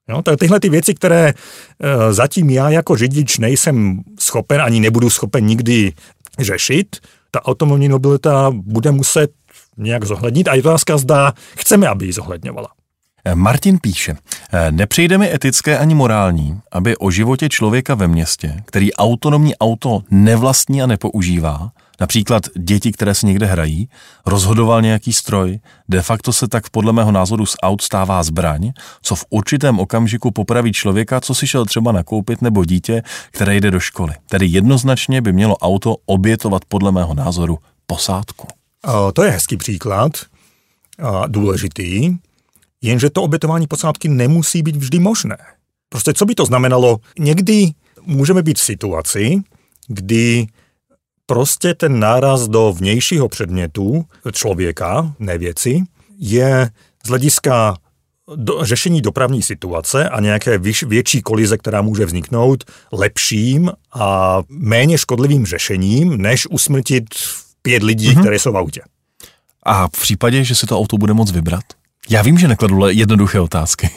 Jo, 0.08 0.22
to 0.22 0.36
tyhle 0.36 0.60
ty 0.60 0.68
věci, 0.68 0.94
které 0.94 1.28
e, 1.28 2.12
zatím 2.12 2.50
já 2.50 2.70
jako 2.70 2.96
řidič 2.96 3.38
nejsem 3.38 4.00
schopen, 4.20 4.60
ani 4.60 4.80
nebudu 4.80 5.10
schopen 5.10 5.46
nikdy 5.46 5.92
řešit, 6.38 6.96
ta 7.34 7.44
autonomní 7.44 7.88
mobilita 7.88 8.50
bude 8.54 8.90
muset 8.90 9.30
nějak 9.76 10.04
zohlednit 10.04 10.48
a 10.48 10.54
je 10.54 10.60
otázka, 10.60 10.98
zda 10.98 11.32
chceme, 11.56 11.88
aby 11.88 12.06
ji 12.06 12.12
zohledňovala. 12.12 12.68
Martin 13.34 13.78
píše, 13.78 14.16
nepřejde 14.70 15.18
mi 15.18 15.34
etické 15.34 15.78
ani 15.78 15.94
morální, 15.94 16.60
aby 16.72 16.96
o 16.96 17.10
životě 17.10 17.48
člověka 17.48 17.94
ve 17.94 18.08
městě, 18.08 18.62
který 18.66 18.94
autonomní 18.94 19.56
auto 19.56 20.02
nevlastní 20.10 20.82
a 20.82 20.86
nepoužívá, 20.86 21.70
například 22.00 22.42
děti, 22.58 22.92
které 22.92 23.14
si 23.14 23.26
někde 23.26 23.46
hrají, 23.46 23.88
rozhodoval 24.26 24.82
nějaký 24.82 25.12
stroj, 25.12 25.58
de 25.88 26.02
facto 26.02 26.32
se 26.32 26.48
tak 26.48 26.70
podle 26.70 26.92
mého 26.92 27.12
názoru 27.12 27.46
z 27.46 27.56
aut 27.62 27.82
stává 27.82 28.22
zbraň, 28.22 28.72
co 29.02 29.14
v 29.14 29.24
určitém 29.30 29.78
okamžiku 29.78 30.30
popraví 30.30 30.72
člověka, 30.72 31.20
co 31.20 31.34
si 31.34 31.46
šel 31.46 31.64
třeba 31.64 31.92
nakoupit, 31.92 32.42
nebo 32.42 32.64
dítě, 32.64 33.02
které 33.30 33.56
jde 33.56 33.70
do 33.70 33.80
školy. 33.80 34.14
Tedy 34.28 34.46
jednoznačně 34.46 35.20
by 35.20 35.32
mělo 35.32 35.56
auto 35.56 35.96
obětovat 36.06 36.64
podle 36.64 36.92
mého 36.92 37.14
názoru 37.14 37.58
posádku. 37.86 38.48
To 39.12 39.22
je 39.22 39.30
hezký 39.30 39.56
příklad, 39.56 40.12
a 40.98 41.26
důležitý, 41.26 42.16
jenže 42.82 43.10
to 43.10 43.22
obětování 43.22 43.66
posádky 43.66 44.08
nemusí 44.08 44.62
být 44.62 44.76
vždy 44.76 44.98
možné. 44.98 45.36
Prostě 45.88 46.14
co 46.14 46.24
by 46.26 46.34
to 46.34 46.44
znamenalo? 46.44 46.98
Někdy 47.18 47.72
můžeme 48.06 48.42
být 48.42 48.58
v 48.58 48.62
situaci, 48.62 49.42
kdy 49.88 50.46
prostě 51.26 51.74
ten 51.74 52.00
náraz 52.00 52.48
do 52.48 52.72
vnějšího 52.72 53.28
předmětu 53.28 54.04
člověka, 54.32 55.14
ne 55.18 55.38
věci, 55.38 55.82
je 56.18 56.70
z 57.06 57.08
hlediska 57.08 57.76
do, 58.36 58.64
řešení 58.64 59.00
dopravní 59.00 59.42
situace 59.42 60.08
a 60.08 60.20
nějaké 60.20 60.58
vyš, 60.58 60.82
větší 60.82 61.22
kolize, 61.22 61.58
která 61.58 61.82
může 61.82 62.06
vzniknout, 62.06 62.64
lepším 62.92 63.72
a 63.94 64.38
méně 64.48 64.98
škodlivým 64.98 65.46
řešením, 65.46 66.16
než 66.16 66.46
usmrtit 66.50 67.04
pět 67.62 67.82
lidí, 67.82 68.10
mm-hmm. 68.10 68.20
které 68.20 68.38
jsou 68.38 68.52
v 68.52 68.56
autě. 68.56 68.80
A 69.62 69.88
v 69.88 70.00
případě, 70.00 70.44
že 70.44 70.54
si 70.54 70.66
to 70.66 70.78
auto 70.78 70.98
bude 70.98 71.12
moc 71.12 71.30
vybrat? 71.30 71.64
Já 72.08 72.22
vím, 72.22 72.38
že 72.38 72.48
nekladu 72.48 72.88
jednoduché 72.88 73.40
otázky. 73.40 73.90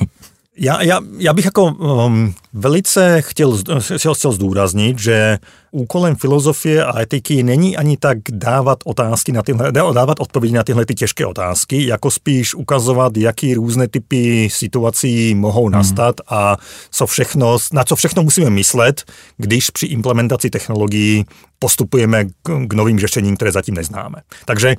Já, 0.57 0.81
já, 0.81 0.99
já 1.17 1.33
bych 1.33 1.45
jako 1.45 1.63
um, 1.63 2.33
velice 2.53 3.21
chtěl, 3.21 3.57
chtěl, 3.79 4.15
chtěl 4.15 4.31
zdůraznit, 4.31 4.99
že 4.99 5.37
úkolem 5.71 6.15
filozofie 6.15 6.85
a 6.85 7.01
etiky 7.01 7.43
není 7.43 7.77
ani 7.77 7.97
tak 7.97 8.17
dávat 8.31 8.77
otázky 8.85 9.31
na 9.31 9.43
tyhle, 9.43 9.71
dávat 9.71 10.19
odpovědi 10.19 10.55
na 10.55 10.63
tyhle 10.63 10.85
ty 10.85 10.95
těžké 10.95 11.25
otázky, 11.25 11.87
jako 11.87 12.11
spíš 12.11 12.55
ukazovat, 12.55 13.17
jaký 13.17 13.53
různé 13.53 13.87
typy 13.87 14.49
situací 14.51 15.35
mohou 15.35 15.63
hmm. 15.63 15.71
nastat 15.71 16.15
hmm. 16.27 16.39
a 16.39 16.57
co 16.91 17.07
všechno, 17.07 17.57
na 17.73 17.83
co 17.83 17.95
všechno 17.95 18.23
musíme 18.23 18.49
myslet, 18.49 19.03
když 19.37 19.69
při 19.69 19.85
implementaci 19.85 20.49
technologií 20.49 21.25
postupujeme 21.59 22.25
k, 22.25 22.67
k 22.67 22.73
novým 22.73 22.99
řešením, 22.99 23.35
které 23.35 23.51
zatím 23.51 23.75
neznáme. 23.75 24.21
Takže 24.45 24.75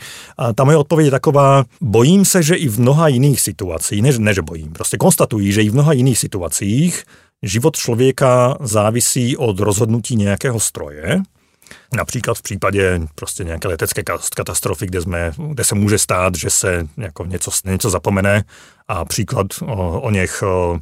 ta 0.55 0.65
moje 0.65 0.77
odpověď 0.77 1.05
je 1.05 1.11
taková, 1.11 1.65
bojím 1.81 2.25
se, 2.25 2.43
že 2.43 2.55
i 2.55 2.69
v 2.69 2.81
mnoha 2.81 3.09
jiných 3.09 3.41
situacích, 3.41 4.03
ne, 4.03 4.11
ne 4.19 4.35
že 4.35 4.43
bojím, 4.43 4.73
prostě 4.73 4.97
konstatují, 4.97 5.53
že 5.53 5.63
i 5.63 5.71
v 5.71 5.75
mnoha 5.75 5.93
jiných 5.93 6.19
situacích 6.19 7.05
život 7.43 7.77
člověka 7.77 8.57
závisí 8.61 9.37
od 9.37 9.61
rozhodnutí 9.61 10.17
nějakého 10.17 10.61
stroje, 10.61 11.23
Například 11.95 12.39
v 12.39 12.43
případě 12.43 13.01
prostě 13.15 13.45
nějaké 13.45 13.69
letecké 13.69 14.03
katastrofy, 14.37 14.87
kde, 14.87 15.01
jsme, 15.03 15.33
kde 15.49 15.65
se 15.65 15.75
může 15.75 15.99
stát, 15.99 16.35
že 16.35 16.51
se 16.51 16.89
jako 16.97 17.25
něco, 17.25 17.51
něco 17.65 17.91
zapomene 17.91 18.45
a 18.89 19.05
příklad 19.05 19.47
o, 19.63 20.01
o 20.01 20.11
něch 20.11 20.43
o, 20.43 20.81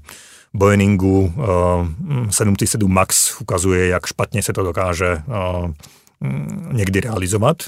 Boeingu 0.54 1.32
o, 1.36 1.86
737 2.30 2.92
MAX 2.92 3.40
ukazuje, 3.40 3.88
jak 3.88 4.06
špatně 4.06 4.42
se 4.42 4.52
to 4.52 4.62
dokáže 4.62 5.22
o, 5.28 5.68
někdy 6.72 7.00
realizovat. 7.00 7.62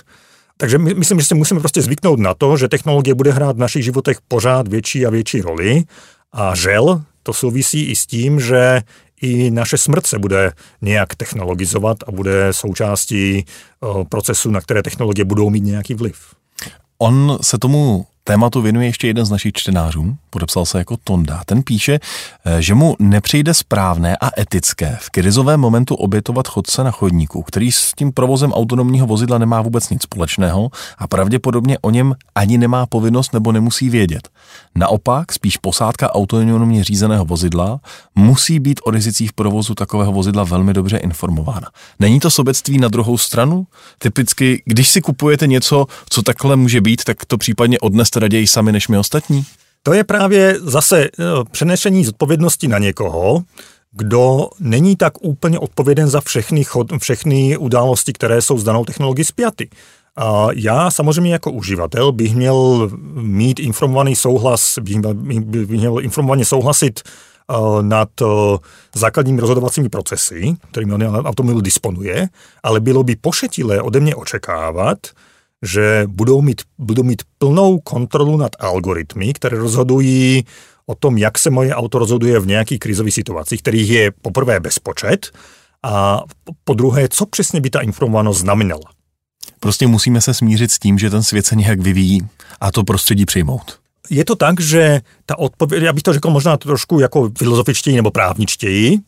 Takže 0.57 0.79
my, 0.79 0.94
myslím, 0.94 1.20
že 1.20 1.27
si 1.27 1.35
musíme 1.35 1.61
prostě 1.61 1.83
zvyknout 1.83 2.18
na 2.18 2.35
to, 2.35 2.57
že 2.57 2.68
technologie 2.68 3.14
bude 3.14 3.33
hrát 3.33 3.57
v 3.57 3.61
našich 3.61 3.85
životech 3.85 4.18
pořád 4.29 4.68
větší 4.68 5.07
a 5.07 5.11
větší 5.11 5.41
roli 5.41 5.84
a 6.32 6.55
žel 6.55 7.03
to 7.29 7.33
souvisí 7.33 7.85
i 7.85 7.97
s 7.97 8.07
tím, 8.07 8.41
že 8.41 8.81
i 9.20 9.51
naše 9.51 9.79
smrt 9.79 10.07
se 10.07 10.18
bude 10.18 10.53
nějak 10.83 11.14
technologizovat 11.14 11.97
a 12.07 12.12
bude 12.12 12.53
součástí 12.53 13.45
eh, 13.45 14.05
procesu, 14.09 14.51
na 14.51 14.61
které 14.61 14.83
technologie 14.83 15.24
budou 15.24 15.51
mít 15.51 15.64
nějaký 15.64 15.95
vliv. 15.95 16.16
On 16.99 17.39
se 17.43 17.59
tomu 17.59 18.07
tématu 18.24 18.62
věnuje 18.62 18.87
ještě 18.87 19.07
jeden 19.07 19.24
z 19.24 19.31
našich 19.31 19.53
čtenářů, 19.53 20.16
podepsal 20.31 20.66
se 20.66 20.79
jako 20.79 20.97
Tonda. 21.05 21.43
Ten 21.47 21.62
píše, 21.62 22.01
eh, 22.45 22.62
že 22.62 22.74
mu 22.74 22.97
nepřijde 22.99 23.55
správné 23.55 24.16
a 24.16 24.41
etické 24.41 24.97
v 25.01 25.11
krizovém 25.11 25.61
momentu 25.61 25.95
obětovat 25.95 26.49
chodce 26.49 26.85
na 26.85 26.91
chodníku, 26.91 27.43
který 27.43 27.72
s 27.72 27.93
tím 27.97 28.12
provozem 28.12 28.53
autonomního 28.53 29.07
vozidla 29.07 29.39
nemá 29.39 29.62
vůbec 29.62 29.91
nic 29.91 30.03
společného 30.03 30.70
a 30.99 31.09
pravděpodobně 31.09 31.79
o 31.79 31.91
něm 31.91 32.14
ani 32.35 32.59
nemá 32.59 32.87
povinnost 32.87 33.33
nebo 33.33 33.53
nemusí 33.53 33.91
vědět. 33.91 34.29
Naopak, 34.74 35.32
spíš 35.32 35.57
posádka 35.57 36.14
autonomně 36.14 36.84
řízeného 36.84 37.24
vozidla 37.24 37.80
musí 38.14 38.61
být 38.61 38.80
o 38.84 38.90
rizicích 38.90 39.32
provozu 39.32 39.74
takového 39.74 40.12
vozidla 40.12 40.44
velmi 40.44 40.74
dobře 40.74 40.96
informována. 40.96 41.68
Není 42.01 42.20
to 42.20 42.30
sobectví 42.30 42.78
na 42.78 42.88
druhou 42.88 43.18
stranu? 43.18 43.66
Typicky, 43.99 44.62
když 44.64 44.88
si 44.88 45.01
kupujete 45.01 45.46
něco, 45.46 45.86
co 46.11 46.22
takhle 46.22 46.57
může 46.57 46.80
být, 46.80 47.05
tak 47.05 47.24
to 47.24 47.38
případně 47.38 47.78
odneste 47.78 48.20
raději 48.20 48.46
sami 48.46 48.72
než 48.72 48.88
my 48.88 48.99
ostatní? 48.99 49.44
To 49.82 49.92
je 49.92 50.05
právě 50.05 50.57
zase 50.61 51.05
eh, 51.05 51.11
přenešení 51.51 52.05
zodpovědnosti 52.05 52.68
na 52.68 52.78
někoho, 52.78 53.42
kdo 53.92 54.49
není 54.61 54.96
tak 54.96 55.12
úplně 55.24 55.59
odpověden 55.59 56.09
za 56.09 56.20
všechny, 56.20 56.64
chod, 56.64 56.86
všechny 56.99 57.57
události, 57.57 58.12
které 58.12 58.42
jsou 58.42 58.59
s 58.59 58.64
danou 58.64 58.84
technologií 58.84 59.24
spjaty. 59.24 59.68
Já 60.53 60.91
samozřejmě 60.91 61.33
jako 61.33 61.51
uživatel 61.51 62.13
bych 62.13 62.37
měl 62.37 62.91
mít 63.15 63.61
informovaný 63.61 64.17
souhlas, 64.17 64.79
bych 64.79 64.97
měl, 64.97 65.15
bych 65.15 65.69
měl 65.69 66.01
informovaně 66.01 66.45
souhlasit 66.45 67.01
uh, 67.51 67.83
nad 67.83 68.21
uh, 68.21 68.29
základními 68.95 69.41
rozhodovacími 69.41 69.89
procesy, 69.89 70.55
kterými 70.71 71.07
automobil 71.07 71.61
disponuje, 71.61 72.29
ale 72.63 72.81
bylo 72.81 73.03
by 73.03 73.17
pošetilé 73.17 73.83
ode 73.83 74.01
mě 74.01 74.15
očekávat, 74.15 74.99
že 75.63 76.05
budou 76.07 76.43
mít, 76.43 76.63
budou 76.79 77.03
mít 77.03 77.23
plnou 77.39 77.79
kontrolu 77.79 78.37
nad 78.37 78.53
algoritmy, 78.59 79.33
které 79.33 79.59
rozhodují 79.59 80.45
o 80.87 80.95
tom, 80.95 81.19
jak 81.19 81.39
se 81.39 81.51
moje 81.51 81.75
auto 81.75 81.99
rozhoduje 81.99 82.41
v 82.41 82.47
nějakých 82.47 82.79
krizových 82.79 83.15
situacích, 83.15 83.63
kterých 83.63 83.91
je 83.91 84.11
poprvé 84.23 84.61
bezpočet 84.61 85.31
a 85.83 86.23
po 86.65 86.75
druhé, 86.75 87.09
co 87.09 87.27
přesně 87.27 87.61
by 87.61 87.71
ta 87.71 87.81
informovanost 87.81 88.39
znamenala. 88.39 88.97
Prostě 89.61 89.86
musíme 89.86 90.20
se 90.20 90.34
smířit 90.34 90.72
s 90.72 90.78
tím, 90.78 90.99
že 90.99 91.11
ten 91.11 91.22
svět 91.22 91.46
se 91.46 91.57
nějak 91.57 91.80
vyvíjí 91.80 92.26
a 92.61 92.72
to 92.72 92.84
prostředí 92.84 93.26
přijmout. 93.26 93.78
Je 94.11 94.24
to 94.24 94.36
tak, 94.36 94.61
že 94.61 95.01
ta 95.26 95.38
odpověď, 95.38 95.82
já 95.82 95.92
bych 95.92 96.03
to 96.03 96.12
řekl 96.12 96.30
možná 96.30 96.57
trošku 96.57 97.01
jako 97.01 97.30
filozofičtěji 97.38 97.96
nebo 97.96 98.11
právničtěji, 98.11 98.99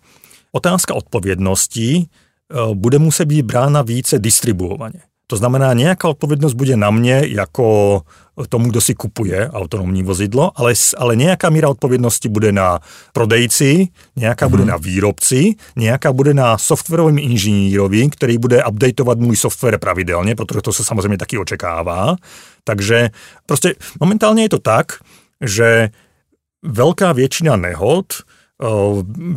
otázka 0.53 0.95
odpovědnosti 0.95 2.07
eh, 2.07 2.75
bude 2.75 2.99
muset 2.99 3.25
být 3.25 3.43
brána 3.43 3.83
více 3.83 4.19
distribuovaně. 4.19 5.01
To 5.31 5.37
znamená, 5.37 5.73
nějaká 5.73 6.09
odpovědnost 6.09 6.55
bude 6.55 6.77
na 6.77 6.91
mě 6.91 7.23
jako 7.27 8.01
tomu, 8.49 8.71
kdo 8.71 8.81
si 8.81 8.95
kupuje 8.95 9.51
autonomní 9.51 10.03
vozidlo, 10.03 10.51
ale, 10.55 10.75
ale 10.99 11.17
nějaká 11.17 11.51
míra 11.51 11.69
odpovědnosti 11.69 12.29
bude 12.29 12.53
na 12.53 12.81
prodejci, 13.13 13.89
nějaká 14.17 14.47
mm-hmm. 14.47 14.51
bude 14.51 14.63
mhm. 14.63 14.71
na 14.71 14.77
výrobci, 14.77 15.55
nějaká 15.77 16.13
bude 16.13 16.35
na 16.35 16.59
softwarovém 16.59 17.19
inženýrovi, 17.19 18.09
který 18.09 18.39
bude 18.39 18.65
updateovat 18.65 19.19
můj 19.19 19.37
software 19.37 19.79
pravidelně, 19.79 20.35
protože 20.35 20.61
to 20.63 20.73
se 20.73 20.85
samozřejmě 20.85 21.19
taky 21.19 21.39
očekává. 21.39 22.17
Takže 22.65 23.11
prostě 23.47 23.75
momentálně 24.01 24.43
je 24.43 24.49
to 24.49 24.59
tak, 24.59 24.93
že 25.45 25.89
velká 26.63 27.13
většina 27.13 27.57
nehod 27.57 28.07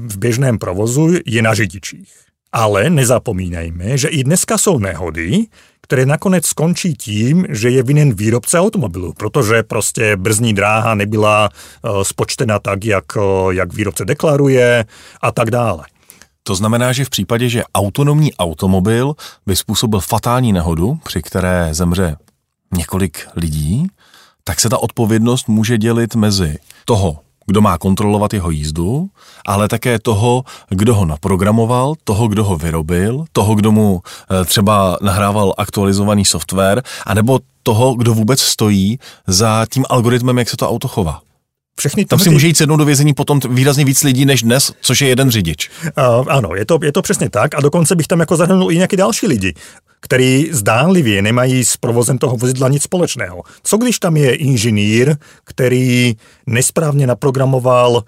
v 0.07 0.17
běžném 0.17 0.57
provozu 0.57 1.09
je 1.25 1.41
na 1.41 1.53
řidičích. 1.53 2.13
Ale 2.51 2.89
nezapomínejme, 2.89 3.97
že 3.97 4.07
i 4.07 4.23
dneska 4.23 4.57
jsou 4.57 4.79
nehody, 4.79 5.45
které 5.93 6.05
nakonec 6.05 6.45
skončí 6.45 6.93
tím, 6.93 7.45
že 7.49 7.69
je 7.69 7.83
vinen 7.83 8.13
výrobce 8.13 8.59
automobilu, 8.59 9.13
protože 9.13 9.63
prostě 9.63 10.17
brzdní 10.17 10.53
dráha 10.53 10.95
nebyla 10.95 11.49
uh, 11.49 12.01
spočtena 12.01 12.59
tak, 12.59 12.85
jak, 12.85 13.15
uh, 13.15 13.51
jak 13.51 13.73
výrobce 13.73 14.05
deklaruje 14.05 14.85
a 15.21 15.31
tak 15.31 15.51
dále. 15.51 15.85
To 16.43 16.55
znamená, 16.55 16.93
že 16.93 17.05
v 17.05 17.09
případě, 17.09 17.49
že 17.49 17.63
autonomní 17.75 18.33
automobil 18.33 19.13
by 19.45 19.55
způsobil 19.55 19.99
fatální 19.99 20.53
nehodu, 20.53 20.97
při 21.03 21.21
které 21.21 21.69
zemře 21.71 22.15
několik 22.77 23.27
lidí, 23.35 23.87
tak 24.43 24.59
se 24.59 24.69
ta 24.69 24.77
odpovědnost 24.77 25.47
může 25.47 25.77
dělit 25.77 26.15
mezi 26.15 26.57
toho 26.85 27.19
kdo 27.45 27.61
má 27.61 27.77
kontrolovat 27.77 28.33
jeho 28.33 28.49
jízdu, 28.49 29.09
ale 29.45 29.67
také 29.67 29.99
toho, 29.99 30.43
kdo 30.69 30.95
ho 30.95 31.05
naprogramoval, 31.05 31.93
toho, 32.03 32.27
kdo 32.27 32.43
ho 32.43 32.57
vyrobil, 32.57 33.25
toho, 33.31 33.55
kdo 33.55 33.71
mu 33.71 34.01
eh, 34.01 34.45
třeba 34.45 34.97
nahrával 35.01 35.53
aktualizovaný 35.57 36.25
software, 36.25 36.83
anebo 37.05 37.39
toho, 37.63 37.93
kdo 37.93 38.13
vůbec 38.13 38.41
stojí 38.41 38.99
za 39.27 39.65
tím 39.73 39.85
algoritmem, 39.89 40.37
jak 40.37 40.49
se 40.49 40.57
to 40.57 40.69
auto 40.69 40.87
chová. 40.87 41.21
Všechny 41.79 42.05
Tam 42.05 42.19
si 42.19 42.29
může 42.29 42.47
jít 42.47 42.57
sednout 42.57 42.77
do 42.77 42.85
vězení 42.85 43.13
potom 43.13 43.39
výrazně 43.49 43.85
víc 43.85 44.03
lidí 44.03 44.25
než 44.25 44.43
dnes, 44.43 44.73
což 44.81 45.01
je 45.01 45.07
jeden 45.07 45.31
řidič. 45.31 45.69
Uh, 45.97 46.25
ano, 46.29 46.49
je 46.55 46.65
to, 46.65 46.79
je 46.83 46.91
to 46.91 47.01
přesně 47.01 47.29
tak 47.29 47.55
a 47.55 47.61
dokonce 47.61 47.95
bych 47.95 48.07
tam 48.07 48.19
jako 48.19 48.35
zahrnul 48.35 48.71
i 48.71 48.75
nějaké 48.75 48.97
další 48.97 49.27
lidi, 49.27 49.53
který 49.99 50.49
zdánlivě 50.51 51.21
nemají 51.21 51.65
s 51.65 51.77
provozem 51.77 52.17
toho 52.17 52.37
vozidla 52.37 52.69
nic 52.69 52.83
společného. 52.83 53.43
Co 53.63 53.77
když 53.77 53.99
tam 53.99 54.17
je 54.17 54.35
inženýr, 54.35 55.15
který 55.43 56.15
nesprávně 56.45 57.07
naprogramoval, 57.07 58.03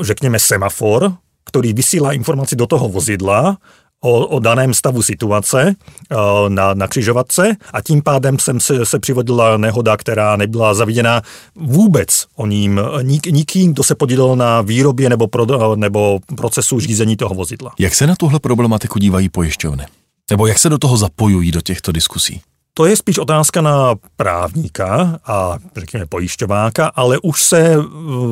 řekněme, 0.00 0.38
semafor, 0.38 1.12
který 1.44 1.72
vysílá 1.72 2.12
informaci 2.12 2.56
do 2.56 2.66
toho 2.66 2.88
vozidla 2.88 3.56
o, 4.04 4.26
o 4.26 4.38
daném 4.38 4.74
stavu 4.74 5.02
situace 5.02 5.74
eh, 6.10 6.16
na, 6.48 6.74
na 6.74 6.88
křižovatce 6.88 7.56
a 7.72 7.80
tím 7.80 8.02
pádem 8.02 8.38
jsem 8.38 8.60
se, 8.60 8.86
se 8.86 8.98
přivodila 8.98 9.56
nehoda, 9.56 9.96
která 9.96 10.36
nebyla 10.36 10.74
zaviděna 10.74 11.22
vůbec 11.56 12.26
o 12.36 12.46
ním, 12.46 12.80
nik, 13.02 13.26
nikým, 13.26 13.72
kdo 13.72 13.82
se 13.82 13.94
podílel 13.94 14.36
na 14.36 14.60
výrobě 14.60 15.08
nebo, 15.08 15.26
pro, 15.26 15.76
nebo 15.76 16.18
procesu 16.36 16.80
řízení 16.80 17.16
toho 17.16 17.34
vozidla. 17.34 17.72
Jak 17.78 17.94
se 17.94 18.06
na 18.06 18.16
tuhle 18.16 18.40
problematiku 18.40 18.98
dívají 18.98 19.28
pojišťovny? 19.28 19.84
Nebo 20.30 20.46
jak 20.46 20.58
se 20.58 20.68
do 20.68 20.78
toho 20.78 20.96
zapojují 20.96 21.50
do 21.50 21.60
těchto 21.60 21.92
diskusí? 21.92 22.40
To 22.74 22.86
je 22.86 22.96
spíš 22.96 23.18
otázka 23.18 23.60
na 23.60 23.94
právníka 24.16 25.20
a 25.26 25.58
řekněme 25.76 26.06
pojišťováka, 26.06 26.86
ale 26.86 27.18
už 27.18 27.42
se 27.42 27.78
uh, 27.78 27.84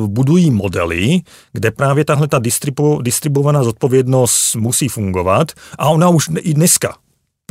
budují 0.07 0.51
modely, 0.51 1.21
kde 1.53 1.71
právě 1.71 2.05
tahle 2.05 2.27
ta 2.27 2.39
distribu, 2.39 3.01
distribuovaná 3.01 3.63
zodpovědnost 3.63 4.55
musí 4.55 4.87
fungovat 4.87 5.51
a 5.77 5.89
ona 5.89 6.09
už 6.09 6.29
i 6.39 6.53
dneska 6.53 6.95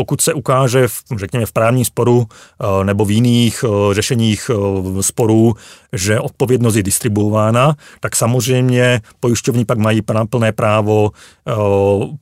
pokud 0.00 0.20
se 0.20 0.34
ukáže, 0.34 0.88
v, 0.88 1.02
řekněme, 1.16 1.46
v 1.46 1.52
právním 1.52 1.84
sporu 1.84 2.26
eh, 2.26 2.84
nebo 2.84 3.04
v 3.04 3.10
jiných 3.10 3.64
eh, 3.64 3.94
řešeních 3.94 4.50
eh, 4.50 5.02
sporů, 5.02 5.54
že 5.92 6.20
odpovědnost 6.20 6.76
je 6.76 6.82
distribuována, 6.82 7.76
tak 8.00 8.16
samozřejmě 8.16 9.00
pojišťovní 9.20 9.64
pak 9.64 9.78
mají 9.78 10.02
plné 10.30 10.52
právo 10.52 11.10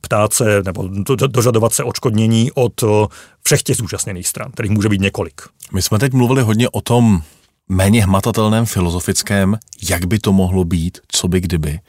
ptát 0.01 0.33
se 0.33 0.63
nebo 0.65 0.89
dožadovat 1.27 1.73
se 1.73 1.83
odškodnění 1.83 2.51
od 2.51 2.83
všech 3.43 3.63
těch 3.63 3.75
zúčastněných 3.75 4.27
stran, 4.27 4.51
kterých 4.51 4.71
může 4.71 4.89
být 4.89 5.01
několik. 5.01 5.41
My 5.73 5.81
jsme 5.81 5.99
teď 5.99 6.13
mluvili 6.13 6.41
hodně 6.41 6.69
o 6.69 6.81
tom 6.81 7.21
méně 7.69 8.03
hmatatelném 8.03 8.65
filozofickém, 8.65 9.57
jak 9.89 10.05
by 10.05 10.19
to 10.19 10.33
mohlo 10.33 10.65
být, 10.65 10.97
co 11.07 11.27
by 11.27 11.41
kdyby. 11.41 11.79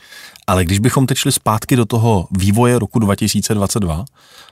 Ale 0.47 0.65
když 0.65 0.79
bychom 0.79 1.07
teď 1.07 1.19
šli 1.19 1.33
zpátky 1.33 1.77
do 1.77 1.85
toho 1.85 2.29
vývoje 2.31 2.79
roku 2.79 2.99
2022, 2.99 4.05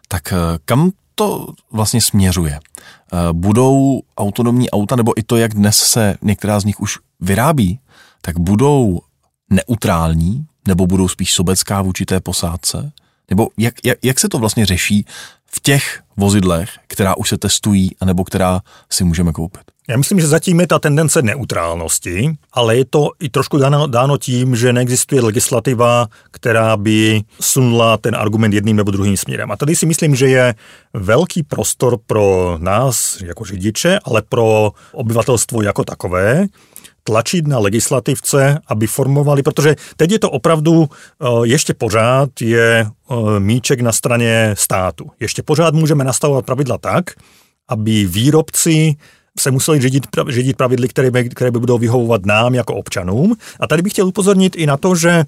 tak 0.08 0.34
kam 0.64 0.90
to 1.18 1.46
vlastně 1.70 2.00
směřuje? 2.00 2.60
Eh, 2.60 3.16
budou 3.32 4.00
autonomní 4.16 4.70
auta, 4.70 4.96
nebo 4.96 5.18
i 5.18 5.22
to, 5.22 5.36
jak 5.36 5.54
dnes 5.54 5.78
se 5.78 6.14
některá 6.22 6.60
z 6.60 6.64
nich 6.64 6.80
už 6.80 6.98
vyrábí, 7.20 7.78
tak 8.22 8.38
budou 8.38 9.00
neutrální, 9.50 10.46
nebo 10.68 10.86
budou 10.86 11.08
spíš 11.08 11.32
sobecká 11.34 11.82
v 11.82 11.86
určité 11.86 12.20
posádce? 12.20 12.92
Nebo 13.30 13.48
jak, 13.58 13.74
jak, 13.84 13.98
jak 14.02 14.18
se 14.18 14.28
to 14.28 14.38
vlastně 14.38 14.66
řeší 14.66 15.06
v 15.50 15.60
těch 15.60 16.00
vozidlech, 16.16 16.70
která 16.86 17.16
už 17.16 17.28
se 17.28 17.38
testují, 17.38 17.90
anebo 18.00 18.24
která 18.24 18.60
si 18.90 19.04
můžeme 19.04 19.32
koupit? 19.32 19.62
Já 19.88 19.96
myslím, 19.96 20.20
že 20.20 20.26
zatím 20.26 20.60
je 20.60 20.66
ta 20.66 20.78
tendence 20.78 21.22
neutrálnosti, 21.22 22.30
ale 22.52 22.76
je 22.76 22.84
to 22.84 23.10
i 23.20 23.28
trošku 23.28 23.58
dáno, 23.58 23.86
dáno 23.86 24.18
tím, 24.18 24.56
že 24.56 24.72
neexistuje 24.72 25.22
legislativa, 25.22 26.06
která 26.30 26.76
by 26.76 27.22
sunula 27.40 27.96
ten 27.96 28.16
argument 28.16 28.52
jedným 28.52 28.76
nebo 28.76 28.90
druhým 28.90 29.16
směrem. 29.16 29.50
A 29.50 29.56
tady 29.56 29.76
si 29.76 29.86
myslím, 29.86 30.14
že 30.14 30.28
je 30.28 30.54
velký 30.94 31.42
prostor 31.42 31.98
pro 32.06 32.56
nás 32.60 33.20
jako 33.20 33.44
řidiče, 33.44 33.98
ale 34.04 34.22
pro 34.28 34.72
obyvatelstvo 34.92 35.62
jako 35.62 35.84
takové, 35.84 36.46
tlačit 37.08 37.46
na 37.48 37.58
legislativce, 37.58 38.60
aby 38.68 38.86
formovali, 38.86 39.42
protože 39.42 39.76
teď 39.96 40.10
je 40.10 40.18
to 40.18 40.30
opravdu 40.30 40.84
eh, 40.84 41.26
ještě 41.44 41.74
pořád 41.74 42.28
je 42.40 42.84
eh, 42.84 43.14
míček 43.40 43.80
na 43.80 43.92
straně 43.92 44.52
státu. 44.58 45.10
Ještě 45.20 45.42
pořád 45.42 45.74
můžeme 45.74 46.04
nastavovat 46.04 46.44
pravidla 46.44 46.78
tak, 46.78 47.04
aby 47.68 48.04
výrobci 48.04 48.96
se 49.38 49.50
museli 49.50 49.80
řídit, 49.80 50.06
řídit 50.28 50.56
pravidly, 50.56 50.88
které 50.88 51.10
by, 51.10 51.28
které 51.28 51.50
by 51.50 51.58
budou 51.58 51.78
vyhovovat 51.78 52.26
nám 52.26 52.54
jako 52.54 52.74
občanům. 52.74 53.36
A 53.60 53.66
tady 53.66 53.82
bych 53.82 53.92
chtěl 53.92 54.06
upozornit 54.06 54.56
i 54.56 54.66
na 54.66 54.76
to, 54.76 54.94
že 54.94 55.10
eh, 55.10 55.24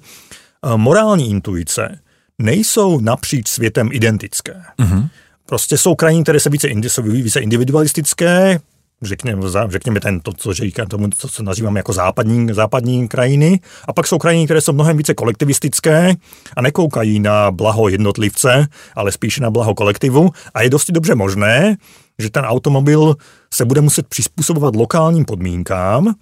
morální 0.77 1.29
intuice 1.29 1.99
nejsou 2.39 2.99
napříč 2.99 3.47
světem 3.47 3.89
identické. 3.91 4.61
Mm-hmm. 4.79 5.09
Prostě 5.45 5.77
jsou 5.77 5.95
krajiny, 5.95 6.23
které 6.23 6.39
se 6.39 6.49
více, 6.49 6.67
jsou 6.87 7.01
více 7.01 7.39
individualistické, 7.39 8.59
řekněme, 9.01 9.41
řekněme 9.67 9.99
ten, 9.99 10.19
to, 10.19 10.33
co 10.33 10.53
říká 10.53 10.85
tomu, 10.85 11.09
to, 11.09 11.27
co 11.27 11.43
nazýváme 11.43 11.79
jako 11.79 11.93
západní, 11.93 12.53
západní 12.53 13.07
krajiny. 13.07 13.59
A 13.87 13.93
pak 13.93 14.07
jsou 14.07 14.17
krajiny, 14.17 14.45
které 14.45 14.61
jsou 14.61 14.73
mnohem 14.73 14.97
více 14.97 15.13
kolektivistické 15.13 16.13
a 16.57 16.61
nekoukají 16.61 17.19
na 17.19 17.51
blaho 17.51 17.89
jednotlivce, 17.89 18.67
ale 18.95 19.11
spíše 19.11 19.41
na 19.41 19.51
blaho 19.51 19.75
kolektivu. 19.75 20.29
A 20.53 20.61
je 20.61 20.69
dosti 20.69 20.91
dobře 20.91 21.15
možné, 21.15 21.77
že 22.19 22.29
ten 22.29 22.45
automobil 22.45 23.15
se 23.53 23.65
bude 23.65 23.81
muset 23.81 24.07
přizpůsobovat 24.07 24.75
lokálním 24.75 25.25
podmínkám, 25.25 26.15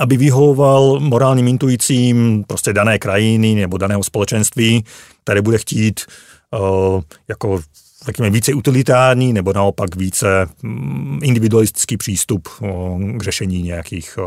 aby 0.00 0.16
vyhovoval 0.16 1.00
morálním 1.00 1.48
intuicím 1.48 2.44
prostě 2.46 2.72
dané 2.72 2.98
krajiny 2.98 3.54
nebo 3.54 3.78
daného 3.78 4.04
společenství, 4.04 4.84
které 5.24 5.42
bude 5.42 5.58
chtít 5.58 6.00
uh, 6.50 7.02
jako 7.28 7.60
řekněme, 8.06 8.30
více 8.30 8.54
utilitární 8.54 9.32
nebo 9.32 9.52
naopak 9.52 9.96
více 9.96 10.46
mm, 10.62 11.18
individualistický 11.22 11.96
přístup 11.96 12.48
k 13.16 13.22
řešení 13.22 13.62
nějakých 13.62 14.18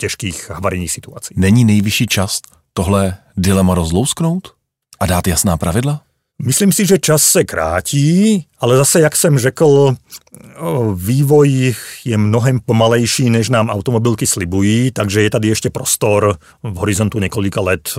těžkých 0.00 0.50
havarijních 0.50 0.92
situací. 0.92 1.34
Není 1.36 1.64
nejvyšší 1.64 2.06
čas 2.06 2.40
tohle 2.72 3.16
dilema 3.36 3.74
rozlousknout 3.74 4.54
a 5.00 5.06
dát 5.06 5.26
jasná 5.26 5.56
pravidla? 5.56 6.02
Myslím 6.44 6.72
si, 6.72 6.86
že 6.86 6.98
čas 6.98 7.22
se 7.22 7.44
krátí, 7.44 8.46
ale 8.58 8.76
zase, 8.76 9.00
jak 9.00 9.16
jsem 9.16 9.38
řekl, 9.38 9.96
vývoj 10.94 11.74
je 12.04 12.18
mnohem 12.18 12.60
pomalejší, 12.66 13.30
než 13.30 13.48
nám 13.48 13.70
automobilky 13.70 14.26
slibují, 14.26 14.90
takže 14.90 15.22
je 15.22 15.30
tady 15.30 15.48
ještě 15.48 15.70
prostor 15.70 16.38
v 16.62 16.74
horizontu 16.74 17.18
několika 17.18 17.60
let 17.60 17.90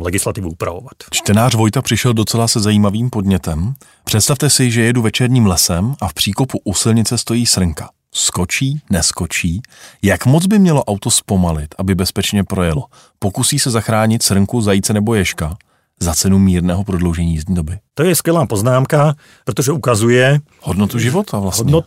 legislativu 0.00 0.50
upravovat. 0.50 0.92
Čtenář 1.10 1.54
Vojta 1.54 1.82
přišel 1.82 2.14
docela 2.14 2.48
se 2.48 2.60
zajímavým 2.60 3.10
podnětem. 3.10 3.74
Představte 4.04 4.50
si, 4.50 4.70
že 4.70 4.82
jedu 4.82 5.02
večerním 5.02 5.46
lesem 5.46 5.94
a 6.00 6.08
v 6.08 6.14
příkopu 6.14 6.60
u 6.64 6.74
silnice 6.74 7.18
stojí 7.18 7.46
srnka. 7.46 7.88
Skočí, 8.14 8.80
neskočí? 8.90 9.62
Jak 10.02 10.26
moc 10.26 10.46
by 10.46 10.58
mělo 10.58 10.84
auto 10.84 11.10
zpomalit, 11.10 11.74
aby 11.78 11.94
bezpečně 11.94 12.44
projelo? 12.44 12.84
Pokusí 13.18 13.58
se 13.58 13.70
zachránit 13.70 14.22
srnku, 14.22 14.60
zajíce 14.60 14.92
nebo 14.92 15.14
ježka? 15.14 15.56
Za 16.00 16.14
cenu 16.14 16.38
mírného 16.38 16.84
prodloužení 16.84 17.32
jízdní 17.32 17.54
doby. 17.54 17.78
To 17.94 18.02
je 18.02 18.16
skvělá 18.16 18.46
poznámka, 18.46 19.14
protože 19.44 19.72
ukazuje... 19.72 20.40
Hodnotu 20.60 20.98
života 20.98 21.38
vlastně. 21.38 21.72
Hodnot, 21.72 21.84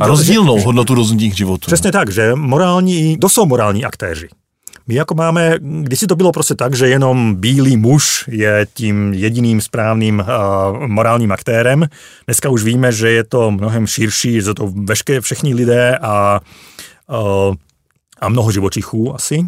a 0.00 0.06
rozdílnou 0.06 0.58
že, 0.58 0.64
hodnotu 0.64 0.94
různých 0.94 1.36
životů. 1.36 1.66
Přesně 1.66 1.92
tak, 1.92 2.10
že 2.10 2.34
morální, 2.34 3.18
to 3.18 3.28
jsou 3.28 3.46
morální 3.46 3.84
aktéři. 3.84 4.28
My 4.86 4.94
jako 4.94 5.14
máme, 5.14 5.54
když 5.60 5.98
si 5.98 6.06
to 6.06 6.16
bylo 6.16 6.32
prostě 6.32 6.54
tak, 6.54 6.74
že 6.74 6.88
jenom 6.88 7.34
bílý 7.34 7.76
muž 7.76 8.24
je 8.28 8.66
tím 8.74 9.14
jediným 9.14 9.60
správným 9.60 10.18
uh, 10.20 10.86
morálním 10.86 11.32
aktérem. 11.32 11.86
Dneska 12.26 12.48
už 12.48 12.62
víme, 12.62 12.92
že 12.92 13.10
je 13.10 13.24
to 13.24 13.50
mnohem 13.50 13.86
širší, 13.86 14.40
že 14.40 14.54
to 14.54 14.72
veškeré 14.84 15.20
všichni 15.20 15.54
lidé 15.54 15.98
a, 15.98 16.40
uh, 17.10 17.54
a 18.20 18.28
mnoho 18.28 18.52
živočichů 18.52 19.14
asi 19.14 19.44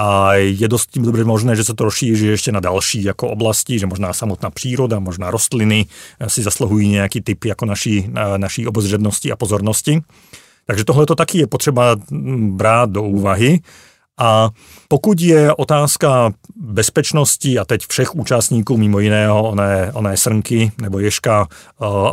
a 0.00 0.34
je 0.34 0.68
dost 0.68 0.90
tím 0.90 1.02
dobře 1.02 1.24
možné, 1.24 1.56
že 1.56 1.64
se 1.64 1.74
to 1.74 1.84
rozšíří 1.84 2.26
ještě 2.26 2.52
na 2.52 2.60
další 2.60 3.04
jako 3.04 3.28
oblasti, 3.28 3.78
že 3.78 3.86
možná 3.86 4.12
samotná 4.12 4.50
příroda, 4.50 4.98
možná 4.98 5.30
rostliny 5.30 5.86
si 6.26 6.42
zasluhují 6.42 6.88
nějaký 6.88 7.20
typ 7.20 7.44
jako 7.44 7.64
naší, 7.64 8.10
naší 8.36 8.66
obozřednosti 8.66 9.32
a 9.32 9.36
pozornosti. 9.36 10.00
Takže 10.66 10.84
tohle 10.84 11.06
to 11.06 11.14
taky 11.14 11.38
je 11.38 11.46
potřeba 11.46 11.96
brát 12.38 12.90
do 12.90 13.02
úvahy. 13.02 13.60
A 14.20 14.50
pokud 14.88 15.20
je 15.20 15.54
otázka 15.54 16.32
bezpečnosti 16.56 17.58
a 17.58 17.64
teď 17.64 17.86
všech 17.88 18.14
účastníků, 18.14 18.76
mimo 18.76 18.98
jiného 18.98 19.48
oné, 19.48 19.92
oné 19.94 20.16
srnky 20.16 20.72
nebo 20.80 20.98
ješka, 20.98 21.46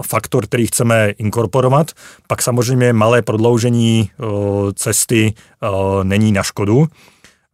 faktor, 0.08 0.46
který 0.46 0.68
chceme 0.68 1.10
inkorporovat, 1.10 1.92
pak 2.28 2.42
samozřejmě 2.42 2.94
malé 2.94 3.22
prodloužení 3.22 4.10
cesty 4.76 5.34
není 6.04 6.32
na 6.32 6.44
škodu. 6.44 6.88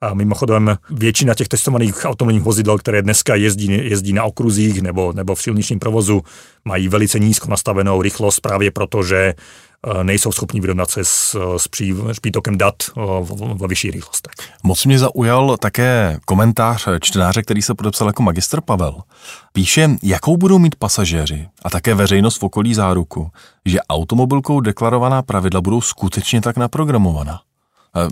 A 0.02 0.14
mimochodem 0.14 0.78
většina 0.89 1.34
těch 1.34 1.47
testovaných 1.47 2.06
autonomních 2.06 2.43
vozidel, 2.43 2.78
které 2.78 3.02
dneska 3.02 3.36
jezdí, 3.36 3.89
jezdí 3.89 4.14
na 4.14 4.24
okruzích 4.24 4.82
nebo, 4.82 5.14
nebo 5.14 5.36
v 5.36 5.41
silničním 5.41 5.80
provozu, 5.80 6.22
mají 6.66 6.88
velice 6.88 7.20
nízko 7.20 7.49
nastavenou 7.49 8.02
rychlost 8.02 8.39
právě 8.39 8.72
proto, 8.72 9.04
že 9.04 9.18
e, 9.18 10.04
nejsou 10.04 10.32
schopni 10.32 10.62
vyrovnat 10.62 10.89
se 10.89 11.04
s, 11.04 11.38
s, 11.58 11.68
pří, 11.68 11.95
s 12.08 12.20
přítokem 12.20 12.58
dat 12.58 12.76
ve 13.56 13.68
vyšší 13.68 13.91
rychlostech. 13.91 14.34
Moc 14.64 14.86
mě 14.86 14.99
zaujal 14.99 15.58
také 15.58 16.20
komentář 16.26 16.88
čtenáře, 16.99 17.41
který 17.41 17.62
se 17.62 17.74
podepsal 17.74 18.08
jako 18.08 18.24
magistr 18.24 18.62
Pavel. 18.62 18.95
Píše, 19.54 19.89
jakou 20.04 20.38
budou 20.38 20.60
mít 20.60 20.76
pasažéři 20.76 21.47
a 21.64 21.70
také 21.70 21.93
veřejnost 21.93 22.38
v 22.38 22.43
okolí 22.43 22.74
záruku, 22.74 23.32
že 23.66 23.82
automobilkou 23.82 24.60
deklarovaná 24.60 25.22
pravidla 25.22 25.62
budou 25.62 25.82
skutečně 25.82 26.41
tak 26.41 26.58
naprogramovaná. 26.58 27.39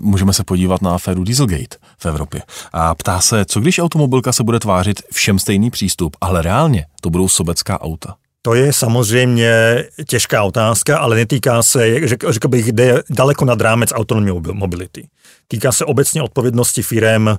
Můžeme 0.02 0.34
se 0.34 0.44
podívat 0.44 0.82
na 0.82 0.96
aféru 0.96 1.24
Dieselgate 1.24 1.78
v 1.98 2.06
Evropě. 2.06 2.42
A 2.74 2.96
ptá 2.96 3.22
se, 3.22 3.46
co 3.46 3.60
když 3.60 3.80
automobilka 3.80 4.34
se 4.34 4.44
bude 4.44 4.60
tvářit 4.60 5.02
všem 5.14 5.40
stejný 5.40 5.72
přístup, 5.72 6.18
ale 6.22 6.42
reálně 6.42 6.86
to 7.02 7.10
budou 7.10 7.30
sobecká 7.30 7.82
auta. 7.82 8.16
To 8.42 8.54
je 8.54 8.74
samozřejmě 8.74 9.84
těžká 10.08 10.44
otázka, 10.44 11.00
ale 11.00 11.16
netýká 11.16 11.64
se, 11.64 12.08
řekl 12.30 12.48
bych, 12.48 12.72
jde 12.72 13.04
daleko 13.10 13.46
nad 13.46 13.62
rámec 13.62 13.90
autonomní 13.94 14.42
mobility. 14.52 15.08
Týká 15.48 15.72
se 15.72 15.86
obecně 15.86 16.22
odpovědnosti 16.22 16.82
firem 16.82 17.38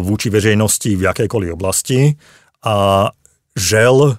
vůči 0.00 0.30
veřejnosti 0.30 0.96
v 0.96 1.02
jakékoliv 1.02 1.52
oblasti 1.52 2.16
a 2.64 3.08
žel 3.56 4.16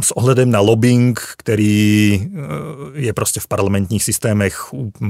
s 0.00 0.16
ohledem 0.16 0.50
na 0.50 0.60
lobbying, 0.60 1.20
který 1.36 2.20
eh, 2.22 2.38
je 2.94 3.12
prostě 3.12 3.40
v 3.40 3.46
parlamentních 3.46 4.04
systémech 4.04 4.64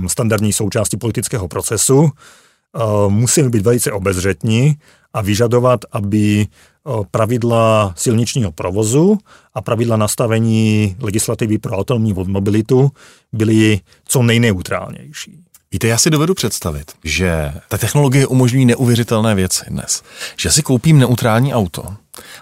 standardní 0.06 0.52
součástí 0.52 0.96
politického 0.96 1.48
procesu, 1.48 2.10
eh, 2.10 2.80
musíme 3.08 3.48
být 3.48 3.62
velice 3.62 3.92
obezřetní 3.92 4.76
a 5.12 5.22
vyžadovat, 5.22 5.80
aby 5.92 6.46
eh, 6.46 6.90
pravidla 7.10 7.94
silničního 7.96 8.52
provozu 8.52 9.18
a 9.54 9.62
pravidla 9.62 9.96
nastavení 9.96 10.96
legislativy 11.00 11.58
pro 11.58 11.76
autonomní 11.76 12.12
mobilitu 12.12 12.90
byly 13.32 13.80
co 14.04 14.22
nejneutrálnější. 14.22 15.44
Víte, 15.72 15.88
já 15.88 15.98
si 15.98 16.10
dovedu 16.10 16.34
představit, 16.34 16.92
že 17.04 17.52
ta 17.68 17.78
technologie 17.78 18.26
umožňují 18.26 18.64
neuvěřitelné 18.64 19.34
věci 19.34 19.64
dnes. 19.68 20.02
Že 20.36 20.50
si 20.50 20.62
koupím 20.62 20.98
neutrální 20.98 21.54
auto 21.54 21.84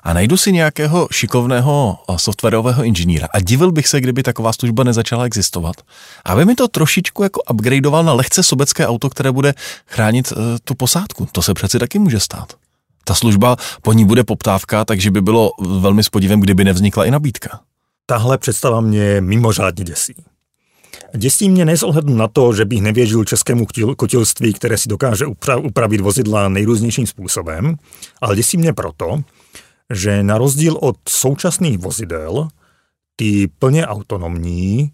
a 0.03 0.13
najdu 0.13 0.37
si 0.37 0.53
nějakého 0.53 1.09
šikovného 1.13 1.99
softwarového 2.17 2.85
inženýra 2.85 3.29
a 3.31 3.41
divil 3.41 3.73
bych 3.73 3.89
se, 3.89 4.01
kdyby 4.01 4.23
taková 4.23 4.53
služba 4.53 4.85
nezačala 4.85 5.25
existovat. 5.25 5.77
Aby 6.25 6.45
mi 6.45 6.55
to 6.55 6.69
trošičku 6.69 7.23
jako 7.23 7.41
upgradeoval 7.51 8.05
na 8.05 8.13
lehce 8.13 8.43
sobecké 8.43 8.87
auto, 8.87 9.11
které 9.11 9.33
bude 9.33 9.55
chránit 9.87 10.33
uh, 10.33 10.39
tu 10.65 10.75
posádku. 10.75 11.29
To 11.33 11.43
se 11.43 11.55
přeci 11.55 11.79
taky 11.79 11.99
může 11.99 12.21
stát. 12.21 12.53
Ta 13.05 13.15
služba 13.15 13.57
po 13.83 13.93
ní 13.93 14.05
bude 14.05 14.25
poptávka, 14.25 14.85
takže 14.85 15.11
by 15.11 15.21
bylo 15.21 15.51
velmi 15.61 16.05
s 16.05 16.09
podívem, 16.09 16.41
kdyby 16.41 16.65
nevznikla 16.65 17.05
i 17.05 17.11
nabídka. 17.11 17.61
Tahle 18.07 18.39
představa 18.39 18.81
mě 18.81 19.21
mimořádně 19.21 19.85
děsí. 19.85 20.15
Děsí 21.17 21.49
mě 21.49 21.65
nezohlednu 21.65 22.17
na 22.17 22.29
to, 22.29 22.53
že 22.53 22.65
bych 22.65 22.83
nevěřil 22.83 23.25
českému 23.25 23.67
kotilství, 23.97 24.53
které 24.53 24.79
si 24.79 24.89
dokáže 24.89 25.27
upravit 25.63 26.01
vozidla 26.01 26.49
nejrůznějším 26.49 27.07
způsobem, 27.07 27.77
ale 28.21 28.37
děsí 28.37 28.57
mě 28.57 28.73
proto, 28.73 29.23
že 29.95 30.23
na 30.23 30.39
rozdíl 30.39 30.79
od 30.81 30.97
současných 31.09 31.79
vozidel, 31.79 32.49
ty 33.17 33.49
plně 33.59 33.87
autonomní 33.87 34.93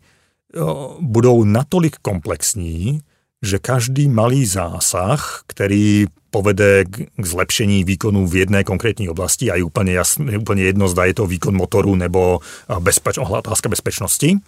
budou 1.00 1.44
natolik 1.44 1.96
komplexní, 2.02 3.00
že 3.42 3.58
každý 3.58 4.08
malý 4.08 4.46
zásah, 4.46 5.42
který 5.46 6.06
povede 6.30 6.84
k 7.16 7.26
zlepšení 7.26 7.84
výkonu 7.84 8.26
v 8.26 8.36
jedné 8.36 8.64
konkrétní 8.64 9.08
oblasti 9.08 9.50
a 9.50 9.54
je 9.54 9.64
úplně, 9.64 9.92
jasný, 9.92 10.36
úplně 10.36 10.62
jedno, 10.62 10.88
zda 10.88 11.04
je 11.04 11.14
to 11.14 11.26
výkon 11.26 11.56
motoru 11.56 11.94
nebo 11.94 12.40
bezpeč, 12.80 13.18
otázka 13.18 13.68
bezpečnosti, 13.68 14.38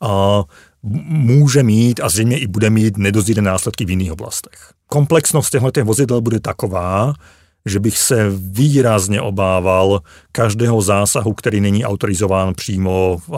a 0.00 0.42
může 0.82 1.62
mít 1.62 2.00
a 2.00 2.08
zřejmě 2.08 2.38
i 2.38 2.46
bude 2.46 2.70
mít 2.70 2.96
nedozírné 2.96 3.42
následky 3.42 3.84
v 3.84 3.90
jiných 3.90 4.12
oblastech. 4.12 4.72
Komplexnost 4.86 5.50
těchto 5.50 5.84
vozidel 5.84 6.20
bude 6.20 6.40
taková, 6.40 7.14
že 7.68 7.80
bych 7.80 7.98
se 7.98 8.30
výrazně 8.36 9.20
obával 9.20 10.00
každého 10.32 10.82
zásahu, 10.82 11.32
který 11.32 11.60
není 11.60 11.84
autorizován 11.84 12.54
přímo 12.54 13.18
uh, 13.26 13.36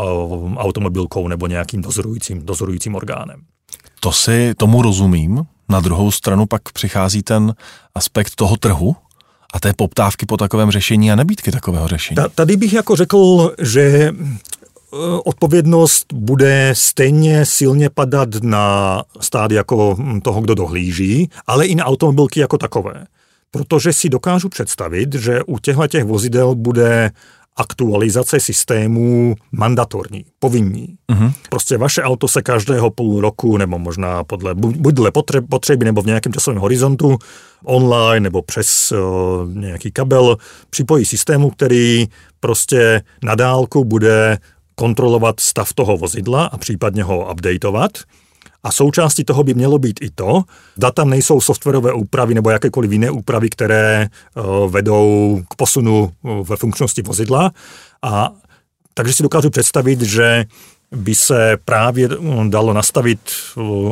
automobilkou 0.56 1.28
nebo 1.28 1.46
nějakým 1.46 1.82
dozorujícím, 1.82 2.46
dozorujícím 2.46 2.94
orgánem. 2.94 3.40
To 4.00 4.12
si 4.12 4.54
tomu 4.56 4.82
rozumím. 4.82 5.42
Na 5.68 5.80
druhou 5.80 6.10
stranu 6.10 6.46
pak 6.46 6.72
přichází 6.72 7.22
ten 7.22 7.54
aspekt 7.94 8.34
toho 8.34 8.56
trhu, 8.56 8.96
a 9.54 9.60
té 9.60 9.72
poptávky 9.72 10.26
po 10.26 10.36
takovém 10.36 10.70
řešení 10.70 11.12
a 11.12 11.16
nabídky 11.16 11.52
takového 11.52 11.88
řešení. 11.88 12.16
Tady 12.34 12.56
bych 12.56 12.72
jako 12.72 12.96
řekl, 12.96 13.54
že 13.62 14.12
Eh, 14.92 15.20
odpovědnost 15.24 16.12
bude 16.12 16.70
stejně 16.76 17.46
silně 17.46 17.90
padat 17.90 18.28
na 18.42 19.02
stát 19.20 19.50
jako 19.50 19.96
hm, 19.98 20.20
toho, 20.20 20.40
kdo 20.40 20.54
dohlíží, 20.54 21.30
ale 21.46 21.66
i 21.66 21.74
na 21.74 21.84
automobilky 21.84 22.40
jako 22.40 22.58
takové. 22.58 23.06
Protože 23.50 23.92
si 23.92 24.08
dokážu 24.08 24.48
představit, 24.48 25.14
že 25.14 25.42
u 25.42 25.58
těchto 25.58 25.86
těch 25.86 26.04
vozidel 26.04 26.54
bude 26.54 27.10
aktualizace 27.56 28.40
systému 28.40 29.34
mandatorní, 29.52 30.24
povinní. 30.38 30.96
Uh-huh. 31.12 31.32
Prostě 31.50 31.76
vaše 31.76 32.02
auto 32.02 32.28
se 32.28 32.42
každého 32.42 32.90
půl 32.90 33.20
roku, 33.20 33.56
nebo 33.56 33.78
možná 33.78 34.24
podle, 34.24 34.54
buď 34.54 34.94
dle 34.94 35.10
potřeby, 35.48 35.84
nebo 35.84 36.02
v 36.02 36.06
nějakém 36.06 36.32
časovém 36.32 36.60
horizontu, 36.60 37.18
online 37.64 38.20
nebo 38.20 38.42
přes 38.42 38.92
uh, 38.92 38.98
nějaký 39.54 39.92
kabel, 39.92 40.36
připojí 40.70 41.04
systému, 41.04 41.50
který 41.50 42.06
prostě 42.40 43.02
na 43.22 43.34
dálku 43.34 43.84
bude 43.84 44.38
kontrolovat 44.74 45.40
stav 45.40 45.72
toho 45.72 45.96
vozidla 45.96 46.44
a 46.44 46.56
případně 46.56 47.02
ho 47.02 47.32
updateovat. 47.32 47.90
A 48.62 48.72
součástí 48.72 49.24
toho 49.24 49.44
by 49.44 49.54
mělo 49.54 49.78
být 49.78 49.98
i 50.02 50.10
to, 50.10 50.42
zda 50.76 50.90
tam 50.90 51.10
nejsou 51.10 51.40
softwarové 51.40 51.92
úpravy 51.92 52.34
nebo 52.34 52.50
jakékoliv 52.50 52.92
jiné 52.92 53.10
úpravy, 53.10 53.50
které 53.50 54.08
uh, 54.34 54.70
vedou 54.70 55.40
k 55.50 55.54
posunu 55.54 56.12
uh, 56.22 56.46
ve 56.46 56.56
funkčnosti 56.56 57.02
vozidla. 57.02 57.50
A 58.02 58.30
takže 58.94 59.12
si 59.12 59.22
dokážu 59.22 59.50
představit, 59.50 60.02
že 60.02 60.44
by 60.96 61.14
se 61.14 61.56
právě 61.64 62.08
dalo 62.48 62.72
nastavit 62.72 63.20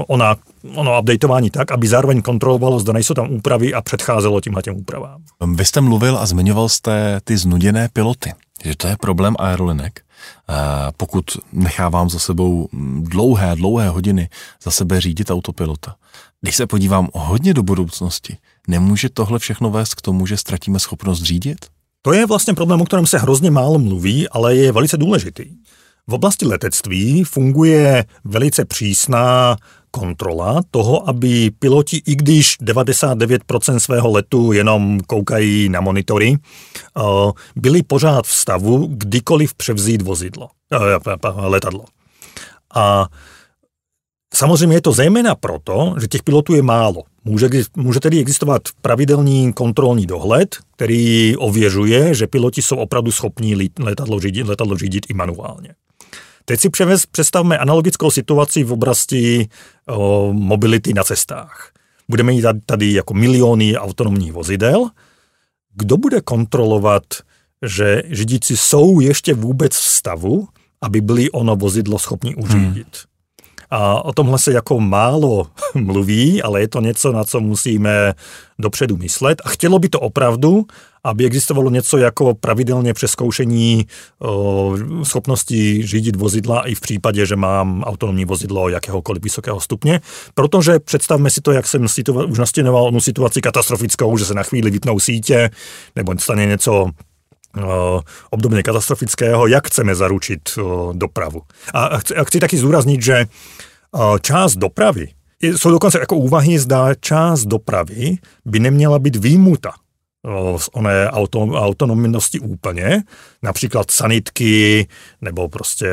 ona, 0.06 0.36
ono 0.74 1.00
updateování 1.00 1.50
tak, 1.50 1.72
aby 1.72 1.88
zároveň 1.88 2.22
kontrolovalo, 2.22 2.80
zda 2.80 2.92
nejsou 2.92 3.14
tam 3.14 3.30
úpravy 3.30 3.74
a 3.74 3.82
předcházelo 3.82 4.40
tímhle 4.40 4.62
těm 4.62 4.76
úpravám. 4.76 5.22
Vy 5.54 5.64
jste 5.64 5.80
mluvil 5.80 6.18
a 6.18 6.26
zmiňoval 6.26 6.68
jste 6.68 7.20
ty 7.24 7.36
znuděné 7.36 7.88
piloty, 7.92 8.32
že 8.64 8.76
to 8.76 8.88
je 8.88 8.96
problém 9.00 9.34
aerolinek. 9.38 10.00
Pokud 10.96 11.24
nechávám 11.52 12.10
za 12.10 12.18
sebou 12.18 12.68
dlouhé, 13.00 13.56
dlouhé 13.56 13.88
hodiny 13.88 14.28
za 14.62 14.70
sebe 14.70 15.00
řídit 15.00 15.30
autopilota. 15.30 15.94
Když 16.40 16.56
se 16.56 16.66
podívám 16.66 17.08
hodně 17.14 17.54
do 17.54 17.62
budoucnosti, 17.62 18.36
nemůže 18.68 19.08
tohle 19.08 19.38
všechno 19.38 19.70
vést 19.70 19.94
k 19.94 20.02
tomu, 20.02 20.26
že 20.26 20.36
ztratíme 20.36 20.78
schopnost 20.78 21.22
řídit? 21.22 21.66
To 22.02 22.12
je 22.12 22.26
vlastně 22.26 22.54
problém, 22.54 22.80
o 22.80 22.84
kterém 22.84 23.06
se 23.06 23.18
hrozně 23.18 23.50
málo 23.50 23.78
mluví, 23.78 24.28
ale 24.28 24.56
je 24.56 24.72
velice 24.72 24.96
důležitý. 24.96 25.44
V 26.06 26.14
oblasti 26.14 26.46
letectví 26.46 27.24
funguje 27.24 28.04
velice 28.24 28.64
přísná 28.64 29.56
kontrola 29.90 30.60
toho, 30.70 31.08
aby 31.08 31.50
piloti, 31.58 32.02
i 32.06 32.14
když 32.14 32.56
99% 32.60 33.76
svého 33.76 34.10
letu 34.10 34.52
jenom 34.52 35.00
koukají 35.00 35.68
na 35.68 35.80
monitory, 35.80 36.36
eh, 36.36 37.02
byli 37.56 37.82
pořád 37.82 38.26
v 38.26 38.34
stavu 38.34 38.86
kdykoliv 38.86 39.54
převzít 39.54 40.02
vozidlo, 40.02 40.48
eh, 40.72 40.78
letadlo. 41.46 41.84
A 42.74 43.06
Samozřejmě 44.34 44.76
je 44.76 44.80
to 44.80 44.92
zejména 44.92 45.34
proto, 45.34 45.94
že 46.00 46.08
těch 46.08 46.22
pilotů 46.22 46.54
je 46.54 46.62
málo. 46.62 47.02
Může, 47.24 47.48
může 47.76 48.00
tedy 48.00 48.20
existovat 48.20 48.62
pravidelný 48.82 49.52
kontrolní 49.52 50.06
dohled, 50.06 50.56
který 50.76 51.36
ověřuje, 51.36 52.14
že 52.14 52.26
piloti 52.26 52.62
jsou 52.62 52.76
opravdu 52.76 53.12
schopní 53.12 53.70
letadlo 53.78 54.20
řídit, 54.20 54.46
letadlo 54.46 54.76
řídit 54.76 55.06
i 55.08 55.14
manuálně. 55.14 55.74
Teď 56.48 56.60
si 56.60 56.70
převez, 56.70 57.06
představme 57.06 57.58
analogickou 57.58 58.10
situaci 58.10 58.64
v 58.64 58.72
oblasti 58.72 59.48
o, 59.88 60.32
mobility 60.32 60.94
na 60.94 61.04
cestách. 61.04 61.72
Budeme 62.08 62.32
mít 62.32 62.44
tady 62.66 62.92
jako 62.92 63.14
miliony 63.14 63.76
autonomních 63.76 64.32
vozidel. 64.32 64.90
Kdo 65.74 65.96
bude 65.96 66.20
kontrolovat, 66.20 67.02
že 67.66 68.02
řidiči 68.10 68.56
jsou 68.56 69.00
ještě 69.00 69.34
vůbec 69.34 69.72
v 69.72 69.84
stavu, 69.84 70.48
aby 70.82 71.00
byli 71.00 71.30
ono 71.30 71.56
vozidlo 71.56 71.98
schopni 71.98 72.34
uřídit? 72.34 72.96
Hmm. 72.96 73.07
A 73.70 74.04
o 74.04 74.12
tomhle 74.12 74.38
se 74.38 74.52
jako 74.52 74.80
málo 74.80 75.46
mluví, 75.74 76.42
ale 76.42 76.60
je 76.60 76.68
to 76.68 76.80
něco, 76.80 77.12
na 77.12 77.24
co 77.24 77.40
musíme 77.40 78.14
dopředu 78.58 78.96
myslet. 78.96 79.42
A 79.44 79.48
chtělo 79.48 79.78
by 79.78 79.88
to 79.88 80.00
opravdu, 80.00 80.66
aby 81.04 81.24
existovalo 81.24 81.70
něco 81.70 81.98
jako 81.98 82.34
pravidelně 82.34 82.94
přeskoušení 82.94 83.86
schopnosti 85.02 85.86
řídit 85.86 86.16
vozidla 86.16 86.68
i 86.68 86.74
v 86.74 86.80
případě, 86.80 87.26
že 87.26 87.36
mám 87.36 87.82
autonomní 87.82 88.24
vozidlo 88.24 88.68
jakéhokoliv 88.68 89.22
vysokého 89.22 89.60
stupně, 89.60 90.00
protože 90.34 90.78
představme 90.78 91.30
si 91.30 91.40
to, 91.40 91.52
jak 91.52 91.66
jsem 91.66 91.84
situa- 91.84 92.30
už 92.30 92.38
nastěnoval 92.38 92.84
onu 92.84 93.00
situaci 93.00 93.40
katastrofickou, 93.40 94.18
že 94.18 94.24
se 94.24 94.34
na 94.34 94.42
chvíli 94.42 94.70
vypnou 94.70 95.00
sítě, 95.00 95.50
nebo 95.96 96.14
stane 96.18 96.46
něco 96.46 96.90
obdobně 98.30 98.62
katastrofického, 98.62 99.46
jak 99.46 99.66
chceme 99.66 99.94
zaručit 99.94 100.40
dopravu. 100.92 101.42
A 101.74 101.98
chci, 101.98 102.16
a 102.16 102.24
chci 102.24 102.40
taky 102.40 102.58
zdůraznit, 102.58 103.02
že 103.02 103.26
část 104.20 104.56
dopravy, 104.56 105.08
jsou 105.42 105.70
dokonce 105.70 105.98
jako 105.98 106.16
úvahy, 106.16 106.58
zda 106.58 106.94
část 106.94 107.44
dopravy 107.44 108.16
by 108.44 108.60
neměla 108.60 108.98
být 108.98 109.16
výjimuta 109.16 109.72
z 110.56 110.68
oné 110.72 111.10
auto, 111.10 111.40
autonomnosti 111.40 112.40
úplně, 112.40 113.02
například 113.42 113.90
sanitky 113.90 114.88
nebo 115.20 115.48
prostě 115.48 115.92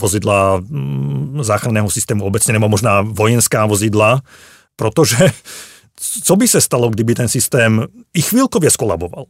vozidla 0.00 0.60
mm, 0.60 1.38
záchranného 1.44 1.90
systému 1.90 2.24
obecně, 2.24 2.52
nebo 2.52 2.68
možná 2.68 3.00
vojenská 3.00 3.66
vozidla, 3.66 4.22
protože 4.76 5.16
co 6.24 6.36
by 6.36 6.48
se 6.48 6.60
stalo, 6.60 6.90
kdyby 6.90 7.14
ten 7.14 7.28
systém 7.28 7.86
i 8.14 8.22
chvilkově 8.22 8.70
skolaboval? 8.70 9.24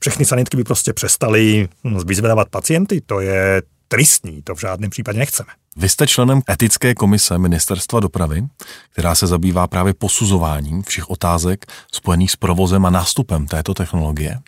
Všechny 0.00 0.24
sanitky 0.24 0.56
by 0.56 0.64
prostě 0.64 0.92
přestaly 0.92 1.68
vyzvedávat 2.04 2.48
pacienty, 2.48 3.00
to 3.00 3.20
je 3.20 3.62
tristní, 3.88 4.42
to 4.42 4.54
v 4.54 4.60
žádném 4.60 4.90
případě 4.90 5.18
nechceme. 5.18 5.48
Vy 5.76 5.88
jste 5.88 6.06
členem 6.06 6.42
etické 6.50 6.94
komise 6.94 7.38
Ministerstva 7.38 8.00
dopravy, 8.00 8.44
která 8.90 9.14
se 9.14 9.26
zabývá 9.26 9.66
právě 9.66 9.94
posuzováním 9.94 10.82
všech 10.82 11.10
otázek 11.10 11.66
spojených 11.92 12.30
s 12.30 12.36
provozem 12.36 12.86
a 12.86 12.90
nástupem 12.90 13.46
této 13.46 13.74
technologie. 13.74 14.38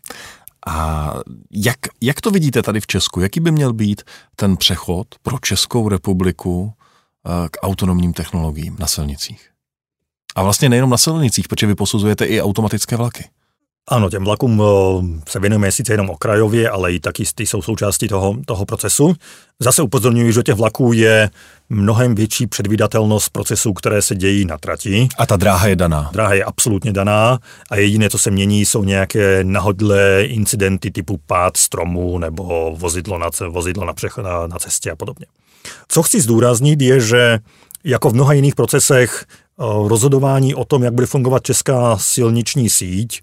A 0.66 1.12
jak, 1.50 1.76
jak 2.00 2.20
to 2.20 2.30
vidíte 2.30 2.62
tady 2.62 2.80
v 2.80 2.86
Česku? 2.86 3.20
Jaký 3.20 3.40
by 3.40 3.50
měl 3.50 3.72
být 3.72 4.02
ten 4.36 4.56
přechod 4.56 5.06
pro 5.22 5.38
Českou 5.38 5.88
republiku 5.88 6.72
eh, 7.26 7.48
k 7.48 7.56
autonomním 7.62 8.12
technologiím 8.12 8.76
na 8.78 8.86
silnicích? 8.86 9.50
A 10.34 10.42
vlastně 10.42 10.68
nejenom 10.68 10.90
na 10.90 10.98
silnicích, 10.98 11.48
protože 11.48 11.66
vy 11.66 11.74
posuzujete 11.74 12.24
i 12.24 12.42
automatické 12.42 12.96
vlaky. 12.96 13.24
Ano, 13.92 14.10
těm 14.10 14.24
vlakům 14.24 14.62
se 15.28 15.40
věnujeme 15.40 15.72
sice 15.72 15.92
jenom 15.92 16.10
okrajově, 16.10 16.70
ale 16.70 16.92
i 16.92 17.00
taky 17.00 17.24
ty 17.34 17.46
jsou 17.46 17.62
součástí 17.62 18.08
toho, 18.08 18.36
toho 18.46 18.64
procesu. 18.64 19.14
Zase 19.60 19.82
upozorňuji, 19.82 20.32
že 20.32 20.42
těch 20.42 20.54
vlaků 20.54 20.92
je 20.92 21.30
mnohem 21.70 22.14
větší 22.14 22.46
předvídatelnost 22.46 23.30
procesů, 23.30 23.72
které 23.72 24.02
se 24.02 24.14
dějí 24.14 24.44
na 24.44 24.58
trati. 24.58 25.08
A 25.18 25.26
ta 25.26 25.36
dráha 25.36 25.68
je 25.68 25.76
daná. 25.76 26.10
Dráha 26.12 26.34
je 26.34 26.44
absolutně 26.44 26.92
daná 26.92 27.38
a 27.70 27.76
jediné, 27.76 28.10
co 28.10 28.18
se 28.18 28.30
mění, 28.30 28.64
jsou 28.64 28.84
nějaké 28.84 29.44
nahodlé 29.44 30.24
incidenty 30.24 30.90
typu 30.90 31.20
pád 31.26 31.56
stromu 31.56 32.18
nebo 32.18 32.74
vozidlo 32.78 33.18
na, 33.18 33.30
vozidlo 33.48 33.84
na, 33.84 33.92
přech, 33.92 34.18
na, 34.18 34.46
na 34.46 34.58
cestě 34.58 34.90
a 34.90 34.96
podobně. 34.96 35.26
Co 35.88 36.02
chci 36.02 36.20
zdůraznit 36.20 36.82
je, 36.82 37.00
že 37.00 37.38
jako 37.84 38.10
v 38.10 38.14
mnoha 38.14 38.32
jiných 38.32 38.54
procesech 38.54 39.24
rozhodování 39.86 40.54
o 40.54 40.64
tom, 40.64 40.82
jak 40.82 40.94
bude 40.94 41.06
fungovat 41.06 41.42
česká 41.42 41.96
silniční 41.98 42.70
síť, 42.70 43.20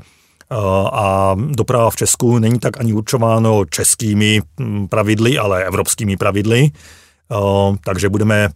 a 0.93 1.35
doprava 1.51 1.89
v 1.89 1.95
Česku 1.95 2.39
není 2.39 2.59
tak 2.59 2.79
ani 2.79 2.93
určováno 2.93 3.65
českými 3.65 4.41
hm, 4.59 4.87
pravidly, 4.87 5.37
ale 5.37 5.65
evropskými 5.65 6.17
pravidly. 6.17 6.71
Takže 7.83 8.09
budeme 8.09 8.49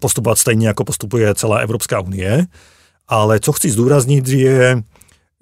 postupovat 0.00 0.38
stejně, 0.38 0.66
jako 0.66 0.84
postupuje 0.84 1.34
celá 1.34 1.58
Evropská 1.58 2.00
unie. 2.00 2.46
Ale 3.08 3.40
co 3.40 3.52
chci 3.52 3.70
zdůraznit, 3.70 4.28
je, 4.28 4.82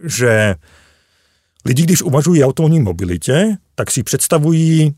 že 0.05 0.55
lidi, 1.65 1.83
když 1.83 2.03
uvažují 2.03 2.45
o 2.45 2.47
autonomní 2.47 2.81
mobilitě, 2.81 3.57
tak 3.75 3.91
si 3.91 4.03
představují 4.03 4.95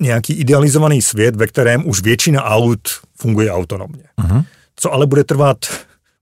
nějaký 0.00 0.32
idealizovaný 0.32 1.02
svět, 1.02 1.36
ve 1.36 1.46
kterém 1.46 1.88
už 1.88 2.02
většina 2.02 2.44
aut 2.44 2.80
funguje 3.20 3.52
autonomně. 3.52 4.04
Uh-huh. 4.18 4.44
Co 4.76 4.92
ale 4.92 5.06
bude 5.06 5.24
trvat 5.24 5.58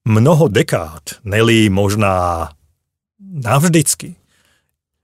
mnoho 0.06 0.48
dekád, 0.48 1.02
neli 1.24 1.68
možná 1.68 2.48
navždycky, 3.32 4.16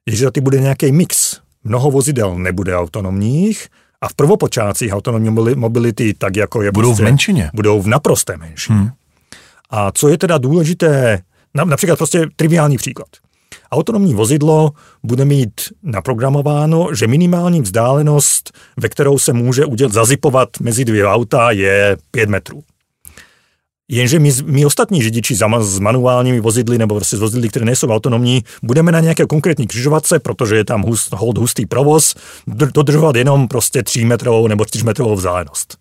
je, 0.07 0.17
že 0.17 0.25
tady 0.25 0.41
bude 0.41 0.61
nějaký 0.61 0.93
mix. 0.93 1.41
Mnoho 1.65 1.91
vozidel 1.91 2.39
nebude 2.39 2.77
autonomních 2.77 3.69
a 4.01 4.09
v 4.09 4.15
prvopočátcích 4.15 4.93
autonomní 4.93 5.31
mobility, 5.55 6.15
tak 6.15 6.37
jako 6.37 6.63
je... 6.63 6.73
Budou 6.73 6.89
prostě, 6.89 7.03
v 7.03 7.05
menšině. 7.05 7.51
Budou 7.55 7.83
v 7.83 7.87
naprosté 7.87 8.37
menšině. 8.37 8.79
Hmm. 8.79 8.91
A 9.71 9.93
co 9.93 10.09
je 10.09 10.19
teda 10.19 10.39
důležité, 10.39 11.23
například 11.55 11.97
prostě 11.97 12.27
triviální 12.37 12.77
příklad. 12.77 13.09
Autonomní 13.73 14.15
vozidlo 14.15 14.73
bude 15.03 15.25
mít 15.25 15.61
naprogramováno, 15.83 16.89
že 16.95 17.07
minimální 17.07 17.61
vzdálenost, 17.61 18.59
ve 18.77 18.89
kterou 18.89 19.19
se 19.19 19.33
může 19.33 19.65
udělat, 19.65 19.93
zazipovat 19.93 20.49
mezi 20.61 20.85
dvě 20.85 21.07
auta, 21.07 21.51
je 21.51 21.97
5 22.11 22.29
metrů. 22.29 22.63
Jenže 23.91 24.18
my, 24.18 24.33
my 24.45 24.66
ostatní 24.66 25.03
řidiči 25.03 25.37
s 25.61 25.78
manuálními 25.78 26.41
vozidly 26.41 26.78
nebo 26.78 26.95
prostě 26.95 27.16
s 27.16 27.20
vozidly, 27.20 27.49
které 27.49 27.64
nejsou 27.64 27.89
autonomní, 27.89 28.45
budeme 28.62 28.93
na 28.93 29.01
nějaké 29.01 29.26
konkrétní 29.26 29.66
křižovatce, 29.66 30.18
protože 30.18 30.57
je 30.57 30.64
tam 30.64 30.83
hust, 30.83 31.12
hold 31.12 31.39
hustý 31.39 31.66
provoz, 31.66 32.14
dodržovat 32.47 33.16
jenom 33.16 33.49
prostě 33.49 33.83
3 33.83 34.05
metrovou 34.05 34.47
nebo 34.49 34.64
4 34.64 34.85
metrovou 34.85 35.16
vzdálenost. 35.16 35.78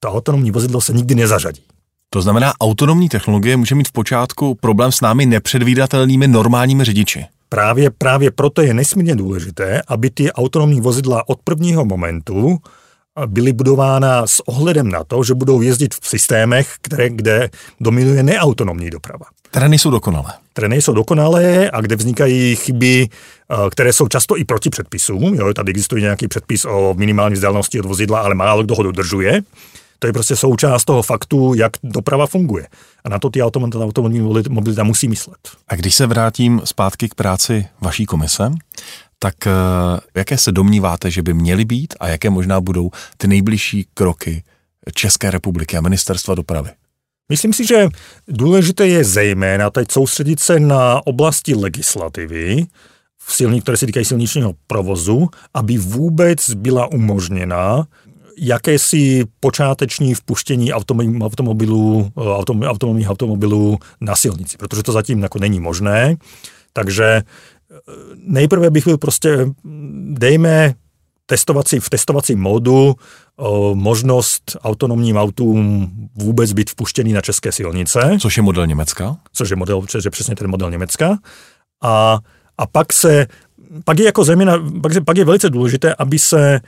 To 0.00 0.08
autonomní 0.08 0.50
vozidlo 0.50 0.80
se 0.80 0.92
nikdy 0.92 1.14
nezařadí. 1.14 1.62
To 2.10 2.22
znamená, 2.22 2.52
autonomní 2.60 3.08
technologie 3.08 3.56
může 3.56 3.74
mít 3.74 3.88
v 3.88 3.92
počátku 3.92 4.54
problém 4.54 4.92
s 4.92 5.00
námi 5.00 5.26
nepředvídatelnými 5.26 6.28
normálními 6.28 6.84
řidiči. 6.84 7.24
Právě, 7.48 7.90
právě 7.90 8.30
proto 8.30 8.62
je 8.62 8.74
nesmírně 8.74 9.16
důležité, 9.16 9.82
aby 9.88 10.10
ty 10.10 10.32
autonomní 10.32 10.80
vozidla 10.80 11.28
od 11.28 11.38
prvního 11.44 11.84
momentu 11.84 12.58
byly 13.26 13.52
budována 13.52 14.26
s 14.26 14.48
ohledem 14.48 14.88
na 14.88 15.04
to, 15.04 15.24
že 15.24 15.34
budou 15.34 15.60
jezdit 15.60 15.94
v 15.94 16.08
systémech, 16.08 16.74
které, 16.82 17.10
kde 17.10 17.50
dominuje 17.80 18.22
neautonomní 18.22 18.90
doprava. 18.90 19.26
Které 19.42 19.68
nejsou 19.68 19.90
dokonalé. 19.90 20.32
Které 20.52 20.68
nejsou 20.68 20.92
dokonalé 20.92 21.70
a 21.70 21.80
kde 21.80 21.96
vznikají 21.96 22.56
chyby, 22.56 23.08
eh, 23.08 23.70
které 23.70 23.92
jsou 23.92 24.08
často 24.08 24.36
i 24.36 24.44
proti 24.44 24.70
předpisům. 24.70 25.34
Jo, 25.34 25.54
tady 25.54 25.70
existuje 25.70 26.02
nějaký 26.02 26.28
předpis 26.28 26.64
o 26.64 26.94
minimální 26.98 27.34
vzdálenosti 27.34 27.80
od 27.80 27.86
vozidla, 27.86 28.20
ale 28.20 28.34
málo 28.34 28.62
kdo 28.62 28.74
ho 28.74 28.82
dodržuje. 28.82 29.42
To 29.98 30.06
je 30.06 30.12
prostě 30.12 30.36
součást 30.36 30.84
toho 30.84 31.02
faktu, 31.02 31.54
jak 31.54 31.72
doprava 31.82 32.26
funguje. 32.26 32.66
A 33.04 33.08
na 33.08 33.18
to 33.18 33.30
ty 33.30 33.42
automobilní 33.42 34.20
mobilita 34.48 34.84
musí 34.84 35.08
myslet. 35.08 35.38
A 35.68 35.74
když 35.74 35.94
se 35.94 36.06
vrátím 36.06 36.60
zpátky 36.64 37.08
k 37.08 37.14
práci 37.14 37.66
vaší 37.80 38.06
komise, 38.06 38.50
tak 39.26 39.46
eh, 39.46 39.50
jaké 40.14 40.38
se 40.38 40.52
domníváte, 40.52 41.10
že 41.10 41.22
by 41.22 41.34
měly 41.34 41.64
být 41.64 41.94
a 42.00 42.08
jaké 42.08 42.30
možná 42.30 42.60
budou 42.60 42.90
ty 43.16 43.28
nejbližší 43.28 43.86
kroky 43.94 44.42
České 44.94 45.30
republiky 45.30 45.76
a 45.76 45.80
ministerstva 45.80 46.34
dopravy? 46.34 46.70
Myslím 47.28 47.52
si, 47.52 47.66
že 47.66 47.88
důležité 48.28 48.86
je 48.86 49.04
zejména 49.04 49.70
teď 49.70 49.92
soustředit 49.92 50.40
se 50.40 50.60
na 50.60 51.06
oblasti 51.06 51.54
legislativy, 51.54 52.66
v 53.18 53.34
silní, 53.34 53.60
které 53.60 53.76
se 53.76 53.86
týkají 53.86 54.04
silničního 54.04 54.54
provozu, 54.66 55.28
aby 55.54 55.78
vůbec 55.78 56.50
byla 56.54 56.86
umožněna 56.86 57.86
jakési 58.38 59.24
počáteční 59.40 60.14
vpuštění 60.14 60.72
automobilů, 60.72 62.10
eh, 62.18 62.20
automobilních 62.66 63.10
automobilů 63.10 63.78
na 64.00 64.16
silnici, 64.16 64.56
protože 64.56 64.82
to 64.82 64.92
zatím 64.92 65.22
jako 65.22 65.38
není 65.38 65.60
možné. 65.60 66.16
Takže 66.72 67.22
nejprve 68.16 68.70
bych 68.70 68.84
byl 68.84 68.98
prostě, 68.98 69.46
dejme 70.04 70.74
testovací, 71.26 71.80
v 71.80 71.90
testovacím 71.90 72.40
módu 72.40 72.94
o, 73.36 73.74
možnost 73.74 74.56
autonomním 74.62 75.16
autům 75.16 75.90
vůbec 76.14 76.52
být 76.52 76.70
vpuštěný 76.70 77.12
na 77.12 77.20
české 77.20 77.52
silnice. 77.52 78.16
Což 78.20 78.36
je 78.36 78.42
model 78.42 78.66
Německa. 78.66 79.16
Což 79.32 79.50
je, 79.50 79.56
model, 79.56 79.82
což 79.86 80.04
je 80.04 80.10
přesně 80.10 80.36
ten 80.36 80.50
model 80.50 80.70
Německa. 80.70 81.18
A, 81.82 82.18
a 82.58 82.66
pak 82.66 82.92
se, 82.92 83.26
pak 83.84 83.98
je 83.98 84.04
jako 84.04 84.24
země, 84.24 84.46
pak, 84.82 84.92
pak 85.04 85.16
je 85.16 85.24
velice 85.24 85.50
důležité, 85.50 85.94
aby 85.94 86.18
se 86.18 86.60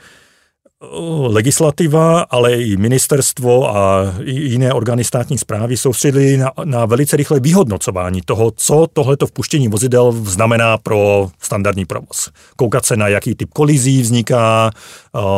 legislativa, 1.27 2.21
ale 2.21 2.55
i 2.55 2.77
ministerstvo 2.77 3.77
a 3.77 4.13
jiné 4.23 4.73
orgány 4.73 5.03
státní 5.03 5.37
zprávy 5.37 5.77
soustředili 5.77 6.37
na, 6.37 6.51
na 6.63 6.85
velice 6.85 7.17
rychlé 7.17 7.39
vyhodnocování 7.39 8.21
toho, 8.25 8.51
co 8.55 8.87
tohleto 8.93 9.27
vpuštění 9.27 9.67
vozidel 9.67 10.11
znamená 10.11 10.77
pro 10.77 11.29
standardní 11.41 11.85
provoz. 11.85 12.29
Koukat 12.55 12.85
se 12.85 12.97
na 12.97 13.07
jaký 13.07 13.35
typ 13.35 13.49
kolizí 13.53 14.01
vzniká, 14.01 14.71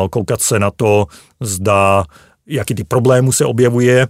koukat 0.09 0.41
se 0.41 0.59
na 0.59 0.71
to, 0.71 1.07
zda 1.39 2.05
jaký 2.47 2.75
typ 2.75 2.87
problémů 2.87 3.31
se 3.31 3.45
objevuje 3.45 4.07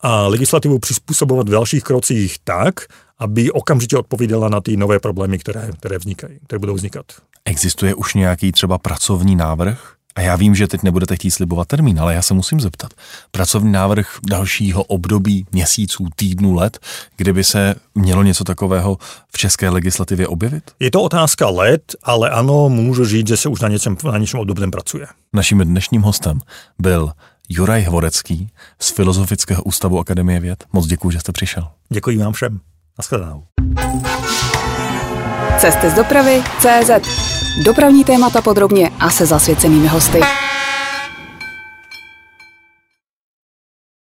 a 0.00 0.26
legislativu 0.26 0.78
přizpůsobovat 0.78 1.48
v 1.48 1.52
dalších 1.52 1.82
krocích 1.82 2.36
tak, 2.44 2.74
aby 3.18 3.50
okamžitě 3.50 3.96
odpovídala 3.96 4.48
na 4.48 4.60
ty 4.60 4.76
nové 4.76 4.98
problémy, 4.98 5.38
které, 5.38 5.70
které 5.78 5.98
vznikají, 5.98 6.38
které 6.46 6.58
budou 6.58 6.74
vznikat. 6.74 7.04
Existuje 7.44 7.94
už 7.94 8.14
nějaký 8.14 8.52
třeba 8.52 8.78
pracovní 8.78 9.36
návrh 9.36 9.93
a 10.14 10.20
já 10.20 10.36
vím, 10.36 10.54
že 10.54 10.68
teď 10.68 10.82
nebudete 10.82 11.16
chtít 11.16 11.30
slibovat 11.30 11.68
termín, 11.68 12.00
ale 12.00 12.14
já 12.14 12.22
se 12.22 12.34
musím 12.34 12.60
zeptat. 12.60 12.90
Pracovní 13.30 13.72
návrh 13.72 14.18
dalšího 14.28 14.82
období 14.84 15.46
měsíců, 15.52 16.08
týdnů, 16.16 16.54
let, 16.54 16.78
kdyby 17.16 17.44
se 17.44 17.74
mělo 17.94 18.22
něco 18.22 18.44
takového 18.44 18.98
v 19.30 19.38
české 19.38 19.68
legislativě 19.68 20.28
objevit? 20.28 20.70
Je 20.80 20.90
to 20.90 21.02
otázka 21.02 21.48
let, 21.48 21.82
ale 22.02 22.30
ano, 22.30 22.68
můžu 22.68 23.04
říct, 23.04 23.28
že 23.28 23.36
se 23.36 23.48
už 23.48 23.60
na 23.60 23.68
něčem, 23.68 23.96
na 24.04 24.18
něčem 24.18 24.40
obdobném 24.40 24.70
pracuje. 24.70 25.06
Naším 25.32 25.58
dnešním 25.58 26.02
hostem 26.02 26.40
byl 26.78 27.12
Juraj 27.48 27.82
Hvorecký 27.82 28.50
z 28.80 28.90
Filozofického 28.90 29.62
ústavu 29.62 29.98
Akademie 29.98 30.40
věd. 30.40 30.64
Moc 30.72 30.86
děkuji, 30.86 31.10
že 31.10 31.20
jste 31.20 31.32
přišel. 31.32 31.68
Děkuji 31.88 32.18
vám 32.18 32.32
všem. 32.32 32.60
Naschledanou. 32.98 33.44
Cesty 35.58 35.90
z 35.90 35.94
dopravy 35.94 36.42
CZ. 36.58 37.33
Dopravní 37.62 38.04
témata 38.04 38.42
podrobně 38.42 38.90
a 39.00 39.10
se 39.10 39.26
zasvěcenými 39.26 39.86
hosty. 39.88 40.20